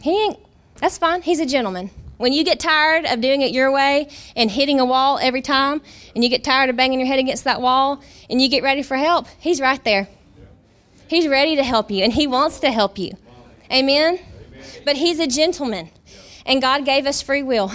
He 0.00 0.24
ain't. 0.24 0.38
That's 0.76 0.98
fine. 0.98 1.22
He's 1.22 1.40
a 1.40 1.46
gentleman. 1.46 1.90
When 2.16 2.32
you 2.32 2.44
get 2.44 2.60
tired 2.60 3.06
of 3.06 3.20
doing 3.20 3.42
it 3.42 3.52
your 3.52 3.72
way 3.72 4.08
and 4.36 4.50
hitting 4.50 4.78
a 4.80 4.84
wall 4.84 5.18
every 5.18 5.42
time, 5.42 5.82
and 6.14 6.22
you 6.22 6.30
get 6.30 6.44
tired 6.44 6.70
of 6.70 6.76
banging 6.76 7.00
your 7.00 7.08
head 7.08 7.18
against 7.18 7.44
that 7.44 7.60
wall, 7.60 8.02
and 8.30 8.40
you 8.40 8.48
get 8.48 8.62
ready 8.62 8.82
for 8.82 8.96
help, 8.96 9.26
He's 9.38 9.60
right 9.60 9.82
there. 9.84 10.08
He's 11.14 11.28
ready 11.28 11.54
to 11.54 11.62
help 11.62 11.92
you 11.92 12.02
and 12.02 12.12
He 12.12 12.26
wants 12.26 12.58
to 12.58 12.72
help 12.72 12.98
you. 12.98 13.12
Amen? 13.70 14.18
But 14.84 14.96
He's 14.96 15.20
a 15.20 15.28
gentleman 15.28 15.90
and 16.44 16.60
God 16.60 16.84
gave 16.84 17.06
us 17.06 17.22
free 17.22 17.44
will. 17.44 17.70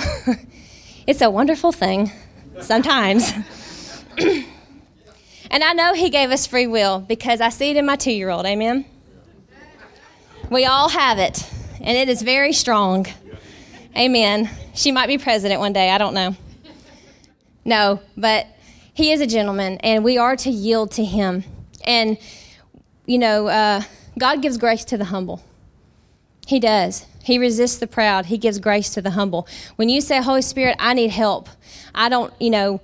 it's 1.08 1.21
a 1.21 1.30
wonderful 1.30 1.71
thing 1.71 2.12
sometimes. 2.60 3.32
and 4.17 4.43
I 5.63 5.71
know 5.71 5.93
He 5.93 6.10
gave 6.10 6.32
us 6.32 6.47
free 6.47 6.67
will 6.67 6.99
because 6.99 7.39
I 7.39 7.47
see 7.47 7.69
it 7.69 7.78
in 7.78 7.86
my 7.86 7.95
two 7.95 8.12
year 8.12 8.30
old. 8.30 8.45
Amen? 8.45 8.84
We 10.49 10.65
all 10.65 10.89
have 10.89 11.17
it, 11.17 11.49
and 11.80 11.97
it 11.97 12.10
is 12.10 12.21
very 12.21 12.52
strong. 12.52 13.06
Amen. 13.95 14.49
She 14.73 14.91
might 14.91 15.08
be 15.08 15.17
president 15.17 15.62
one 15.62 15.71
day. 15.71 15.91
I 15.91 15.97
don't 15.97 16.13
know. 16.13 16.36
No, 17.63 18.02
but 18.17 18.47
he 18.93 19.13
is 19.13 19.21
a 19.21 19.28
gentleman, 19.28 19.78
and 19.78 20.04
we 20.04 20.17
are 20.17 20.36
to 20.36 20.49
yield 20.49 20.91
to 20.93 21.06
him. 21.06 21.45
And 21.86 22.17
you 23.10 23.17
know, 23.17 23.48
uh, 23.48 23.82
God 24.19 24.43
gives 24.43 24.60
grace 24.60 24.86
to 24.86 24.98
the 24.98 25.06
humble. 25.06 25.43
He 26.45 26.60
does. 26.60 27.08
He 27.24 27.39
resists 27.39 27.80
the 27.80 27.88
proud. 27.88 28.28
He 28.28 28.38
gives 28.38 28.60
grace 28.60 28.91
to 28.91 29.02
the 29.02 29.10
humble. 29.10 29.48
When 29.78 29.89
you 29.89 30.00
say, 30.00 30.22
Holy 30.22 30.43
Spirit, 30.43 30.76
I 30.78 30.93
need 30.93 31.10
help, 31.10 31.50
I 31.95 32.10
don't, 32.10 32.32
you 32.39 32.52
know, 32.52 32.82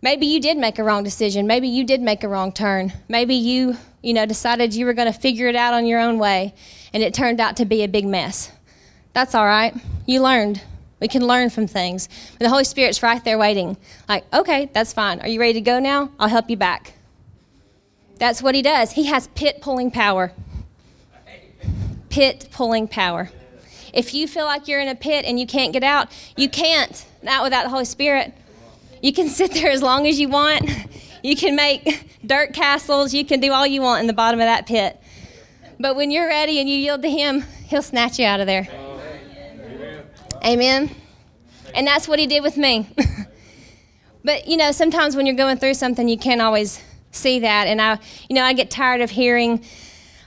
maybe 0.00 0.26
you 0.26 0.40
did 0.40 0.58
make 0.58 0.78
a 0.78 0.84
wrong 0.84 1.02
decision. 1.02 1.48
Maybe 1.48 1.66
you 1.66 1.82
did 1.82 2.00
make 2.00 2.22
a 2.22 2.28
wrong 2.28 2.52
turn. 2.52 2.92
Maybe 3.08 3.34
you, 3.34 3.76
you 4.00 4.14
know, 4.14 4.26
decided 4.26 4.74
you 4.74 4.86
were 4.86 4.94
going 4.94 5.12
to 5.12 5.18
figure 5.18 5.48
it 5.48 5.56
out 5.56 5.74
on 5.74 5.86
your 5.86 5.98
own 5.98 6.20
way 6.20 6.54
and 6.92 7.02
it 7.02 7.12
turned 7.12 7.40
out 7.40 7.56
to 7.56 7.64
be 7.64 7.82
a 7.82 7.88
big 7.88 8.06
mess. 8.06 8.52
That's 9.12 9.34
all 9.34 9.44
right. 9.44 9.74
You 10.06 10.22
learned. 10.22 10.62
We 11.00 11.08
can 11.08 11.26
learn 11.26 11.50
from 11.50 11.66
things. 11.66 12.08
But 12.38 12.44
the 12.44 12.48
Holy 12.48 12.64
Spirit's 12.64 13.02
right 13.02 13.22
there 13.24 13.38
waiting. 13.38 13.76
Like, 14.08 14.24
okay, 14.32 14.70
that's 14.72 14.92
fine. 14.92 15.20
Are 15.20 15.28
you 15.28 15.40
ready 15.40 15.54
to 15.54 15.60
go 15.60 15.80
now? 15.80 16.10
I'll 16.20 16.28
help 16.28 16.48
you 16.48 16.56
back. 16.56 16.93
That's 18.18 18.42
what 18.42 18.54
he 18.54 18.62
does. 18.62 18.92
He 18.92 19.04
has 19.06 19.28
pit 19.28 19.60
pulling 19.60 19.90
power. 19.90 20.32
Pit 22.10 22.48
pulling 22.52 22.88
power. 22.88 23.30
If 23.92 24.14
you 24.14 24.26
feel 24.26 24.44
like 24.44 24.66
you're 24.66 24.80
in 24.80 24.88
a 24.88 24.94
pit 24.94 25.24
and 25.24 25.38
you 25.38 25.46
can't 25.46 25.72
get 25.72 25.84
out, 25.84 26.08
you 26.36 26.48
can't, 26.48 27.06
not 27.22 27.42
without 27.42 27.62
the 27.64 27.70
Holy 27.70 27.84
Spirit. 27.84 28.34
You 29.02 29.12
can 29.12 29.28
sit 29.28 29.52
there 29.52 29.70
as 29.70 29.82
long 29.82 30.06
as 30.06 30.18
you 30.18 30.28
want. 30.28 30.68
You 31.22 31.36
can 31.36 31.56
make 31.56 32.06
dirt 32.26 32.52
castles. 32.52 33.14
You 33.14 33.24
can 33.24 33.40
do 33.40 33.52
all 33.52 33.66
you 33.66 33.80
want 33.80 34.00
in 34.00 34.06
the 34.06 34.12
bottom 34.12 34.40
of 34.40 34.46
that 34.46 34.66
pit. 34.66 35.00
But 35.80 35.96
when 35.96 36.10
you're 36.10 36.26
ready 36.26 36.60
and 36.60 36.68
you 36.68 36.76
yield 36.76 37.02
to 37.02 37.10
Him, 37.10 37.44
He'll 37.66 37.82
snatch 37.82 38.18
you 38.18 38.26
out 38.26 38.40
of 38.40 38.46
there. 38.46 38.68
Amen. 40.44 40.94
And 41.74 41.86
that's 41.86 42.06
what 42.06 42.18
He 42.18 42.26
did 42.26 42.42
with 42.42 42.56
me. 42.56 42.88
but, 44.24 44.46
you 44.46 44.56
know, 44.56 44.70
sometimes 44.70 45.16
when 45.16 45.24
you're 45.26 45.34
going 45.34 45.56
through 45.56 45.74
something, 45.74 46.08
you 46.08 46.18
can't 46.18 46.40
always 46.40 46.80
see 47.14 47.40
that. 47.40 47.66
And 47.66 47.80
I, 47.80 47.98
you 48.28 48.34
know, 48.34 48.42
I 48.42 48.52
get 48.52 48.70
tired 48.70 49.00
of 49.00 49.10
hearing, 49.10 49.64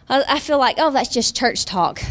I 0.09 0.39
feel 0.39 0.57
like, 0.57 0.77
oh, 0.79 0.91
that's 0.91 1.09
just 1.09 1.35
church 1.35 1.65
talk. 1.65 2.01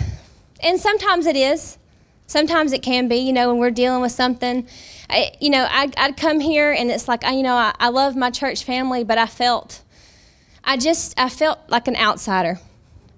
And 0.60 0.80
sometimes 0.80 1.26
it 1.26 1.36
is. 1.36 1.78
Sometimes 2.26 2.72
it 2.72 2.82
can 2.82 3.08
be, 3.08 3.16
you 3.16 3.32
know, 3.32 3.48
when 3.48 3.58
we're 3.58 3.70
dealing 3.70 4.02
with 4.02 4.12
something. 4.12 4.66
I, 5.08 5.32
you 5.40 5.50
know, 5.50 5.66
I, 5.68 5.86
would 6.06 6.16
come 6.16 6.40
here 6.40 6.72
and 6.72 6.90
it's 6.90 7.08
like, 7.08 7.24
I, 7.24 7.32
you 7.32 7.42
know, 7.42 7.54
I, 7.54 7.72
I 7.78 7.88
love 7.88 8.16
my 8.16 8.30
church 8.30 8.64
family, 8.64 9.04
but 9.04 9.16
I 9.16 9.26
felt, 9.26 9.82
I 10.64 10.76
just, 10.76 11.18
I 11.18 11.28
felt 11.28 11.60
like 11.68 11.86
an 11.86 11.96
outsider. 11.96 12.58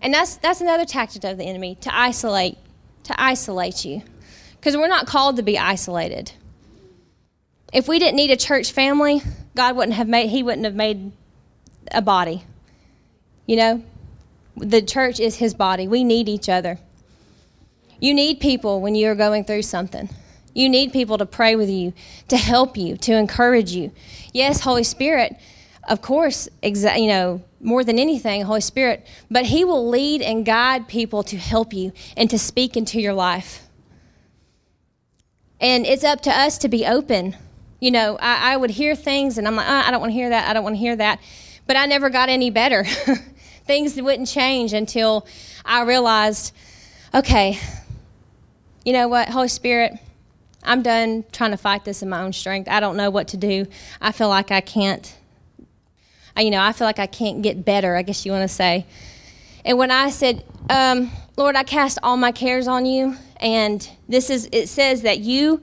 And 0.03 0.13
that's, 0.13 0.37
that's 0.37 0.61
another 0.61 0.85
tactic 0.85 1.25
of 1.25 1.39
the 1.39 1.45
enemy 1.45 1.77
to 1.81 1.97
isolate, 1.97 2.59
to 3.05 3.21
isolate 3.21 3.85
you. 3.85 4.03
Because 4.61 4.77
we're 4.77 4.89
not 4.89 5.07
called 5.07 5.37
to 5.37 5.43
be 5.43 5.59
isolated. 5.59 6.33
If 7.73 7.89
we 7.89 7.99
didn't 7.99 8.17
need 8.17 8.31
a 8.31 8.37
church 8.37 8.73
family, 8.73 9.23
God 9.57 9.77
wouldn't 9.77 9.97
have 9.97 10.09
made, 10.09 10.29
He 10.29 10.43
wouldn't 10.43 10.65
have 10.65 10.75
made 10.75 11.13
a 11.93 12.03
body. 12.03 12.45
You 13.47 13.57
know, 13.57 13.83
the 14.57 14.83
church 14.83 15.21
is 15.21 15.37
His 15.37 15.55
body. 15.55 15.89
We 15.89 16.05
need 16.05 16.29
each 16.29 16.49
other. 16.49 16.79
You 18.01 18.15
need 18.15 18.41
people 18.41 18.81
when 18.81 18.95
you're 18.95 19.15
going 19.15 19.45
through 19.45 19.63
something. 19.63 20.09
You 20.55 20.69
need 20.69 20.93
people 20.93 21.19
to 21.19 21.27
pray 21.27 21.57
with 21.57 21.71
you, 21.71 21.93
to 22.29 22.37
help 22.37 22.77
you, 22.77 22.97
to 22.99 23.13
encourage 23.13 23.73
you. 23.73 23.93
Yes, 24.33 24.61
Holy 24.61 24.85
Spirit, 24.85 25.37
of 25.89 26.03
course, 26.03 26.49
exa- 26.63 27.01
you 27.01 27.09
know, 27.09 27.43
more 27.61 27.83
than 27.83 27.99
anything, 27.99 28.43
Holy 28.43 28.61
Spirit, 28.61 29.07
but 29.31 29.47
He 29.47 29.65
will 29.65 29.89
lead 29.89 30.23
and 30.23 30.45
guide 30.45 30.89
people 30.89 31.23
to 31.25 31.37
help 31.37 31.73
you 31.73 31.93
and 32.17 32.29
to 32.31 32.39
speak 32.39 32.77
into 32.77 33.01
your 33.01 33.15
life. 33.15 33.67
And 35.61 35.87
it's 35.87 36.05
up 36.05 36.21
to 36.23 36.31
us 36.31 36.59
to 36.59 36.69
be 36.69 36.87
open. 36.87 37.37
You 37.81 37.91
know, 37.91 38.17
I, 38.21 38.55
I 38.55 38.57
would 38.57 38.71
hear 38.71 38.95
things 38.95 39.39
and 39.39 39.47
I'm 39.47 39.57
like, 39.57 39.67
oh, 39.69 39.83
I 39.87 39.91
don't 39.91 40.01
want 40.01 40.11
to 40.11 40.15
hear 40.15 40.29
that. 40.29 40.49
I 40.49 40.53
don't 40.53 40.63
want 40.63 40.75
to 40.75 40.81
hear 40.81 40.97
that. 40.97 41.21
But 41.69 41.77
I 41.77 41.87
never 41.87 42.11
got 42.11 42.29
any 42.29 42.51
better. 42.51 42.85
things 43.69 44.01
wouldn't 44.01 44.27
change 44.27 44.73
until 44.73 45.27
I 45.65 45.83
realized, 45.83 46.55
okay, 47.15 47.61
you 48.85 48.95
know 48.95 49.07
what, 49.07 49.29
Holy 49.29 49.49
Spirit, 49.49 49.93
I'm 50.65 50.83
done 50.83 51.25
trying 51.31 51.51
to 51.51 51.59
fight 51.59 51.85
this 51.85 52.03
in 52.03 52.09
my 52.09 52.23
own 52.23 52.33
strength. 52.33 52.69
I 52.69 52.81
don't 52.81 52.97
know 52.97 53.11
what 53.11 53.29
to 53.29 53.37
do. 53.37 53.67
I 54.01 54.11
feel 54.11 54.31
like 54.31 54.51
I 54.51 54.63
can't, 54.63 55.15
you 56.39 56.51
know, 56.51 56.63
I 56.63 56.73
feel 56.73 56.87
like 56.87 56.99
I 56.99 57.07
can't 57.07 57.43
get 57.43 57.65
better, 57.65 57.95
I 57.95 58.03
guess 58.03 58.25
you 58.25 58.33
want 58.33 58.49
to 58.49 58.55
say. 58.55 58.87
And 59.67 59.77
when 59.77 59.91
I 59.91 60.09
said, 60.09 60.45
um, 60.71 61.11
Lord, 61.37 61.55
I 61.55 61.63
cast 61.63 61.99
all 62.03 62.17
my 62.17 62.33
cares 62.33 62.67
on 62.67 62.87
you, 62.87 63.17
and 63.37 63.87
this 64.09 64.31
is, 64.31 64.49
it 64.51 64.69
says 64.69 65.03
that 65.03 65.21
you 65.21 65.61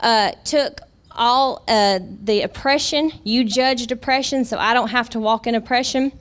uh, 0.00 0.32
took 0.44 0.82
all 1.18 1.64
uh, 1.68 1.98
the 2.22 2.42
oppression, 2.42 3.12
you 3.24 3.44
judged 3.44 3.92
oppression, 3.92 4.44
so 4.44 4.56
I 4.56 4.72
don't 4.72 4.88
have 4.88 5.10
to 5.10 5.20
walk 5.20 5.46
in 5.46 5.54
oppression. 5.54 6.12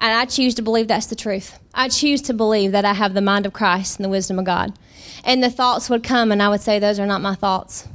And 0.00 0.12
I 0.12 0.24
choose 0.24 0.54
to 0.56 0.62
believe 0.62 0.88
that's 0.88 1.06
the 1.06 1.14
truth. 1.14 1.58
I 1.72 1.88
choose 1.88 2.20
to 2.22 2.34
believe 2.34 2.72
that 2.72 2.84
I 2.84 2.92
have 2.92 3.14
the 3.14 3.20
mind 3.20 3.46
of 3.46 3.52
Christ 3.52 3.96
and 3.98 4.04
the 4.04 4.08
wisdom 4.10 4.38
of 4.38 4.44
God. 4.44 4.76
And 5.24 5.42
the 5.42 5.50
thoughts 5.50 5.88
would 5.88 6.02
come, 6.02 6.32
and 6.32 6.42
I 6.42 6.48
would 6.48 6.60
say, 6.60 6.78
Those 6.78 6.98
are 6.98 7.06
not 7.06 7.20
my 7.22 7.36
thoughts. 7.36 7.86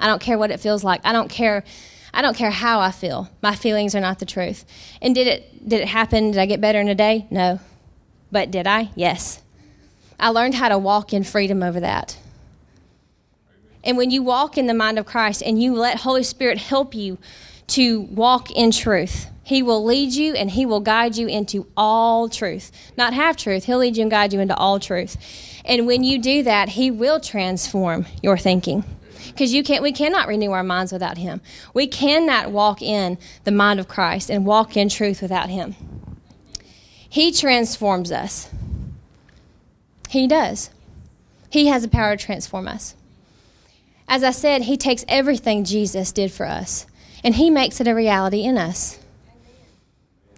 I 0.00 0.08
don't 0.08 0.20
care 0.20 0.36
what 0.36 0.50
it 0.50 0.60
feels 0.60 0.82
like. 0.82 1.00
I 1.04 1.12
don't 1.12 1.30
care. 1.30 1.64
I 2.12 2.22
don't 2.22 2.36
care 2.36 2.50
how 2.50 2.80
I 2.80 2.90
feel. 2.90 3.30
My 3.42 3.54
feelings 3.54 3.94
are 3.94 4.00
not 4.00 4.18
the 4.18 4.26
truth. 4.26 4.64
And 5.00 5.14
did 5.14 5.28
it 5.28 5.68
did 5.68 5.80
it 5.80 5.88
happen? 5.88 6.32
Did 6.32 6.40
I 6.40 6.46
get 6.46 6.60
better 6.60 6.80
in 6.80 6.88
a 6.88 6.94
day? 6.94 7.26
No. 7.30 7.60
But 8.32 8.50
did 8.50 8.66
I? 8.66 8.90
Yes. 8.96 9.40
I 10.18 10.30
learned 10.30 10.54
how 10.54 10.68
to 10.68 10.78
walk 10.78 11.12
in 11.12 11.22
freedom 11.22 11.62
over 11.62 11.80
that. 11.80 12.18
And 13.88 13.96
when 13.96 14.10
you 14.10 14.22
walk 14.22 14.58
in 14.58 14.66
the 14.66 14.74
mind 14.74 14.98
of 14.98 15.06
Christ 15.06 15.42
and 15.42 15.62
you 15.62 15.74
let 15.74 16.00
Holy 16.00 16.22
Spirit 16.22 16.58
help 16.58 16.94
you 16.94 17.16
to 17.68 18.02
walk 18.02 18.50
in 18.50 18.70
truth, 18.70 19.28
He 19.42 19.62
will 19.62 19.82
lead 19.82 20.12
you 20.12 20.34
and 20.34 20.50
He 20.50 20.66
will 20.66 20.80
guide 20.80 21.16
you 21.16 21.26
into 21.26 21.66
all 21.74 22.28
truth. 22.28 22.70
Not 22.98 23.14
half 23.14 23.38
truth, 23.38 23.64
He'll 23.64 23.78
lead 23.78 23.96
you 23.96 24.02
and 24.02 24.10
guide 24.10 24.34
you 24.34 24.40
into 24.40 24.54
all 24.54 24.78
truth. 24.78 25.16
And 25.64 25.86
when 25.86 26.04
you 26.04 26.18
do 26.18 26.42
that, 26.42 26.68
He 26.68 26.90
will 26.90 27.18
transform 27.18 28.04
your 28.22 28.36
thinking. 28.36 28.84
Because 29.28 29.54
you 29.54 29.62
can't, 29.62 29.82
we 29.82 29.92
cannot 29.92 30.28
renew 30.28 30.50
our 30.50 30.62
minds 30.62 30.92
without 30.92 31.16
Him. 31.16 31.40
We 31.72 31.86
cannot 31.86 32.50
walk 32.50 32.82
in 32.82 33.16
the 33.44 33.52
mind 33.52 33.80
of 33.80 33.88
Christ 33.88 34.30
and 34.30 34.44
walk 34.44 34.76
in 34.76 34.90
truth 34.90 35.22
without 35.22 35.48
Him. 35.48 35.76
He 37.08 37.32
transforms 37.32 38.12
us. 38.12 38.50
He 40.10 40.28
does. 40.28 40.68
He 41.48 41.68
has 41.68 41.80
the 41.80 41.88
power 41.88 42.14
to 42.14 42.22
transform 42.22 42.68
us. 42.68 42.94
As 44.08 44.24
I 44.24 44.30
said, 44.30 44.62
He 44.62 44.76
takes 44.76 45.04
everything 45.06 45.64
Jesus 45.64 46.12
did 46.12 46.32
for 46.32 46.46
us 46.46 46.86
and 47.22 47.34
He 47.34 47.50
makes 47.50 47.80
it 47.80 47.86
a 47.86 47.94
reality 47.94 48.42
in 48.42 48.56
us. 48.56 48.98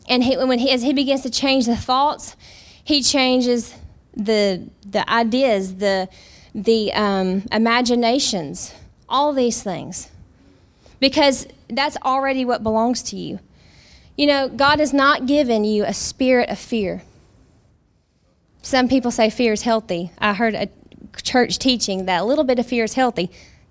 And 0.09 0.25
he, 0.25 0.37
when 0.37 0.59
he, 0.59 0.71
as 0.73 0.83
He 0.83 0.93
begins 0.93 1.23
to 1.23 1.31
change 1.31 1.67
the 1.67 1.77
thoughts, 1.77 2.37
He 2.83 3.03
changes 3.03 3.75
the, 4.15 4.69
the 4.85 5.09
ideas, 5.09 5.77
the, 5.77 6.09
the 6.55 6.93
um, 6.93 7.45
imaginations, 7.53 8.75
all 9.09 9.33
these 9.33 9.63
things. 9.63 10.11
Because 10.99 11.47
that's 11.69 11.97
already 12.03 12.45
what 12.45 12.63
belongs 12.63 13.03
to 13.05 13.17
you. 13.17 13.39
You 14.17 14.27
know, 14.27 14.49
God 14.49 14.81
has 14.81 14.93
not 14.93 15.27
given 15.27 15.65
you 15.65 15.85
a 15.85 15.95
spirit 15.95 16.51
of 16.51 16.59
fear. 16.59 17.03
Some 18.63 18.89
people 18.89 19.11
say 19.11 19.31
fear 19.31 19.53
is 19.53 19.63
healthy. 19.63 20.11
I 20.19 20.35
heard 20.35 20.55
a 20.55 20.69
church 21.23 21.59
teaching 21.59 22.05
that 22.07 22.21
a 22.21 22.25
little 22.25 22.45
bit 22.45 22.59
of 22.59 22.67
fear 22.67 22.85
is 22.85 22.95
healthy. 22.95 23.31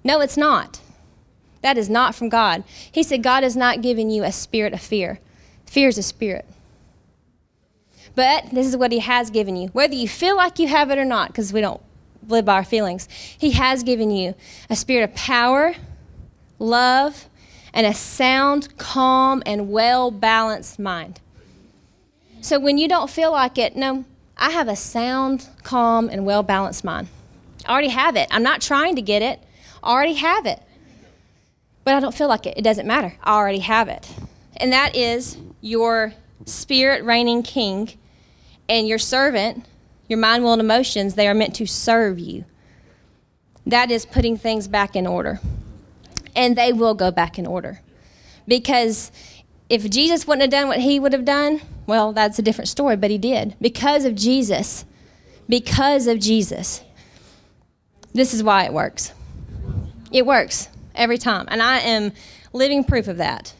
No, 0.10 0.22
it's 0.22 0.38
not. 0.38 0.80
That 1.62 1.78
is 1.78 1.88
not 1.88 2.16
from 2.16 2.30
God. 2.30 2.64
He 2.92 3.04
said, 3.04 3.22
God 3.22 3.44
has 3.44 3.56
not 3.56 3.84
given 3.84 4.10
you 4.10 4.24
a 4.24 4.32
spirit 4.32 4.74
of 4.74 4.82
fear. 4.82 5.20
Fear 5.68 5.90
is 5.90 6.00
a 6.00 6.02
spirit. 6.02 6.48
But 8.16 8.50
this 8.52 8.66
is 8.66 8.76
what 8.76 8.92
He 8.92 9.02
has 9.02 9.30
given 9.30 9.56
you. 9.56 9.68
Whether 9.68 9.94
you 9.94 10.08
feel 10.08 10.36
like 10.36 10.58
you 10.58 10.68
have 10.68 10.90
it 10.90 10.98
or 10.98 11.06
not, 11.06 11.28
because 11.28 11.54
we 11.54 11.62
don't 11.62 11.80
live 12.28 12.44
by 12.44 12.56
our 12.56 12.64
feelings, 12.64 13.08
He 13.38 13.52
has 13.52 13.84
given 13.84 14.10
you 14.10 14.34
a 14.68 14.76
spirit 14.76 15.04
of 15.04 15.14
power, 15.14 15.76
love, 16.58 17.30
and 17.72 17.86
a 17.86 17.94
sound, 17.94 18.76
calm, 18.80 19.44
and 19.46 19.70
well 19.70 20.10
balanced 20.10 20.80
mind. 20.80 21.22
So 22.42 22.60
when 22.60 22.80
you 22.80 22.88
don't 22.88 23.12
feel 23.12 23.32
like 23.32 23.60
it, 23.60 23.76
no, 23.76 24.06
I 24.36 24.50
have 24.50 24.70
a 24.70 24.76
sound, 24.76 25.48
calm, 25.62 26.10
and 26.10 26.26
well 26.26 26.42
balanced 26.42 26.84
mind. 26.84 27.10
I 27.68 27.72
already 27.72 27.90
have 27.90 28.16
it. 28.16 28.28
I'm 28.32 28.42
not 28.42 28.60
trying 28.60 28.96
to 28.96 29.04
get 29.04 29.22
it. 29.22 29.44
Already 29.84 30.14
have 30.14 30.46
it. 30.46 30.62
But 31.84 31.96
I 31.96 32.00
don't 32.00 32.14
feel 32.14 32.28
like 32.28 32.46
it. 32.46 32.58
It 32.58 32.64
doesn't 32.64 32.88
matter. 32.88 33.16
I 33.24 33.34
already 33.34 33.60
have 33.60 33.88
it. 33.88 34.08
And 34.58 34.74
that 34.74 34.96
is 34.96 35.38
your 35.62 36.14
spirit 36.46 37.04
reigning 37.04 37.44
king 37.44 37.98
and 38.68 38.88
your 38.88 39.00
servant, 39.00 39.66
your 40.08 40.20
mind, 40.20 40.44
will, 40.44 40.54
and 40.54 40.62
emotions, 40.62 41.16
they 41.16 41.28
are 41.28 41.34
meant 41.34 41.56
to 41.56 41.66
serve 41.66 42.20
you. 42.20 42.46
That 43.66 43.92
is 43.92 44.06
putting 44.06 44.38
things 44.38 44.68
back 44.68 44.96
in 44.96 45.08
order. 45.08 45.40
And 46.36 46.56
they 46.56 46.74
will 46.74 46.94
go 46.94 47.12
back 47.12 47.38
in 47.38 47.46
order. 47.46 47.82
Because 48.48 49.12
if 49.70 49.90
Jesus 49.90 50.26
wouldn't 50.26 50.42
have 50.42 50.52
done 50.52 50.68
what 50.68 50.80
he 50.80 51.00
would 51.00 51.14
have 51.14 51.26
done, 51.26 51.62
well, 51.86 52.14
that's 52.14 52.40
a 52.40 52.42
different 52.42 52.68
story, 52.68 52.96
but 52.96 53.12
he 53.12 53.18
did. 53.18 53.56
Because 53.60 54.06
of 54.06 54.16
Jesus. 54.16 54.86
Because 55.48 56.08
of 56.08 56.20
Jesus. 56.20 56.82
This 58.14 58.34
is 58.34 58.44
why 58.44 58.66
it 58.66 58.74
works. 58.74 59.14
It 60.12 60.26
works 60.26 60.70
every 60.96 61.18
time. 61.18 61.46
And 61.50 61.62
I 61.62 61.80
am 61.80 62.12
living 62.54 62.84
proof 62.84 63.08
of 63.08 63.18
that. 63.18 63.54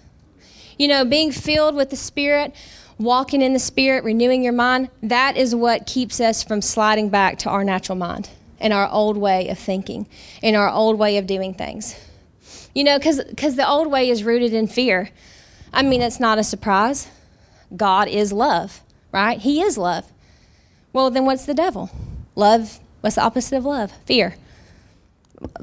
You 0.78 0.88
know, 0.88 1.06
being 1.06 1.32
filled 1.32 1.76
with 1.76 1.90
the 1.90 1.96
Spirit, 1.96 2.56
walking 2.98 3.42
in 3.42 3.54
the 3.54 3.60
Spirit, 3.60 4.04
renewing 4.04 4.44
your 4.44 4.54
mind, 4.54 4.90
that 5.04 5.38
is 5.38 5.54
what 5.54 5.86
keeps 5.86 6.20
us 6.20 6.44
from 6.44 6.62
sliding 6.62 7.10
back 7.10 7.38
to 7.40 7.50
our 7.50 7.64
natural 7.64 7.98
mind 7.98 8.30
and 8.60 8.74
our 8.74 8.90
old 8.90 9.18
way 9.18 9.50
of 9.50 9.60
thinking 9.60 10.08
and 10.42 10.56
our 10.56 10.70
old 10.70 10.98
way 10.98 11.18
of 11.18 11.28
doing 11.28 11.54
things. 11.54 11.96
You 12.74 12.84
know, 12.84 12.98
because 12.98 13.18
the 13.56 13.68
old 13.68 13.92
way 13.92 14.10
is 14.10 14.24
rooted 14.24 14.54
in 14.54 14.68
fear. 14.68 15.10
I 15.74 15.82
mean, 15.84 16.02
it's 16.02 16.20
not 16.20 16.38
a 16.38 16.44
surprise. 16.44 17.08
God 17.76 18.08
is 18.08 18.34
love, 18.34 18.82
right? 19.12 19.38
He 19.40 19.62
is 19.62 19.78
love. 19.78 20.06
Well, 20.94 21.12
then 21.12 21.26
what's 21.26 21.46
the 21.46 21.54
devil? 21.54 21.92
Love, 22.36 22.80
what's 23.02 23.16
the 23.16 23.22
opposite 23.22 23.58
of 23.58 23.66
love? 23.66 23.92
Fear 24.06 24.36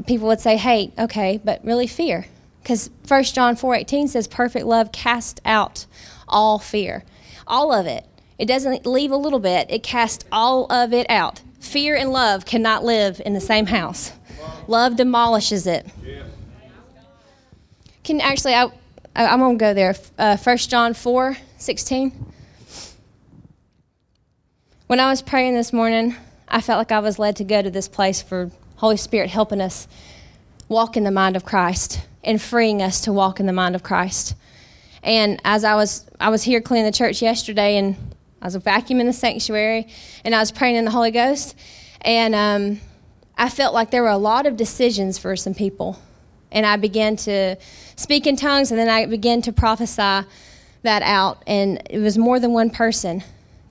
people 0.07 0.29
would 0.29 0.41
say 0.41 0.57
hate, 0.57 0.93
okay, 0.99 1.41
but 1.43 1.64
really 1.64 1.87
fear. 1.87 2.27
Because 2.62 2.91
1 3.07 3.24
John 3.24 3.57
4.18 3.57 4.09
says 4.09 4.27
perfect 4.27 4.66
love 4.66 4.93
casts 4.93 5.41
out 5.45 5.87
all 6.29 6.59
fear. 6.59 7.05
All 7.47 7.72
of 7.72 7.87
it. 7.87 8.05
It 8.39 8.47
doesn't 8.47 8.87
leave 8.87 9.12
a 9.12 9.16
little 9.16 9.39
bit. 9.39 9.70
It 9.70 9.83
casts 9.83 10.24
all 10.33 10.70
of 10.70 10.93
it 10.93 11.09
out. 11.09 11.43
Fear 11.61 11.97
and 11.97 12.11
love 12.11 12.45
cannot 12.45 12.85
live 12.85 13.20
in 13.24 13.33
the 13.33 13.41
same 13.41 13.66
house. 13.66 14.12
Love 14.68 14.97
demolishes 14.97 15.66
it. 15.66 15.87
Can 18.05 18.20
actually, 18.20 18.55
I, 18.55 18.66
I, 19.14 19.33
am 19.33 19.41
going 19.41 19.59
to 19.59 19.62
go 19.62 19.74
there. 19.74 19.95
Uh, 20.18 20.37
1 20.37 20.57
John 20.59 20.95
4 20.95 21.37
16. 21.59 22.33
When 24.87 25.01
I 25.01 25.09
was 25.11 25.22
praying 25.22 25.55
this 25.55 25.72
morning, 25.72 26.14
I 26.49 26.61
felt 26.61 26.79
like 26.79 26.93
I 26.93 27.01
was 27.01 27.18
led 27.18 27.37
to 27.37 27.45
go 27.45 27.62
to 27.62 27.70
this 27.70 27.89
place 27.89 28.22
for 28.22 28.51
Holy 28.77 28.97
Spirit 28.97 29.31
helping 29.31 29.61
us 29.61 29.89
walk 30.68 30.97
in 30.97 31.05
the 31.05 31.11
mind 31.11 31.37
of 31.37 31.45
Christ 31.45 32.01
and 32.22 32.41
freeing 32.41 32.83
us 32.83 33.01
to 33.03 33.12
walk 33.12 33.41
in 33.41 33.47
the 33.47 33.53
mind 33.53 33.74
of 33.74 33.83
Christ. 33.83 34.35
And 35.03 35.41
as 35.45 35.64
I 35.64 35.77
was 35.77 36.05
I 36.18 36.31
was 36.31 36.43
here 36.43 36.61
cleaning 36.61 36.85
the 36.85 36.97
church 36.97 37.22
yesterday, 37.22 37.77
and 37.77 37.97
I 38.43 38.47
was 38.47 38.57
vacuuming 38.57 39.07
the 39.07 39.12
sanctuary, 39.12 39.89
and 40.24 40.35
I 40.35 40.41
was 40.41 40.53
praying 40.53 40.77
in 40.77 40.85
the 40.85 40.91
Holy 40.91 41.11
Ghost, 41.11 41.57
and 42.01 42.35
um, 42.35 42.81
I 43.39 43.49
felt 43.49 43.72
like 43.72 43.91
there 43.91 44.03
were 44.03 44.09
a 44.09 44.18
lot 44.18 44.47
of 44.47 44.57
decisions 44.57 45.18
for 45.18 45.37
some 45.37 45.55
people, 45.55 45.99
and 46.51 46.66
I 46.66 46.77
began 46.77 47.16
to 47.16 47.57
speak 47.95 48.27
in 48.27 48.37
tongues, 48.37 48.70
and 48.70 48.79
then 48.79 48.89
I 48.89 49.07
began 49.07 49.43
to 49.43 49.53
prophesy 49.53 50.27
that 50.83 51.03
out, 51.03 51.43
and 51.47 51.81
it 51.89 51.99
was 51.99 52.18
more 52.18 52.41
than 52.41 52.53
one 52.53 52.70
person, 52.70 53.22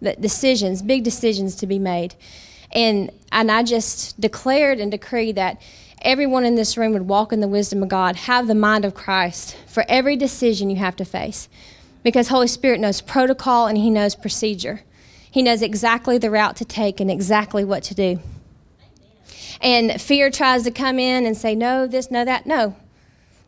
that 0.02 0.22
decisions, 0.22 0.82
big 0.82 1.04
decisions 1.04 1.56
to 1.58 1.68
be 1.68 1.80
made. 1.80 2.16
And, 2.76 3.10
and 3.32 3.50
I 3.50 3.64
just 3.64 4.20
declared 4.20 4.80
and 4.80 4.92
decreed 4.92 5.38
that 5.38 5.62
everyone 6.02 6.46
in 6.46 6.56
this 6.56 6.78
room 6.78 6.94
would 6.94 7.08
walk 7.08 7.34
in 7.34 7.40
the 7.40 7.48
wisdom 7.48 7.82
of 7.82 7.90
God, 7.90 8.16
have 8.16 8.48
the 8.48 8.54
mind 8.54 8.86
of 8.86 8.94
Christ 8.94 9.58
for 9.66 9.86
every 9.88 10.16
decision 10.18 10.70
you 10.70 10.76
have 10.76 10.98
to 10.98 11.06
face. 11.06 11.50
Because 12.04 12.28
Holy 12.28 12.48
Spirit 12.48 12.80
knows 12.80 13.02
protocol 13.02 13.66
and 13.66 13.78
He 13.78 13.90
knows 13.90 14.14
procedure. 14.14 14.82
He 15.32 15.42
knows 15.42 15.62
exactly 15.62 16.18
the 16.18 16.30
route 16.30 16.58
to 16.58 16.66
take 16.66 17.00
and 17.00 17.10
exactly 17.10 17.64
what 17.64 17.82
to 17.84 17.96
do. 17.96 18.20
And 19.62 20.00
fear 20.00 20.30
tries 20.30 20.64
to 20.64 20.72
come 20.72 21.00
in 21.00 21.26
and 21.26 21.36
say, 21.36 21.56
no, 21.56 21.88
this, 21.88 22.12
no, 22.12 22.26
that. 22.26 22.46
No, 22.46 22.76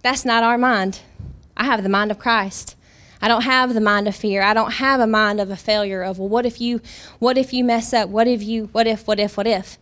that's 0.02 0.24
not 0.24 0.42
our 0.42 0.58
mind. 0.58 1.02
I 1.56 1.66
have 1.66 1.84
the 1.84 1.90
mind 1.90 2.12
of 2.12 2.18
Christ. 2.18 2.77
I 3.22 3.28
don't 3.28 3.42
have 3.42 3.74
the 3.74 3.82
mind 3.82 4.08
of 4.08 4.16
fear. 4.16 4.44
I 4.44 4.54
don't 4.54 4.74
have 4.74 5.00
a 5.00 5.08
mind 5.08 5.40
of 5.40 5.50
a 5.50 5.56
failure 5.56 6.04
of, 6.04 6.20
well, 6.20 6.30
what 6.30 6.46
if 6.46 6.62
you, 6.62 6.82
what 7.20 7.38
if 7.38 7.54
you 7.54 7.64
mess 7.64 7.94
up? 7.94 8.10
What 8.10 8.28
if 8.28 8.44
you, 8.44 8.66
what 8.72 8.86
if, 8.86 9.08
what 9.08 9.20
if, 9.20 9.38
what 9.38 9.48
if? 9.48 9.78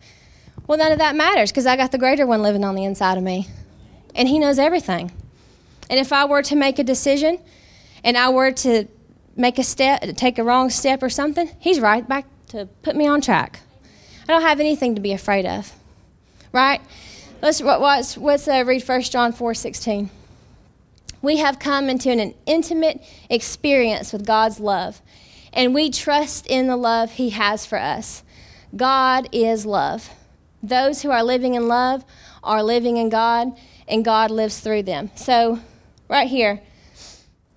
Well, 0.66 0.78
none 0.78 0.92
of 0.92 0.98
that 0.98 1.14
matters 1.14 1.50
because 1.52 1.66
I 1.66 1.76
got 1.76 1.92
the 1.92 1.98
greater 1.98 2.26
one 2.26 2.42
living 2.42 2.64
on 2.64 2.74
the 2.74 2.84
inside 2.84 3.18
of 3.18 3.24
me. 3.24 3.46
And 4.14 4.26
he 4.28 4.38
knows 4.38 4.58
everything. 4.58 5.12
And 5.90 6.00
if 6.00 6.12
I 6.12 6.24
were 6.24 6.42
to 6.42 6.56
make 6.56 6.78
a 6.78 6.84
decision 6.84 7.38
and 8.02 8.16
I 8.16 8.30
were 8.30 8.52
to 8.52 8.88
make 9.36 9.58
a 9.58 9.64
step, 9.64 10.02
take 10.16 10.38
a 10.38 10.44
wrong 10.44 10.70
step 10.70 11.02
or 11.02 11.10
something, 11.10 11.50
he's 11.60 11.78
right 11.78 12.08
back 12.08 12.26
to 12.48 12.66
put 12.82 12.96
me 12.96 13.06
on 13.06 13.20
track. 13.20 13.60
I 14.26 14.32
don't 14.32 14.42
have 14.42 14.60
anything 14.60 14.94
to 14.94 15.00
be 15.00 15.12
afraid 15.12 15.44
of. 15.44 15.72
Right? 16.52 16.80
Let's, 17.42 17.60
let's, 17.60 18.16
let's 18.16 18.48
uh, 18.48 18.64
read 18.66 18.82
1 18.82 19.02
John 19.02 19.32
4 19.32 19.54
16 19.54 20.10
we 21.26 21.38
have 21.38 21.58
come 21.58 21.90
into 21.90 22.08
an 22.08 22.32
intimate 22.46 23.02
experience 23.28 24.12
with 24.12 24.24
God's 24.24 24.60
love, 24.60 25.02
and 25.52 25.74
we 25.74 25.90
trust 25.90 26.46
in 26.46 26.68
the 26.68 26.76
love 26.76 27.10
He 27.10 27.30
has 27.30 27.66
for 27.66 27.80
us. 27.80 28.22
God 28.76 29.28
is 29.32 29.66
love. 29.66 30.08
Those 30.62 31.02
who 31.02 31.10
are 31.10 31.24
living 31.24 31.54
in 31.54 31.66
love 31.66 32.04
are 32.44 32.62
living 32.62 32.96
in 32.96 33.08
God, 33.08 33.48
and 33.88 34.04
God 34.04 34.30
lives 34.30 34.60
through 34.60 34.84
them. 34.84 35.10
So, 35.16 35.58
right 36.08 36.28
here, 36.28 36.60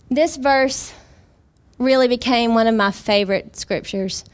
this 0.10 0.36
verse 0.36 0.92
really 1.78 2.08
became 2.08 2.56
one 2.56 2.66
of 2.66 2.74
my 2.74 2.90
favorite 2.90 3.56
scriptures. 3.56 4.26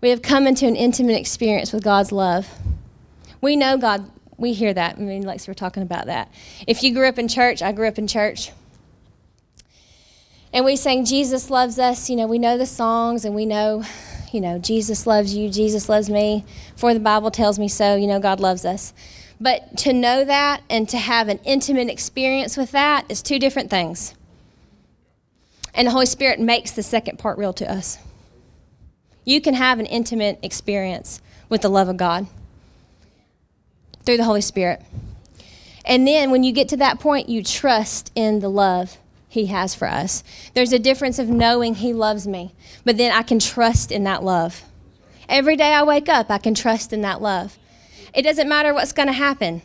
We 0.00 0.10
have 0.10 0.20
come 0.20 0.48
into 0.48 0.66
an 0.66 0.74
intimate 0.74 1.16
experience 1.16 1.72
with 1.72 1.84
God's 1.84 2.10
love. 2.10 2.48
We 3.40 3.54
know 3.54 3.78
God 3.78 4.10
we 4.40 4.54
hear 4.54 4.72
that. 4.72 4.96
I 4.96 5.00
mean, 5.00 5.22
Lex, 5.22 5.46
we're 5.46 5.54
talking 5.54 5.82
about 5.82 6.06
that. 6.06 6.32
If 6.66 6.82
you 6.82 6.94
grew 6.94 7.06
up 7.06 7.18
in 7.18 7.28
church, 7.28 7.60
I 7.62 7.72
grew 7.72 7.86
up 7.86 7.98
in 7.98 8.06
church. 8.06 8.50
And 10.52 10.64
we 10.64 10.76
sang, 10.76 11.04
Jesus 11.04 11.50
loves 11.50 11.78
us. 11.78 12.08
You 12.08 12.16
know, 12.16 12.26
we 12.26 12.38
know 12.38 12.56
the 12.56 12.66
songs 12.66 13.24
and 13.24 13.34
we 13.34 13.44
know, 13.44 13.84
you 14.32 14.40
know, 14.40 14.58
Jesus 14.58 15.06
loves 15.06 15.34
you, 15.34 15.50
Jesus 15.50 15.88
loves 15.88 16.08
me. 16.08 16.44
For 16.74 16.94
the 16.94 17.00
Bible 17.00 17.30
tells 17.30 17.58
me 17.58 17.68
so, 17.68 17.94
you 17.96 18.06
know, 18.06 18.18
God 18.18 18.40
loves 18.40 18.64
us. 18.64 18.94
But 19.38 19.76
to 19.78 19.92
know 19.92 20.24
that 20.24 20.62
and 20.70 20.88
to 20.88 20.98
have 20.98 21.28
an 21.28 21.38
intimate 21.44 21.88
experience 21.88 22.56
with 22.56 22.72
that 22.72 23.04
is 23.10 23.22
two 23.22 23.38
different 23.38 23.70
things. 23.70 24.14
And 25.74 25.86
the 25.86 25.92
Holy 25.92 26.06
Spirit 26.06 26.40
makes 26.40 26.72
the 26.72 26.82
second 26.82 27.18
part 27.18 27.38
real 27.38 27.52
to 27.54 27.70
us. 27.70 27.98
You 29.24 29.40
can 29.40 29.54
have 29.54 29.78
an 29.78 29.86
intimate 29.86 30.38
experience 30.42 31.20
with 31.48 31.60
the 31.60 31.68
love 31.68 31.88
of 31.88 31.98
God 31.98 32.26
through 34.04 34.16
the 34.16 34.24
Holy 34.24 34.40
Spirit. 34.40 34.82
And 35.84 36.06
then 36.06 36.30
when 36.30 36.42
you 36.42 36.52
get 36.52 36.68
to 36.70 36.76
that 36.78 37.00
point, 37.00 37.28
you 37.28 37.42
trust 37.42 38.12
in 38.14 38.40
the 38.40 38.48
love 38.48 38.98
He 39.28 39.46
has 39.46 39.74
for 39.74 39.88
us. 39.88 40.22
There's 40.54 40.72
a 40.72 40.78
difference 40.78 41.18
of 41.18 41.28
knowing 41.28 41.74
He 41.74 41.92
loves 41.92 42.26
me, 42.26 42.54
but 42.84 42.96
then 42.96 43.12
I 43.12 43.22
can 43.22 43.38
trust 43.38 43.90
in 43.90 44.04
that 44.04 44.22
love. 44.22 44.62
Every 45.28 45.56
day 45.56 45.72
I 45.72 45.82
wake 45.84 46.08
up, 46.08 46.30
I 46.30 46.38
can 46.38 46.54
trust 46.54 46.92
in 46.92 47.02
that 47.02 47.22
love. 47.22 47.56
It 48.14 48.22
doesn't 48.22 48.48
matter 48.48 48.74
what's 48.74 48.92
going 48.92 49.08
to 49.08 49.12
happen, 49.12 49.62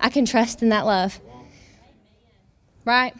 I 0.00 0.08
can 0.08 0.24
trust 0.24 0.62
in 0.62 0.68
that 0.70 0.84
love. 0.84 1.20
Right? 2.84 3.14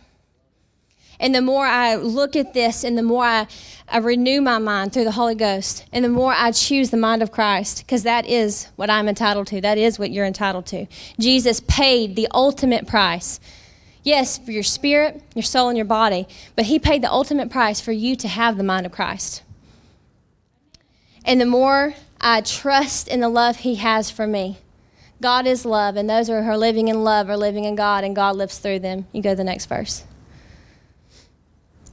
And 1.22 1.32
the 1.32 1.40
more 1.40 1.64
I 1.64 1.94
look 1.94 2.34
at 2.34 2.52
this 2.52 2.82
and 2.82 2.98
the 2.98 3.02
more 3.02 3.24
I, 3.24 3.46
I 3.88 3.98
renew 3.98 4.40
my 4.40 4.58
mind 4.58 4.92
through 4.92 5.04
the 5.04 5.12
Holy 5.12 5.36
Ghost, 5.36 5.86
and 5.92 6.04
the 6.04 6.08
more 6.08 6.34
I 6.36 6.50
choose 6.50 6.90
the 6.90 6.96
mind 6.96 7.22
of 7.22 7.30
Christ, 7.30 7.78
because 7.86 8.02
that 8.02 8.26
is 8.26 8.66
what 8.74 8.90
I'm 8.90 9.08
entitled 9.08 9.46
to. 9.46 9.60
That 9.60 9.78
is 9.78 10.00
what 10.00 10.10
you're 10.10 10.26
entitled 10.26 10.66
to. 10.66 10.86
Jesus 11.20 11.60
paid 11.68 12.16
the 12.16 12.26
ultimate 12.34 12.88
price. 12.88 13.38
Yes, 14.02 14.36
for 14.36 14.50
your 14.50 14.64
spirit, 14.64 15.22
your 15.36 15.44
soul, 15.44 15.68
and 15.68 15.78
your 15.78 15.84
body, 15.84 16.26
but 16.56 16.64
He 16.64 16.80
paid 16.80 17.02
the 17.02 17.12
ultimate 17.12 17.50
price 17.50 17.80
for 17.80 17.92
you 17.92 18.16
to 18.16 18.26
have 18.26 18.56
the 18.56 18.64
mind 18.64 18.84
of 18.84 18.90
Christ. 18.90 19.44
And 21.24 21.40
the 21.40 21.46
more 21.46 21.94
I 22.20 22.40
trust 22.40 23.06
in 23.06 23.20
the 23.20 23.28
love 23.28 23.58
He 23.58 23.76
has 23.76 24.10
for 24.10 24.26
me, 24.26 24.58
God 25.20 25.46
is 25.46 25.64
love, 25.64 25.94
and 25.94 26.10
those 26.10 26.26
who 26.26 26.34
are 26.34 26.58
living 26.58 26.88
in 26.88 27.04
love 27.04 27.30
are 27.30 27.36
living 27.36 27.62
in 27.62 27.76
God, 27.76 28.02
and 28.02 28.16
God 28.16 28.34
lives 28.34 28.58
through 28.58 28.80
them. 28.80 29.06
You 29.12 29.22
go 29.22 29.30
to 29.30 29.36
the 29.36 29.44
next 29.44 29.66
verse. 29.66 30.02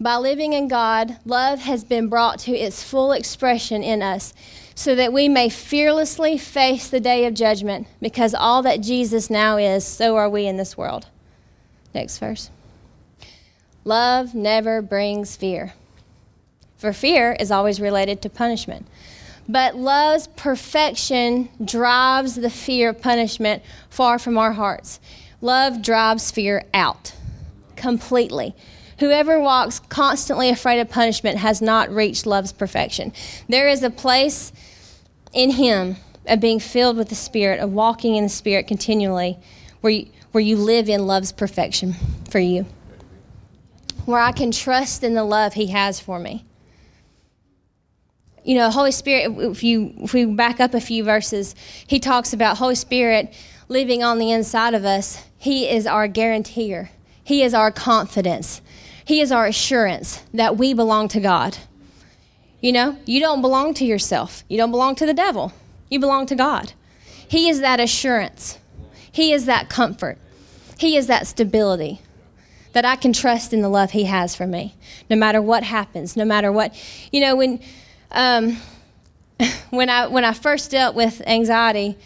By 0.02 0.16
living 0.16 0.54
in 0.54 0.70
God, 0.70 1.18
love 1.26 1.60
has 1.60 1.84
been 1.84 2.08
brought 2.08 2.40
to 2.40 2.56
its 2.56 2.82
full 2.82 3.12
expression 3.12 3.84
in 3.84 4.02
us 4.02 4.34
so 4.74 4.96
that 4.96 5.12
we 5.12 5.28
may 5.28 5.50
fearlessly 5.50 6.38
face 6.38 6.88
the 6.88 7.02
day 7.02 7.26
of 7.26 7.34
judgment 7.34 7.86
because 8.02 8.34
all 8.34 8.62
that 8.62 8.80
Jesus 8.80 9.30
now 9.30 9.58
is, 9.58 9.86
so 9.86 10.16
are 10.16 10.30
we 10.30 10.48
in 10.48 10.56
this 10.56 10.78
world. 10.78 11.08
Next 11.94 12.18
verse. 12.20 12.50
Love 13.84 14.34
never 14.34 14.82
brings 14.82 15.36
fear, 15.36 15.74
for 16.78 16.94
fear 16.94 17.36
is 17.38 17.52
always 17.52 17.82
related 17.82 18.22
to 18.22 18.30
punishment. 18.30 18.88
But 19.50 19.76
love's 19.76 20.28
perfection 20.28 21.50
drives 21.64 22.36
the 22.36 22.50
fear 22.50 22.90
of 22.90 23.02
punishment 23.02 23.64
far 23.90 24.18
from 24.18 24.38
our 24.38 24.54
hearts. 24.54 25.02
Love 25.42 25.82
drives 25.82 26.32
fear 26.32 26.64
out 26.74 27.14
completely. 27.76 28.56
Whoever 29.00 29.40
walks 29.40 29.80
constantly 29.80 30.50
afraid 30.50 30.80
of 30.80 30.90
punishment 30.90 31.38
has 31.38 31.62
not 31.62 31.90
reached 31.90 32.26
love's 32.26 32.52
perfection. 32.52 33.14
There 33.48 33.70
is 33.70 33.82
a 33.82 33.90
place 33.90 34.52
in 35.34 35.52
him 35.52 35.96
of 36.28 36.42
being 36.42 36.60
filled 36.60 36.98
with 36.98 37.10
the 37.10 37.16
Spirit, 37.16 37.60
of 37.62 37.72
walking 37.72 38.16
in 38.16 38.24
the 38.24 38.30
Spirit 38.30 38.68
continually, 38.68 39.38
where 39.82 39.92
you, 39.92 40.08
where 40.32 40.44
you 40.44 40.58
live 40.58 40.90
in 40.90 41.08
love's 41.08 41.32
perfection 41.32 41.96
for 42.30 42.40
you, 42.40 42.66
where 44.06 44.20
I 44.20 44.34
can 44.34 44.52
trust 44.52 45.04
in 45.04 45.14
the 45.14 45.24
love 45.24 45.54
he 45.54 45.68
has 45.68 46.00
for 46.00 46.20
me. 46.20 46.46
You 48.44 48.56
know, 48.56 48.70
Holy 48.70 48.92
Spirit, 48.92 49.32
if, 49.38 49.64
you, 49.64 49.94
if 49.98 50.14
we 50.14 50.26
back 50.26 50.60
up 50.60 50.74
a 50.74 50.82
few 50.82 51.04
verses, 51.04 51.56
he 51.88 52.00
talks 52.00 52.34
about 52.34 52.58
Holy 52.58 52.76
Spirit 52.76 53.34
living 53.70 54.04
on 54.04 54.20
the 54.20 54.32
inside 54.32 54.74
of 54.74 54.84
us. 54.84 55.24
He 55.38 55.70
is 55.70 55.88
our 55.88 56.08
guarantor, 56.10 56.90
He 57.24 57.44
is 57.44 57.54
our 57.54 57.72
confidence. 57.72 58.62
He 59.10 59.22
is 59.22 59.32
our 59.32 59.48
assurance 59.48 60.22
that 60.36 60.56
we 60.56 60.76
belong 60.76 61.08
to 61.08 61.20
God. 61.20 61.58
You 62.62 62.72
know, 62.72 62.96
you 63.08 63.20
don't 63.20 63.42
belong 63.42 63.74
to 63.74 63.84
yourself, 63.84 64.44
you 64.48 64.56
don't 64.56 64.70
belong 64.70 64.94
to 64.98 65.06
the 65.08 65.16
devil, 65.16 65.52
you 65.90 66.00
belong 66.00 66.28
to 66.28 66.36
God. 66.36 66.74
He 67.28 67.50
is 67.50 67.60
that 67.62 67.80
assurance, 67.80 68.60
He 69.12 69.34
is 69.34 69.48
that 69.48 69.68
comfort, 69.68 70.20
He 70.78 70.96
is 70.96 71.08
that 71.08 71.26
stability 71.26 72.02
that 72.74 72.86
I 72.86 72.96
can 72.96 73.12
trust 73.12 73.52
in 73.52 73.64
the 73.64 73.68
love 73.68 73.90
He 73.90 74.04
has 74.04 74.36
for 74.36 74.46
me, 74.46 74.76
no 75.10 75.16
matter 75.16 75.42
what 75.42 75.64
happens, 75.64 76.16
no 76.16 76.24
matter 76.24 76.52
what. 76.52 76.80
You 77.12 77.22
know, 77.22 77.36
when. 77.36 77.62
Um, 78.12 78.58
when 79.72 79.90
I 79.90 80.06
when 80.06 80.24
I 80.24 80.34
first 80.34 80.70
dealt 80.70 80.94
with 80.96 81.20
anxiety, 81.26 81.98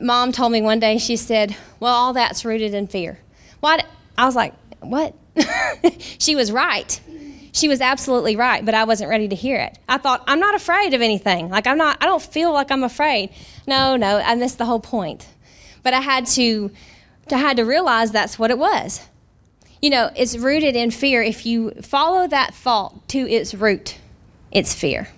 mom 0.00 0.32
told 0.32 0.52
me 0.52 0.62
one 0.62 0.80
day 0.80 0.96
she 0.96 1.16
said, 1.16 1.54
"Well, 1.78 1.92
all 1.92 2.14
that's 2.14 2.42
rooted 2.42 2.72
in 2.72 2.86
fear." 2.86 3.18
Why? 3.60 3.84
I 4.16 4.24
was 4.24 4.34
like, 4.34 4.54
"What? 4.80 5.14
she 6.18 6.36
was 6.36 6.52
right. 6.52 7.00
She 7.52 7.68
was 7.68 7.80
absolutely 7.80 8.36
right, 8.36 8.64
but 8.64 8.74
I 8.74 8.84
wasn't 8.84 9.10
ready 9.10 9.28
to 9.28 9.34
hear 9.34 9.58
it. 9.58 9.78
I 9.88 9.98
thought, 9.98 10.24
I'm 10.26 10.40
not 10.40 10.54
afraid 10.54 10.94
of 10.94 11.02
anything. 11.02 11.50
Like, 11.50 11.66
I'm 11.66 11.76
not, 11.76 11.98
I 12.00 12.06
don't 12.06 12.22
feel 12.22 12.52
like 12.52 12.70
I'm 12.70 12.82
afraid. 12.82 13.30
No, 13.66 13.96
no, 13.96 14.18
I 14.18 14.34
missed 14.36 14.58
the 14.58 14.64
whole 14.64 14.80
point. 14.80 15.28
But 15.82 15.92
I 15.92 16.00
had 16.00 16.26
to, 16.28 16.70
I 17.30 17.36
had 17.36 17.58
to 17.58 17.64
realize 17.64 18.10
that's 18.10 18.38
what 18.38 18.50
it 18.50 18.58
was. 18.58 19.06
You 19.82 19.90
know, 19.90 20.10
it's 20.16 20.36
rooted 20.36 20.76
in 20.76 20.90
fear. 20.90 21.22
If 21.22 21.44
you 21.44 21.72
follow 21.82 22.26
that 22.28 22.54
thought 22.54 23.08
to 23.08 23.28
its 23.28 23.52
root, 23.52 23.98
it's 24.50 24.72
fear, 24.72 25.08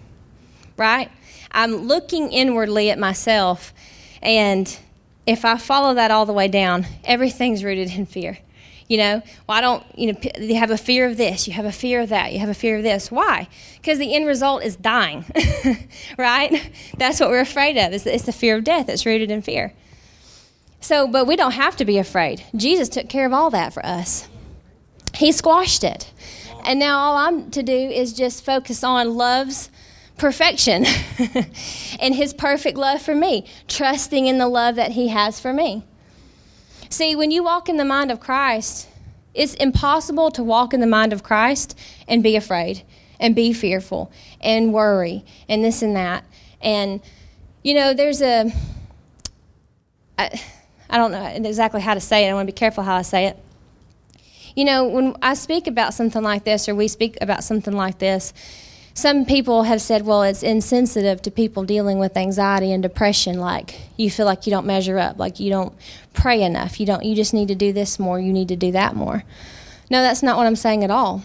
right? 0.76 1.10
I'm 1.52 1.76
looking 1.76 2.32
inwardly 2.32 2.90
at 2.90 2.98
myself, 2.98 3.72
and 4.22 4.76
if 5.26 5.44
I 5.44 5.56
follow 5.56 5.94
that 5.94 6.10
all 6.10 6.26
the 6.26 6.32
way 6.32 6.48
down, 6.48 6.86
everything's 7.04 7.62
rooted 7.62 7.92
in 7.92 8.06
fear. 8.06 8.38
You 8.94 8.98
know, 8.98 9.22
why 9.46 9.60
don't, 9.60 9.82
you 9.98 10.12
know, 10.12 10.20
you 10.38 10.54
have 10.54 10.70
a 10.70 10.78
fear 10.78 11.04
of 11.04 11.16
this, 11.16 11.48
you 11.48 11.52
have 11.54 11.64
a 11.64 11.72
fear 11.72 12.02
of 12.02 12.10
that, 12.10 12.32
you 12.32 12.38
have 12.38 12.48
a 12.48 12.54
fear 12.54 12.76
of 12.76 12.84
this. 12.84 13.10
Why? 13.10 13.48
Because 13.74 13.98
the 13.98 14.14
end 14.14 14.24
result 14.24 14.62
is 14.62 14.76
dying, 14.76 15.24
right? 16.16 16.70
That's 16.96 17.18
what 17.18 17.28
we're 17.28 17.40
afraid 17.40 17.76
of. 17.76 17.92
It's, 17.92 18.06
it's 18.06 18.22
the 18.22 18.30
fear 18.30 18.56
of 18.56 18.62
death 18.62 18.86
that's 18.86 19.04
rooted 19.04 19.32
in 19.32 19.42
fear. 19.42 19.72
So, 20.80 21.08
but 21.08 21.26
we 21.26 21.34
don't 21.34 21.54
have 21.54 21.74
to 21.78 21.84
be 21.84 21.98
afraid. 21.98 22.44
Jesus 22.54 22.88
took 22.88 23.08
care 23.08 23.26
of 23.26 23.32
all 23.32 23.50
that 23.50 23.74
for 23.74 23.84
us, 23.84 24.28
He 25.12 25.32
squashed 25.32 25.82
it. 25.82 26.12
And 26.64 26.78
now 26.78 27.00
all 27.00 27.16
I'm 27.16 27.50
to 27.50 27.64
do 27.64 27.74
is 27.74 28.12
just 28.12 28.44
focus 28.44 28.84
on 28.84 29.16
love's 29.16 29.70
perfection 30.18 30.86
and 32.00 32.14
his 32.14 32.32
perfect 32.32 32.78
love 32.78 33.02
for 33.02 33.16
me, 33.16 33.44
trusting 33.66 34.28
in 34.28 34.38
the 34.38 34.46
love 34.46 34.76
that 34.76 34.92
he 34.92 35.08
has 35.08 35.40
for 35.40 35.52
me. 35.52 35.82
See, 36.94 37.16
when 37.16 37.32
you 37.32 37.42
walk 37.42 37.68
in 37.68 37.76
the 37.76 37.84
mind 37.84 38.12
of 38.12 38.20
Christ, 38.20 38.86
it's 39.34 39.54
impossible 39.54 40.30
to 40.30 40.44
walk 40.44 40.72
in 40.72 40.78
the 40.78 40.86
mind 40.86 41.12
of 41.12 41.24
Christ 41.24 41.76
and 42.06 42.22
be 42.22 42.36
afraid 42.36 42.84
and 43.18 43.34
be 43.34 43.52
fearful 43.52 44.12
and 44.40 44.72
worry 44.72 45.24
and 45.48 45.64
this 45.64 45.82
and 45.82 45.96
that. 45.96 46.24
And, 46.60 47.00
you 47.64 47.74
know, 47.74 47.94
there's 47.94 48.22
a, 48.22 48.52
I, 50.16 50.40
I 50.88 50.96
don't 50.96 51.10
know 51.10 51.24
exactly 51.24 51.80
how 51.80 51.94
to 51.94 52.00
say 52.00 52.26
it. 52.26 52.30
I 52.30 52.34
want 52.34 52.46
to 52.46 52.52
be 52.52 52.56
careful 52.56 52.84
how 52.84 52.94
I 52.94 53.02
say 53.02 53.26
it. 53.26 53.38
You 54.54 54.64
know, 54.64 54.86
when 54.86 55.16
I 55.20 55.34
speak 55.34 55.66
about 55.66 55.94
something 55.94 56.22
like 56.22 56.44
this, 56.44 56.68
or 56.68 56.76
we 56.76 56.86
speak 56.86 57.18
about 57.20 57.42
something 57.42 57.74
like 57.74 57.98
this, 57.98 58.32
some 58.96 59.24
people 59.24 59.64
have 59.64 59.82
said, 59.82 60.06
well, 60.06 60.22
it's 60.22 60.44
insensitive 60.44 61.20
to 61.22 61.30
people 61.32 61.64
dealing 61.64 61.98
with 61.98 62.16
anxiety 62.16 62.72
and 62.72 62.80
depression. 62.80 63.40
Like 63.40 63.80
you 63.96 64.08
feel 64.08 64.24
like 64.24 64.46
you 64.46 64.50
don't 64.50 64.66
measure 64.66 64.98
up, 64.98 65.18
like 65.18 65.40
you 65.40 65.50
don't 65.50 65.74
pray 66.12 66.42
enough. 66.42 66.78
You 66.78 66.86
don't. 66.86 67.04
You 67.04 67.16
just 67.16 67.34
need 67.34 67.48
to 67.48 67.56
do 67.56 67.72
this 67.72 67.98
more. 67.98 68.20
You 68.20 68.32
need 68.32 68.48
to 68.48 68.56
do 68.56 68.70
that 68.72 68.94
more. 68.94 69.24
No, 69.90 70.00
that's 70.00 70.22
not 70.22 70.36
what 70.36 70.46
I'm 70.46 70.56
saying 70.56 70.84
at 70.84 70.92
all. 70.92 71.24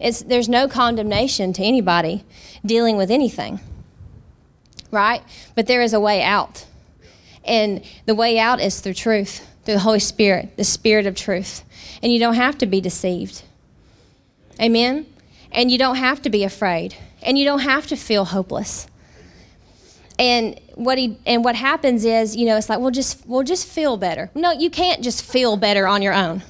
It's 0.00 0.22
there's 0.22 0.48
no 0.48 0.66
condemnation 0.66 1.52
to 1.54 1.62
anybody 1.62 2.24
dealing 2.64 2.96
with 2.96 3.10
anything, 3.10 3.60
right? 4.90 5.22
But 5.54 5.66
there 5.66 5.82
is 5.82 5.92
a 5.92 6.00
way 6.00 6.22
out, 6.22 6.64
and 7.44 7.84
the 8.06 8.14
way 8.14 8.38
out 8.38 8.60
is 8.60 8.80
through 8.80 8.94
truth, 8.94 9.46
through 9.64 9.74
the 9.74 9.80
Holy 9.80 10.00
Spirit, 10.00 10.56
the 10.56 10.64
Spirit 10.64 11.06
of 11.06 11.14
truth, 11.14 11.64
and 12.02 12.10
you 12.10 12.18
don't 12.18 12.34
have 12.34 12.56
to 12.58 12.66
be 12.66 12.80
deceived. 12.80 13.42
Amen 14.58 15.04
and 15.52 15.70
you 15.70 15.78
don't 15.78 15.96
have 15.96 16.22
to 16.22 16.30
be 16.30 16.44
afraid. 16.44 16.94
And 17.22 17.36
you 17.36 17.44
don't 17.44 17.60
have 17.60 17.86
to 17.88 17.96
feel 17.96 18.24
hopeless. 18.26 18.86
And 20.18 20.60
what 20.74 20.98
he 20.98 21.18
and 21.26 21.44
what 21.44 21.56
happens 21.56 22.04
is 22.04 22.36
you 22.36 22.46
know 22.46 22.56
it's 22.56 22.68
like 22.68 22.78
we'll 22.78 22.90
just 22.90 23.26
we'll 23.26 23.44
just 23.44 23.66
feel 23.66 23.96
better. 23.96 24.30
No 24.34 24.52
you 24.52 24.70
can't 24.70 25.02
just 25.02 25.22
feel 25.22 25.56
better 25.56 25.86
on 25.86 26.02
your 26.02 26.14
own 26.14 26.42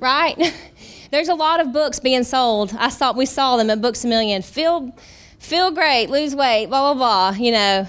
right? 0.00 0.52
There's 1.10 1.28
a 1.28 1.34
lot 1.34 1.60
of 1.60 1.72
books 1.72 2.00
being 2.00 2.24
sold. 2.24 2.74
I 2.78 2.88
saw 2.88 3.12
we 3.12 3.26
saw 3.26 3.56
them 3.56 3.70
at 3.70 3.80
books 3.80 4.04
a 4.04 4.08
million. 4.08 4.42
Feel 4.42 4.94
feel 5.38 5.70
great 5.70 6.10
lose 6.10 6.34
weight 6.34 6.66
blah 6.66 6.92
blah 6.92 7.30
blah 7.30 7.38
you 7.38 7.52
know. 7.52 7.86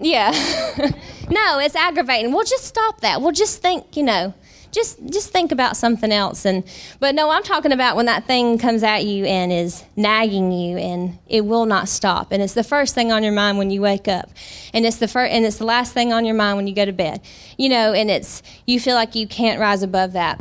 Yeah. 0.00 0.32
No 1.30 1.58
it's 1.58 1.76
aggravating. 1.76 2.32
We'll 2.32 2.46
just 2.46 2.64
stop 2.64 3.02
that. 3.02 3.20
We'll 3.20 3.32
just 3.32 3.60
think 3.60 3.98
you 3.98 4.02
know 4.02 4.32
just 4.78 5.04
just 5.10 5.30
think 5.30 5.50
about 5.50 5.76
something 5.76 6.12
else. 6.12 6.44
And 6.44 6.64
but 7.00 7.14
no 7.14 7.30
i'm 7.30 7.42
talking 7.42 7.72
about 7.72 7.96
when 7.96 8.06
that 8.06 8.26
thing 8.26 8.58
comes 8.58 8.82
at 8.82 9.04
you 9.04 9.24
and 9.24 9.52
is 9.52 9.84
nagging 9.96 10.52
you 10.52 10.78
and 10.78 11.18
it 11.26 11.44
will 11.44 11.66
not 11.66 11.88
stop. 11.88 12.30
And 12.30 12.42
it's 12.42 12.54
the 12.54 12.64
first 12.64 12.94
thing 12.94 13.10
on 13.10 13.22
your 13.22 13.32
mind 13.32 13.58
when 13.58 13.70
you 13.70 13.80
wake 13.80 14.06
up. 14.06 14.30
And 14.72 14.86
it's 14.86 14.96
the 14.96 15.08
first 15.08 15.32
and 15.32 15.44
it's 15.44 15.58
the 15.58 15.64
last 15.64 15.92
thing 15.92 16.12
on 16.12 16.24
your 16.24 16.36
mind 16.36 16.56
when 16.56 16.66
you 16.66 16.74
go 16.74 16.84
to 16.84 16.92
bed. 16.92 17.20
You 17.56 17.68
know 17.68 17.92
and 17.92 18.10
it's 18.10 18.42
you 18.66 18.78
feel 18.78 18.94
like 18.94 19.14
you 19.14 19.26
can't 19.26 19.60
rise 19.60 19.82
above 19.82 20.12
that. 20.12 20.40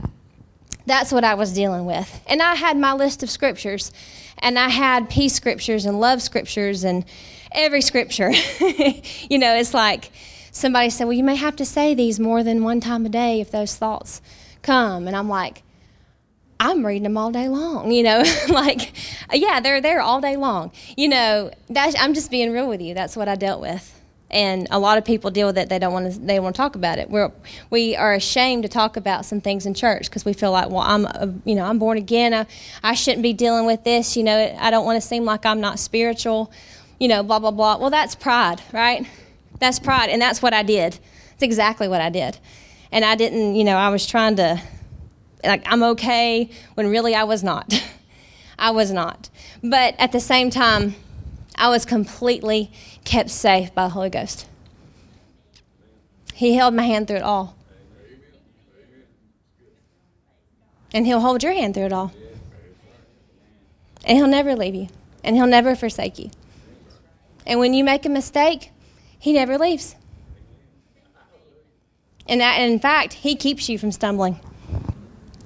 That's 0.86 1.12
what 1.12 1.24
i 1.24 1.34
was 1.34 1.54
dealing 1.54 1.86
with. 1.86 2.22
And 2.28 2.42
i 2.42 2.56
had 2.56 2.78
my 2.78 2.94
list 2.94 3.24
of 3.24 3.30
scriptures. 3.30 3.92
And 4.38 4.60
i 4.60 4.70
had 4.70 5.10
peace 5.10 5.34
scriptures 5.34 5.86
and 5.86 6.00
love 6.00 6.22
scriptures 6.22 6.84
and 6.84 7.06
every 7.52 7.82
scripture. 7.82 8.32
You 9.30 9.40
know 9.40 9.56
it's 9.56 9.74
like 9.74 10.12
somebody 10.58 10.90
said, 10.90 11.06
Well, 11.06 11.14
you 11.14 11.24
may 11.24 11.36
have 11.36 11.56
to 11.58 11.66
say 11.66 11.94
these 11.94 12.20
more 12.20 12.44
than 12.44 12.64
one 12.64 12.80
time 12.80 13.06
a 13.06 13.10
day 13.10 13.40
if 13.40 13.52
those 13.52 13.76
thoughts 13.76 14.22
come. 14.62 15.08
And 15.08 15.16
I'm 15.16 15.30
like, 15.30 15.64
I'm 16.60 16.86
reading 16.86 17.04
them 17.04 17.18
all 17.18 17.32
day 17.32 17.48
long, 17.48 17.92
you 17.98 18.04
know, 18.04 18.24
like, 18.50 18.94
yeah, 19.32 19.60
they're 19.60 19.82
there 19.82 20.02
all 20.02 20.20
day 20.20 20.36
long. 20.36 20.72
You 20.96 21.10
know, 21.10 21.52
I'm 21.76 22.14
just 22.14 22.32
being 22.32 22.52
real 22.52 22.68
with 22.68 22.82
you. 22.82 22.94
That's 22.94 23.16
what 23.16 23.30
I 23.30 23.36
dealt 23.36 23.62
with. 23.62 23.94
And 24.30 24.68
a 24.72 24.80
lot 24.80 24.98
of 24.98 25.06
people 25.06 25.32
deal 25.32 25.48
with 25.48 25.58
it. 25.58 25.70
They 25.70 25.80
don't 25.80 25.94
want 25.94 26.12
to. 26.12 26.20
They 26.20 26.38
want 26.42 26.54
to 26.54 26.58
talk 26.62 26.76
about 26.76 27.00
it. 27.00 27.10
We're 27.10 27.32
we 27.70 27.96
are 27.96 28.14
ashamed 28.14 28.64
to 28.64 28.70
talk 28.70 28.98
about 28.98 29.24
some 29.24 29.40
things 29.40 29.66
in 29.66 29.74
church 29.74 30.10
because 30.10 30.26
we 30.26 30.34
feel 30.34 30.52
like, 30.52 30.70
well, 30.70 30.82
I'm, 30.82 31.06
a, 31.06 31.34
you 31.46 31.56
know, 31.56 31.64
I'm 31.64 31.80
born 31.80 31.98
again. 31.98 32.34
I, 32.34 32.46
I 32.84 32.94
shouldn't 32.94 33.24
be 33.24 33.32
dealing 33.32 33.66
with 33.66 33.86
this. 33.86 34.18
You 34.18 34.26
know, 34.26 34.54
I 34.60 34.70
don't 34.70 34.84
want 34.84 35.02
to 35.02 35.08
seem 35.08 35.24
like 35.24 35.46
I'm 35.46 35.62
not 35.62 35.80
spiritual. 35.80 36.52
You 37.00 37.08
know, 37.08 37.24
blah 37.24 37.40
blah 37.40 37.52
blah. 37.52 37.78
Well, 37.78 37.90
that's 37.90 38.16
pride, 38.16 38.62
right? 38.74 39.08
That's 39.60 39.80
pride, 39.80 40.10
and 40.10 40.22
that's 40.22 40.42
what 40.42 40.54
I 40.54 40.64
did. 40.64 41.00
It's 41.34 41.44
exactly 41.44 41.88
what 41.88 42.02
I 42.02 42.10
did. 42.10 42.38
And 42.92 43.04
I 43.04 43.16
didn't, 43.16 43.56
you 43.56 43.64
know, 43.64 43.76
I 43.76 43.90
was 43.90 44.06
trying 44.06 44.36
to, 44.38 44.62
like, 45.44 45.64
I'm 45.66 45.84
okay 45.84 46.50
when 46.76 46.88
really 46.88 47.16
I 47.16 47.24
was 47.24 47.44
not. 47.44 47.74
I 48.60 48.72
was 48.72 48.92
not. 48.92 49.30
But 49.64 49.96
at 50.00 50.12
the 50.12 50.20
same 50.20 50.50
time, 50.50 50.96
I 51.56 51.70
was 51.70 51.86
completely 51.86 52.72
kept 53.04 53.30
safe 53.30 53.74
by 53.74 53.84
the 53.84 53.90
Holy 53.90 54.10
Ghost. 54.10 54.48
He 56.34 56.54
held 56.56 56.74
my 56.74 56.84
hand 56.84 57.08
through 57.08 57.18
it 57.18 57.24
all. 57.24 57.56
And 60.94 61.06
He'll 61.06 61.20
hold 61.20 61.44
your 61.44 61.54
hand 61.54 61.74
through 61.74 61.86
it 61.86 61.94
all. 61.94 62.14
And 64.06 64.18
He'll 64.18 64.28
never 64.28 64.56
leave 64.56 64.76
you. 64.76 64.88
And 65.24 65.36
He'll 65.36 65.48
never 65.48 65.76
forsake 65.76 66.20
you. 66.20 66.30
And 67.46 67.60
when 67.60 67.74
you 67.74 67.84
make 67.84 68.06
a 68.06 68.10
mistake, 68.10 68.72
he 69.20 69.34
never 69.34 69.58
leaves. 69.58 69.96
And, 72.28 72.42
that, 72.42 72.60
in 72.60 72.80
fact, 72.80 73.14
He 73.14 73.36
keeps 73.36 73.70
you 73.70 73.78
from 73.78 73.92
stumbling. 73.92 74.40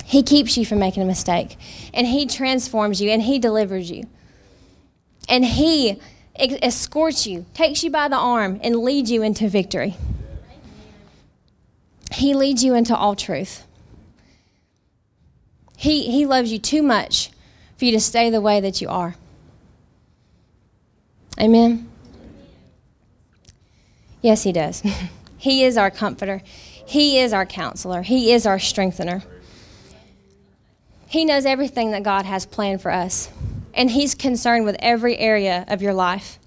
He 0.03 0.23
keeps 0.23 0.57
you 0.57 0.65
from 0.65 0.79
making 0.79 1.03
a 1.03 1.05
mistake. 1.05 1.57
And 1.93 2.07
He 2.07 2.25
transforms 2.25 3.01
you 3.01 3.09
and 3.11 3.21
He 3.21 3.39
delivers 3.39 3.91
you. 3.91 4.07
And 5.29 5.45
He 5.45 6.01
escorts 6.35 7.27
you, 7.27 7.45
takes 7.53 7.83
you 7.83 7.91
by 7.91 8.07
the 8.07 8.17
arm, 8.17 8.59
and 8.63 8.77
leads 8.77 9.11
you 9.11 9.21
into 9.21 9.47
victory. 9.47 9.95
He 12.11 12.33
leads 12.33 12.63
you 12.63 12.73
into 12.73 12.95
all 12.95 13.15
truth. 13.15 13.65
He, 15.77 16.11
he 16.11 16.25
loves 16.25 16.51
you 16.51 16.59
too 16.59 16.83
much 16.83 17.31
for 17.77 17.85
you 17.85 17.91
to 17.93 17.99
stay 17.99 18.29
the 18.29 18.41
way 18.41 18.59
that 18.59 18.81
you 18.81 18.89
are. 18.89 19.15
Amen. 21.39 21.90
Yes, 24.21 24.43
He 24.43 24.51
does. 24.51 24.83
he 25.37 25.63
is 25.63 25.77
our 25.77 25.91
comforter, 25.91 26.41
He 26.45 27.19
is 27.19 27.33
our 27.33 27.45
counselor, 27.45 28.01
He 28.01 28.31
is 28.31 28.45
our 28.45 28.59
strengthener. 28.59 29.23
He 31.07 31.25
knows 31.25 31.45
everything 31.45 31.91
that 31.91 32.03
God 32.03 32.25
has 32.25 32.45
planned 32.45 32.81
for 32.81 32.91
us, 32.91 33.29
and 33.73 33.91
He's 33.91 34.15
concerned 34.15 34.65
with 34.65 34.77
every 34.79 35.17
area 35.17 35.65
of 35.67 35.81
your 35.81 35.93
life. 35.93 36.39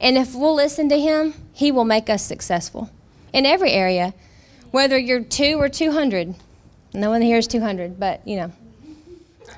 And 0.00 0.18
if 0.18 0.34
we'll 0.34 0.54
listen 0.54 0.88
to 0.88 0.98
Him, 0.98 1.34
He 1.52 1.70
will 1.70 1.84
make 1.84 2.10
us 2.10 2.22
successful 2.22 2.90
in 3.32 3.46
every 3.46 3.70
area, 3.70 4.14
whether 4.70 4.98
you're 4.98 5.22
two 5.22 5.60
or 5.60 5.68
200. 5.68 6.34
No 6.92 7.10
one 7.10 7.22
here 7.22 7.38
is 7.38 7.46
200, 7.46 8.00
but 8.00 8.26
you 8.26 8.36
know. 8.36 8.52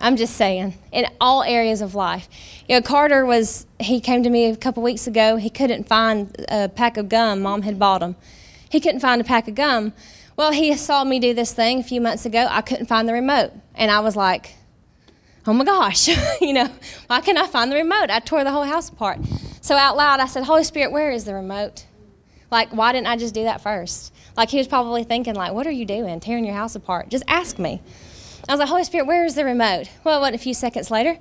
I'm 0.01 0.17
just 0.17 0.37
saying, 0.37 0.75
in 0.93 1.07
all 1.21 1.43
areas 1.43 1.81
of 1.81 1.95
life. 1.95 2.29
You 2.69 2.77
know, 2.77 2.83
Carter 2.83 3.25
was, 3.25 3.67
he 3.81 4.01
came 4.01 4.23
to 4.23 4.31
me 4.31 4.47
a 4.47 4.57
couple 4.57 4.83
weeks 4.83 5.07
ago. 5.07 5.37
He 5.37 5.51
couldn't 5.51 5.89
find 5.89 6.35
a 6.49 6.69
pack 6.69 6.97
of 6.97 7.09
gum. 7.09 7.41
Mom 7.41 7.63
had 7.63 7.79
bought 7.79 8.03
him. 8.03 8.17
He 8.71 8.81
couldn't 8.81 9.01
find 9.01 9.21
a 9.21 9.25
pack 9.25 9.49
of 9.49 9.55
gum. 9.55 9.93
Well, 10.37 10.53
he 10.53 10.77
saw 10.77 11.03
me 11.05 11.19
do 11.19 11.33
this 11.33 11.53
thing 11.53 11.81
a 11.81 11.83
few 11.83 12.01
months 12.01 12.27
ago. 12.27 12.47
I 12.51 12.61
couldn't 12.61 12.87
find 12.87 13.09
the 13.09 13.15
remote. 13.15 13.53
And 13.75 13.91
I 13.91 14.01
was 14.01 14.17
like, 14.17 14.55
oh 15.47 15.53
my 15.53 15.65
gosh, 15.65 16.09
you 16.41 16.53
know, 16.53 16.71
why 17.07 17.21
can't 17.21 17.39
I 17.39 17.47
find 17.47 17.71
the 17.71 17.77
remote? 17.77 18.11
I 18.11 18.21
tore 18.21 18.45
the 18.45 18.51
whole 18.51 18.65
house 18.65 18.89
apart. 18.91 19.19
So 19.61 19.77
out 19.77 19.97
loud, 19.97 20.21
I 20.21 20.27
said, 20.27 20.45
Holy 20.45 20.65
Spirit, 20.65 20.93
where 20.93 21.11
is 21.11 21.25
the 21.25 21.35
remote? 21.35 21.87
Like, 22.51 22.71
why 22.71 22.93
didn't 22.93 23.09
I 23.09 23.17
just 23.17 23.35
do 23.35 23.45
that 23.45 23.61
first? 23.61 24.13
Like, 24.37 24.51
he 24.51 24.59
was 24.59 24.69
probably 24.69 25.05
thinking, 25.05 25.35
like, 25.35 25.53
what 25.53 25.67
are 25.67 25.73
you 25.73 25.85
doing, 25.85 26.21
tearing 26.21 26.45
your 26.45 26.55
house 26.55 26.75
apart? 26.75 27.09
Just 27.09 27.25
ask 27.27 27.59
me. 27.59 27.83
I 28.49 28.53
was 28.53 28.61
like, 28.61 28.69
Holy 28.69 28.85
Spirit, 28.85 29.07
where 29.07 29.25
is 29.25 29.35
the 29.35 29.45
remote? 29.45 29.91
Well, 30.05 30.21
what, 30.21 30.35
a 30.35 30.39
few 30.39 30.55
seconds 30.55 30.91
later, 30.91 31.19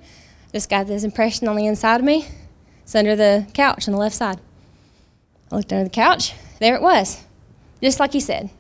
just 0.54 0.70
got 0.70 0.86
this 0.86 1.04
impression 1.04 1.48
on 1.48 1.56
the 1.56 1.66
inside 1.66 2.00
of 2.00 2.06
me. 2.06 2.28
It's 2.84 2.94
under 2.94 3.16
the 3.16 3.48
couch 3.54 3.88
on 3.88 3.94
the 3.94 4.00
left 4.00 4.16
side. 4.16 4.40
I 5.52 5.56
looked 5.56 5.74
under 5.74 5.86
the 5.86 5.90
couch. 5.90 6.34
There 6.60 6.76
it 6.76 6.82
was, 6.82 7.24
just 7.82 8.00
like 8.00 8.14
he 8.14 8.20
said. 8.20 8.52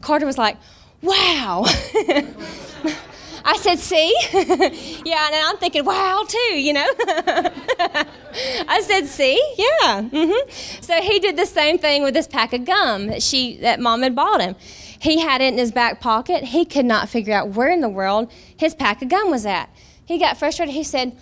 Carter 0.00 0.26
was 0.26 0.38
like, 0.38 0.56
wow. 1.02 1.64
I 3.44 3.56
said, 3.56 3.78
see? 3.78 4.14
yeah, 5.04 5.26
and 5.26 5.36
I'm 5.36 5.56
thinking, 5.58 5.84
wow, 5.84 6.24
too, 6.26 6.60
you 6.60 6.72
know? 6.72 6.86
I 8.68 8.82
said, 8.84 9.06
see? 9.06 9.40
Yeah. 9.56 10.02
Mm-hmm. 10.02 10.82
So 10.82 11.00
he 11.00 11.20
did 11.20 11.36
the 11.36 11.46
same 11.46 11.78
thing 11.78 12.02
with 12.02 12.14
this 12.14 12.26
pack 12.26 12.52
of 12.52 12.64
gum 12.64 13.06
that 13.06 13.22
she, 13.22 13.56
that 13.58 13.80
mom 13.80 14.02
had 14.02 14.14
bought 14.14 14.40
him. 14.40 14.56
He 15.00 15.20
had 15.20 15.40
it 15.40 15.52
in 15.54 15.58
his 15.58 15.72
back 15.72 16.00
pocket. 16.00 16.44
He 16.44 16.64
could 16.64 16.84
not 16.84 17.08
figure 17.08 17.34
out 17.34 17.48
where 17.48 17.70
in 17.70 17.80
the 17.80 17.88
world 17.88 18.30
his 18.54 18.74
pack 18.74 19.00
of 19.00 19.08
gum 19.08 19.30
was 19.30 19.46
at. 19.46 19.70
He 20.04 20.18
got 20.18 20.36
frustrated. 20.36 20.74
He 20.74 20.84
said, 20.84 21.16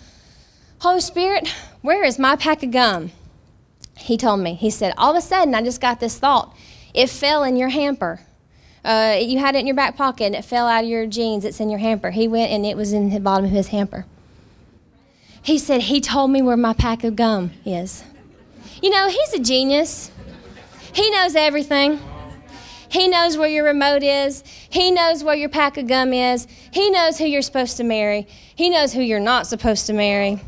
Holy 0.81 0.99
Spirit, 0.99 1.47
where 1.81 2.03
is 2.03 2.19
my 2.19 2.35
pack 2.35 2.61
of 2.61 2.71
gum? 2.71 3.11
He 3.97 4.17
told 4.17 4.41
me. 4.41 4.53
He 4.53 4.69
said, 4.69 4.93
All 4.97 5.11
of 5.11 5.17
a 5.17 5.21
sudden, 5.21 5.55
I 5.55 5.61
just 5.61 5.79
got 5.79 5.99
this 5.99 6.19
thought. 6.19 6.53
It 6.93 7.09
fell 7.09 7.43
in 7.43 7.55
your 7.55 7.69
hamper. 7.69 8.19
Uh, 8.83 9.17
you 9.21 9.39
had 9.39 9.55
it 9.55 9.59
in 9.59 9.67
your 9.67 9.75
back 9.75 9.95
pocket 9.95 10.25
and 10.25 10.35
it 10.35 10.43
fell 10.43 10.67
out 10.67 10.83
of 10.83 10.89
your 10.89 11.05
jeans. 11.05 11.45
It's 11.45 11.59
in 11.59 11.69
your 11.69 11.79
hamper. 11.79 12.11
He 12.11 12.27
went 12.27 12.51
and 12.51 12.65
it 12.65 12.75
was 12.75 12.91
in 12.91 13.09
the 13.09 13.19
bottom 13.19 13.45
of 13.45 13.51
his 13.51 13.67
hamper. 13.69 14.05
He 15.41 15.57
said, 15.57 15.83
He 15.83 16.01
told 16.01 16.31
me 16.31 16.41
where 16.41 16.57
my 16.57 16.73
pack 16.73 17.03
of 17.05 17.15
gum 17.15 17.51
is. 17.65 18.03
You 18.81 18.89
know, 18.89 19.07
he's 19.07 19.33
a 19.33 19.39
genius. 19.39 20.11
He 20.93 21.09
knows 21.11 21.35
everything. 21.35 21.99
He 22.89 23.07
knows 23.07 23.37
where 23.37 23.47
your 23.47 23.65
remote 23.65 24.03
is. 24.03 24.43
He 24.69 24.91
knows 24.91 25.23
where 25.23 25.35
your 25.35 25.49
pack 25.49 25.77
of 25.77 25.87
gum 25.87 26.11
is. 26.11 26.47
He 26.71 26.89
knows 26.89 27.17
who 27.17 27.25
you're 27.25 27.41
supposed 27.41 27.77
to 27.77 27.83
marry. 27.83 28.27
He 28.55 28.69
knows 28.69 28.93
who 28.93 29.01
you're 29.01 29.19
not 29.19 29.47
supposed 29.47 29.85
to 29.87 29.93
marry. 29.93 30.41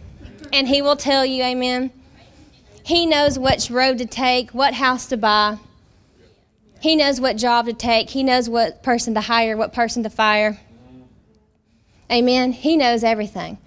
And 0.52 0.68
He 0.68 0.82
will 0.82 0.96
tell 0.96 1.26
you, 1.26 1.44
Amen. 1.44 1.92
He 2.84 3.06
knows 3.06 3.38
which 3.38 3.70
road 3.70 4.00
to 4.00 4.06
take, 4.06 4.52
what 4.52 4.74
house 4.74 5.06
to 5.08 5.18
buy. 5.18 5.60
He 6.82 6.96
knows 6.96 7.22
what 7.22 7.38
job 7.38 7.68
to 7.68 7.74
take. 7.74 8.10
He 8.10 8.24
knows 8.24 8.50
what 8.50 8.82
person 8.82 9.14
to 9.14 9.22
hire, 9.22 9.56
what 9.56 9.72
person 9.72 10.02
to 10.02 10.10
fire. 10.10 10.60
Amen. 12.12 12.52
He 12.52 12.76
knows 12.76 13.04
everything. 13.04 13.60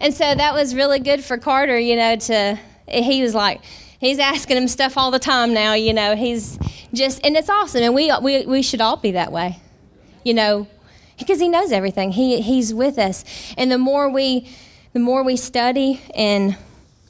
And 0.00 0.12
so 0.12 0.34
that 0.34 0.52
was 0.52 0.74
really 0.74 1.00
good 1.00 1.24
for 1.24 1.38
Carter, 1.38 1.78
you 1.78 1.96
know, 1.96 2.16
to, 2.16 2.58
he 2.86 3.22
was 3.22 3.34
like, 3.34 3.62
he's 3.98 4.18
asking 4.18 4.56
him 4.56 4.68
stuff 4.68 4.96
all 4.96 5.10
the 5.10 5.18
time 5.18 5.52
now, 5.52 5.74
you 5.74 5.92
know. 5.92 6.16
He's 6.16 6.58
just, 6.92 7.24
and 7.24 7.36
it's 7.36 7.48
awesome. 7.48 7.82
And 7.82 7.94
we, 7.94 8.12
we, 8.22 8.46
we 8.46 8.62
should 8.62 8.80
all 8.80 8.96
be 8.96 9.12
that 9.12 9.32
way, 9.32 9.58
you 10.24 10.34
know, 10.34 10.66
because 11.18 11.40
he 11.40 11.48
knows 11.48 11.72
everything. 11.72 12.12
He, 12.12 12.40
he's 12.40 12.72
with 12.72 12.98
us. 12.98 13.24
And 13.56 13.70
the 13.70 13.78
more 13.78 14.08
we, 14.08 14.48
the 14.92 15.00
more 15.00 15.22
we 15.22 15.36
study 15.36 16.00
and 16.14 16.56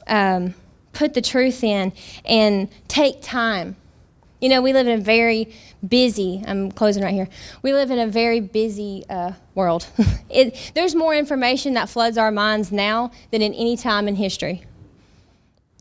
um, 0.07 0.55
put 0.93 1.15
the 1.15 1.23
truth 1.23 1.63
in 1.63 1.93
and 2.25 2.69
take 2.89 3.23
time, 3.23 3.77
you 4.41 4.49
know, 4.49 4.63
we 4.63 4.73
live 4.73 4.87
in 4.87 5.01
a 5.01 5.03
very 5.03 5.53
busy, 5.87 6.43
I'm 6.47 6.71
closing 6.71 7.03
right 7.03 7.13
here. 7.13 7.29
We 7.63 7.73
live 7.73 7.91
in 7.91 7.99
a 7.99 8.07
very 8.07 8.41
busy 8.41 9.05
uh, 9.11 9.33
world. 9.55 9.87
it, 10.31 10.73
there's 10.75 10.95
more 10.95 11.15
information 11.15 11.75
that 11.75 11.89
floods 11.89 12.17
our 12.17 12.31
minds 12.31 12.71
now 12.71 13.11
than 13.33 13.43
in 13.43 13.53
any 13.53 13.77
time 13.77 14.07
in 14.07 14.15
history. 14.15 14.65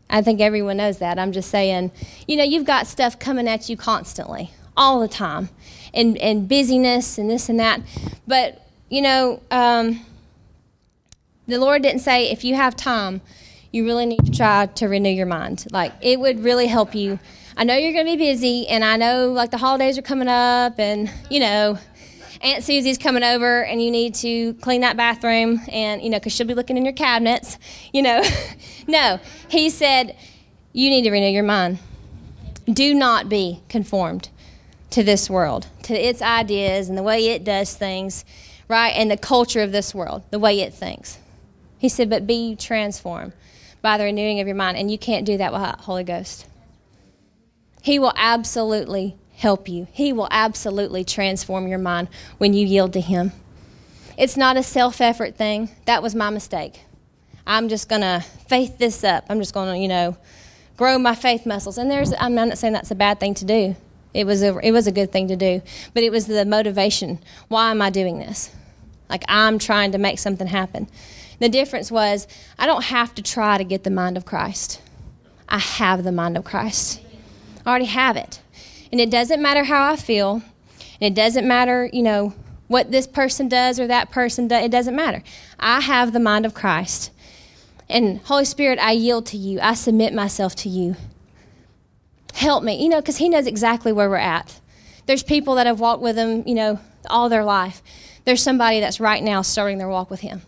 I 0.09 0.21
think 0.21 0.39
everyone 0.39 0.77
knows 0.77 0.99
that. 0.99 1.19
I'm 1.19 1.31
just 1.31 1.49
saying, 1.49 1.91
you 2.27 2.37
know, 2.37 2.43
you've 2.43 2.65
got 2.65 2.87
stuff 2.87 3.19
coming 3.19 3.47
at 3.47 3.69
you 3.69 3.77
constantly, 3.77 4.51
all 4.75 4.99
the 4.99 5.07
time, 5.07 5.49
and, 5.93 6.17
and 6.17 6.47
busyness 6.47 7.17
and 7.17 7.29
this 7.29 7.49
and 7.49 7.59
that. 7.59 7.81
But, 8.25 8.65
you 8.89 9.01
know, 9.01 9.41
um, 9.51 10.05
the 11.47 11.59
Lord 11.59 11.81
didn't 11.81 12.01
say 12.01 12.31
if 12.31 12.43
you 12.43 12.55
have 12.55 12.75
time, 12.75 13.21
you 13.71 13.85
really 13.85 14.05
need 14.05 14.25
to 14.25 14.31
try 14.31 14.65
to 14.65 14.87
renew 14.87 15.09
your 15.09 15.25
mind. 15.25 15.65
Like, 15.71 15.93
it 16.01 16.19
would 16.19 16.39
really 16.43 16.67
help 16.67 16.95
you 16.95 17.19
I 17.59 17.63
know 17.63 17.75
you're 17.75 17.91
going 17.91 18.05
to 18.05 18.11
be 18.11 18.17
busy, 18.17 18.67
and 18.67 18.85
I 18.85 18.97
know 18.97 19.31
like 19.31 19.49
the 19.49 19.57
holidays 19.57 19.97
are 19.97 20.03
coming 20.03 20.27
up, 20.27 20.77
and 20.77 21.11
you 21.27 21.39
know, 21.39 21.79
Aunt 22.41 22.63
Susie's 22.63 22.97
coming 22.97 23.23
over, 23.23 23.63
and 23.63 23.81
you 23.81 23.91
need 23.91 24.15
to 24.15 24.53
clean 24.55 24.81
that 24.81 24.97
bathroom, 24.97 25.61
and 25.69 26.01
you 26.01 26.09
know, 26.09 26.19
because 26.19 26.33
she'll 26.33 26.47
be 26.47 26.53
looking 26.53 26.77
in 26.77 26.85
your 26.85 26.93
cabinets, 26.93 27.57
you 27.93 28.01
know. 28.01 28.21
no, 28.88 29.19
he 29.49 29.69
said, 29.69 30.15
you 30.73 30.89
need 30.89 31.03
to 31.03 31.11
renew 31.11 31.27
your 31.29 31.43
mind. 31.43 31.79
Do 32.71 32.93
not 32.93 33.29
be 33.29 33.61
conformed 33.69 34.29
to 34.91 35.03
this 35.03 35.29
world, 35.29 35.67
to 35.83 35.93
its 35.93 36.21
ideas 36.21 36.89
and 36.89 36.97
the 36.97 37.03
way 37.03 37.29
it 37.29 37.43
does 37.43 37.75
things, 37.75 38.25
right? 38.67 38.89
And 38.89 39.09
the 39.09 39.17
culture 39.17 39.61
of 39.61 39.71
this 39.71 39.93
world, 39.95 40.23
the 40.31 40.39
way 40.39 40.59
it 40.61 40.73
thinks. 40.73 41.19
He 41.77 41.89
said, 41.89 42.09
but 42.09 42.27
be 42.27 42.55
transformed 42.55 43.33
by 43.81 43.97
the 43.97 44.05
renewing 44.05 44.39
of 44.39 44.47
your 44.47 44.55
mind. 44.55 44.77
And 44.77 44.89
you 44.89 44.97
can't 44.97 45.25
do 45.25 45.38
that 45.38 45.53
without 45.53 45.81
Holy 45.81 46.03
Ghost. 46.03 46.47
He 47.81 47.99
will 47.99 48.13
absolutely 48.15 49.15
help 49.38 49.69
you. 49.69 49.88
He 49.93 50.11
will 50.11 50.27
absolutely 50.31 51.03
transform 51.03 51.67
your 51.67 51.79
mind 51.79 52.09
when 52.39 52.53
you 52.53 52.65
yield 52.65 52.93
to 52.93 53.01
Him. 53.01 53.31
It's 54.17 54.35
not 54.35 54.57
a 54.57 54.63
self 54.63 54.99
effort 54.99 55.35
thing. 55.35 55.69
That 55.85 56.03
was 56.03 56.15
my 56.15 56.29
mistake. 56.29 56.81
I'm 57.45 57.69
just 57.69 57.88
going 57.88 58.01
to 58.01 58.25
faith 58.49 58.77
this 58.77 59.03
up. 59.03 59.25
I'm 59.29 59.39
just 59.39 59.53
going 59.53 59.73
to, 59.73 59.79
you 59.79 59.88
know, 59.88 60.17
grow 60.75 60.99
my 60.99 61.15
faith 61.15 61.45
muscles. 61.45 61.77
And 61.77 61.89
there's, 61.89 62.13
I'm 62.19 62.35
not 62.35 62.57
saying 62.57 62.73
that's 62.73 62.91
a 62.91 62.95
bad 62.95 63.19
thing 63.19 63.35
to 63.35 63.45
do. 63.45 63.75
It 64.13 64.25
was 64.25 64.41
a, 64.41 64.57
it 64.59 64.71
was 64.71 64.88
a 64.88 64.91
good 64.91 65.11
thing 65.11 65.27
to 65.29 65.35
do. 65.35 65.61
But 65.93 66.03
it 66.03 66.11
was 66.11 66.25
the 66.25 66.43
motivation. 66.43 67.19
Why 67.47 67.71
am 67.71 67.81
I 67.81 67.89
doing 67.89 68.17
this? 68.17 68.51
Like, 69.07 69.23
I'm 69.29 69.59
trying 69.59 69.91
to 69.93 69.97
make 69.97 70.19
something 70.19 70.47
happen. 70.47 70.89
The 71.39 71.47
difference 71.47 71.91
was, 71.91 72.27
I 72.57 72.65
don't 72.65 72.85
have 72.85 73.13
to 73.15 73.21
try 73.21 73.57
to 73.57 73.63
get 73.63 73.83
the 73.83 73.91
mind 73.91 74.17
of 74.17 74.25
Christ. 74.25 74.81
I 75.47 75.59
have 75.59 76.03
the 76.03 76.11
mind 76.11 76.35
of 76.35 76.43
Christ. 76.43 77.01
I 77.65 77.69
already 77.69 77.85
have 77.85 78.17
it. 78.17 78.41
And 78.91 79.01
it 79.01 79.09
doesn't 79.09 79.41
matter 79.41 79.63
how 79.63 79.91
I 79.91 79.95
feel. 79.95 80.41
And 80.99 81.11
it 81.11 81.13
doesn't 81.13 81.47
matter, 81.47 81.89
you 81.91 82.03
know, 82.03 82.33
what 82.67 82.91
this 82.91 83.07
person 83.07 83.47
does 83.47 83.79
or 83.79 83.88
that 83.88 84.11
person 84.11 84.47
does. 84.47 84.63
It 84.63 84.71
doesn't 84.71 84.95
matter. 84.95 85.23
I 85.59 85.81
have 85.81 86.13
the 86.13 86.19
mind 86.19 86.45
of 86.45 86.53
Christ. 86.53 87.11
And 87.89 88.19
Holy 88.19 88.45
Spirit, 88.45 88.79
I 88.79 88.91
yield 88.91 89.25
to 89.27 89.38
you. 89.38 89.59
I 89.61 89.73
submit 89.73 90.13
myself 90.13 90.55
to 90.57 90.69
you. 90.69 90.95
Help 92.33 92.63
me, 92.63 92.81
you 92.81 92.89
know, 92.89 92.99
because 92.99 93.17
He 93.17 93.29
knows 93.29 93.47
exactly 93.47 93.91
where 93.91 94.09
we're 94.09 94.17
at. 94.17 94.59
There's 95.05 95.23
people 95.23 95.55
that 95.55 95.65
have 95.65 95.79
walked 95.79 96.01
with 96.01 96.17
Him, 96.17 96.43
you 96.45 96.55
know, 96.55 96.79
all 97.09 97.29
their 97.29 97.45
life. 97.45 97.81
There's 98.25 98.43
somebody 98.43 98.81
that's 98.81 98.99
right 98.99 99.23
now 99.23 99.41
starting 99.41 99.77
their 99.77 99.88
walk 99.88 100.11
with 100.11 100.19
Him. 100.19 100.41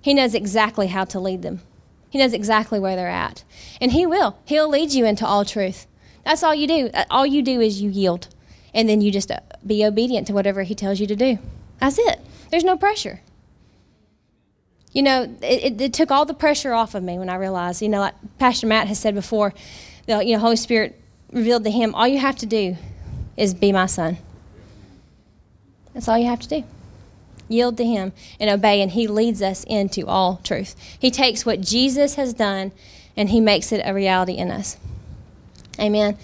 He 0.00 0.14
knows 0.14 0.34
exactly 0.34 0.86
how 0.86 1.04
to 1.04 1.20
lead 1.20 1.42
them. 1.42 1.60
He 2.08 2.18
knows 2.18 2.32
exactly 2.32 2.80
where 2.80 2.96
they're 2.96 3.08
at. 3.08 3.44
And 3.80 3.92
He 3.92 4.06
will. 4.06 4.38
He'll 4.44 4.68
lead 4.68 4.92
you 4.92 5.04
into 5.04 5.26
all 5.26 5.44
truth. 5.44 5.86
That's 6.24 6.42
all 6.42 6.54
you 6.54 6.66
do. 6.66 6.90
Uh, 6.92 7.04
all 7.10 7.26
you 7.26 7.42
do 7.42 7.60
is 7.60 7.80
you 7.80 7.90
yield. 7.90 8.28
And 8.72 8.88
then 8.88 9.00
you 9.00 9.12
just 9.12 9.30
uh, 9.30 9.40
be 9.64 9.84
obedient 9.84 10.26
to 10.28 10.32
whatever 10.32 10.62
He 10.62 10.74
tells 10.74 11.00
you 11.00 11.06
to 11.06 11.16
do. 11.16 11.38
That's 11.78 11.98
it. 11.98 12.20
There's 12.50 12.64
no 12.64 12.76
pressure. 12.76 13.20
You 14.92 15.02
know, 15.02 15.22
it, 15.42 15.72
it, 15.72 15.80
it 15.80 15.92
took 15.92 16.10
all 16.10 16.24
the 16.24 16.34
pressure 16.34 16.72
off 16.72 16.94
of 16.94 17.02
me 17.02 17.18
when 17.18 17.28
I 17.28 17.34
realized, 17.34 17.82
you 17.82 17.88
know, 17.88 18.00
like 18.00 18.14
Pastor 18.38 18.66
Matt 18.66 18.88
has 18.88 18.98
said 18.98 19.14
before, 19.14 19.52
the 20.06 20.24
you 20.24 20.34
know, 20.34 20.38
Holy 20.38 20.56
Spirit 20.56 21.00
revealed 21.32 21.64
to 21.64 21.70
him, 21.70 21.94
all 21.94 22.06
you 22.06 22.18
have 22.18 22.36
to 22.36 22.46
do 22.46 22.76
is 23.36 23.54
be 23.54 23.72
my 23.72 23.86
son. 23.86 24.18
That's 25.92 26.08
all 26.08 26.16
you 26.16 26.26
have 26.26 26.40
to 26.40 26.48
do. 26.48 26.64
Yield 27.48 27.76
to 27.76 27.84
him 27.84 28.12
and 28.40 28.50
obey, 28.50 28.80
and 28.80 28.92
he 28.92 29.06
leads 29.06 29.42
us 29.42 29.64
into 29.64 30.06
all 30.06 30.40
truth. 30.44 30.76
He 30.98 31.10
takes 31.10 31.44
what 31.44 31.60
Jesus 31.60 32.14
has 32.14 32.32
done 32.32 32.72
and 33.16 33.30
he 33.30 33.40
makes 33.40 33.70
it 33.72 33.82
a 33.84 33.92
reality 33.94 34.34
in 34.34 34.50
us. 34.50 34.76
Amen. 35.78 36.16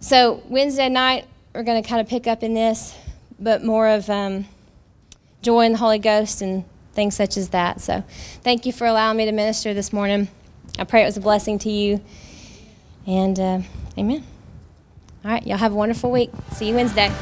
So, 0.00 0.42
Wednesday 0.48 0.88
night, 0.88 1.26
we're 1.54 1.64
going 1.64 1.82
to 1.82 1.88
kind 1.88 2.00
of 2.00 2.08
pick 2.08 2.26
up 2.26 2.42
in 2.42 2.54
this, 2.54 2.96
but 3.38 3.64
more 3.64 3.88
of 3.88 4.08
um, 4.08 4.46
joy 5.42 5.62
in 5.62 5.72
the 5.72 5.78
Holy 5.78 5.98
Ghost 5.98 6.40
and 6.40 6.64
things 6.92 7.16
such 7.16 7.36
as 7.36 7.50
that. 7.50 7.80
So, 7.80 8.02
thank 8.42 8.64
you 8.64 8.72
for 8.72 8.86
allowing 8.86 9.16
me 9.16 9.24
to 9.24 9.32
minister 9.32 9.74
this 9.74 9.92
morning. 9.92 10.28
I 10.78 10.84
pray 10.84 11.02
it 11.02 11.06
was 11.06 11.16
a 11.16 11.20
blessing 11.20 11.58
to 11.60 11.70
you. 11.70 12.00
And 13.06 13.38
uh, 13.38 13.60
amen. 13.96 14.24
All 15.24 15.30
right, 15.32 15.46
y'all 15.46 15.56
have 15.56 15.72
a 15.72 15.76
wonderful 15.76 16.10
week. 16.10 16.30
See 16.52 16.68
you 16.68 16.74
Wednesday. 16.74 17.12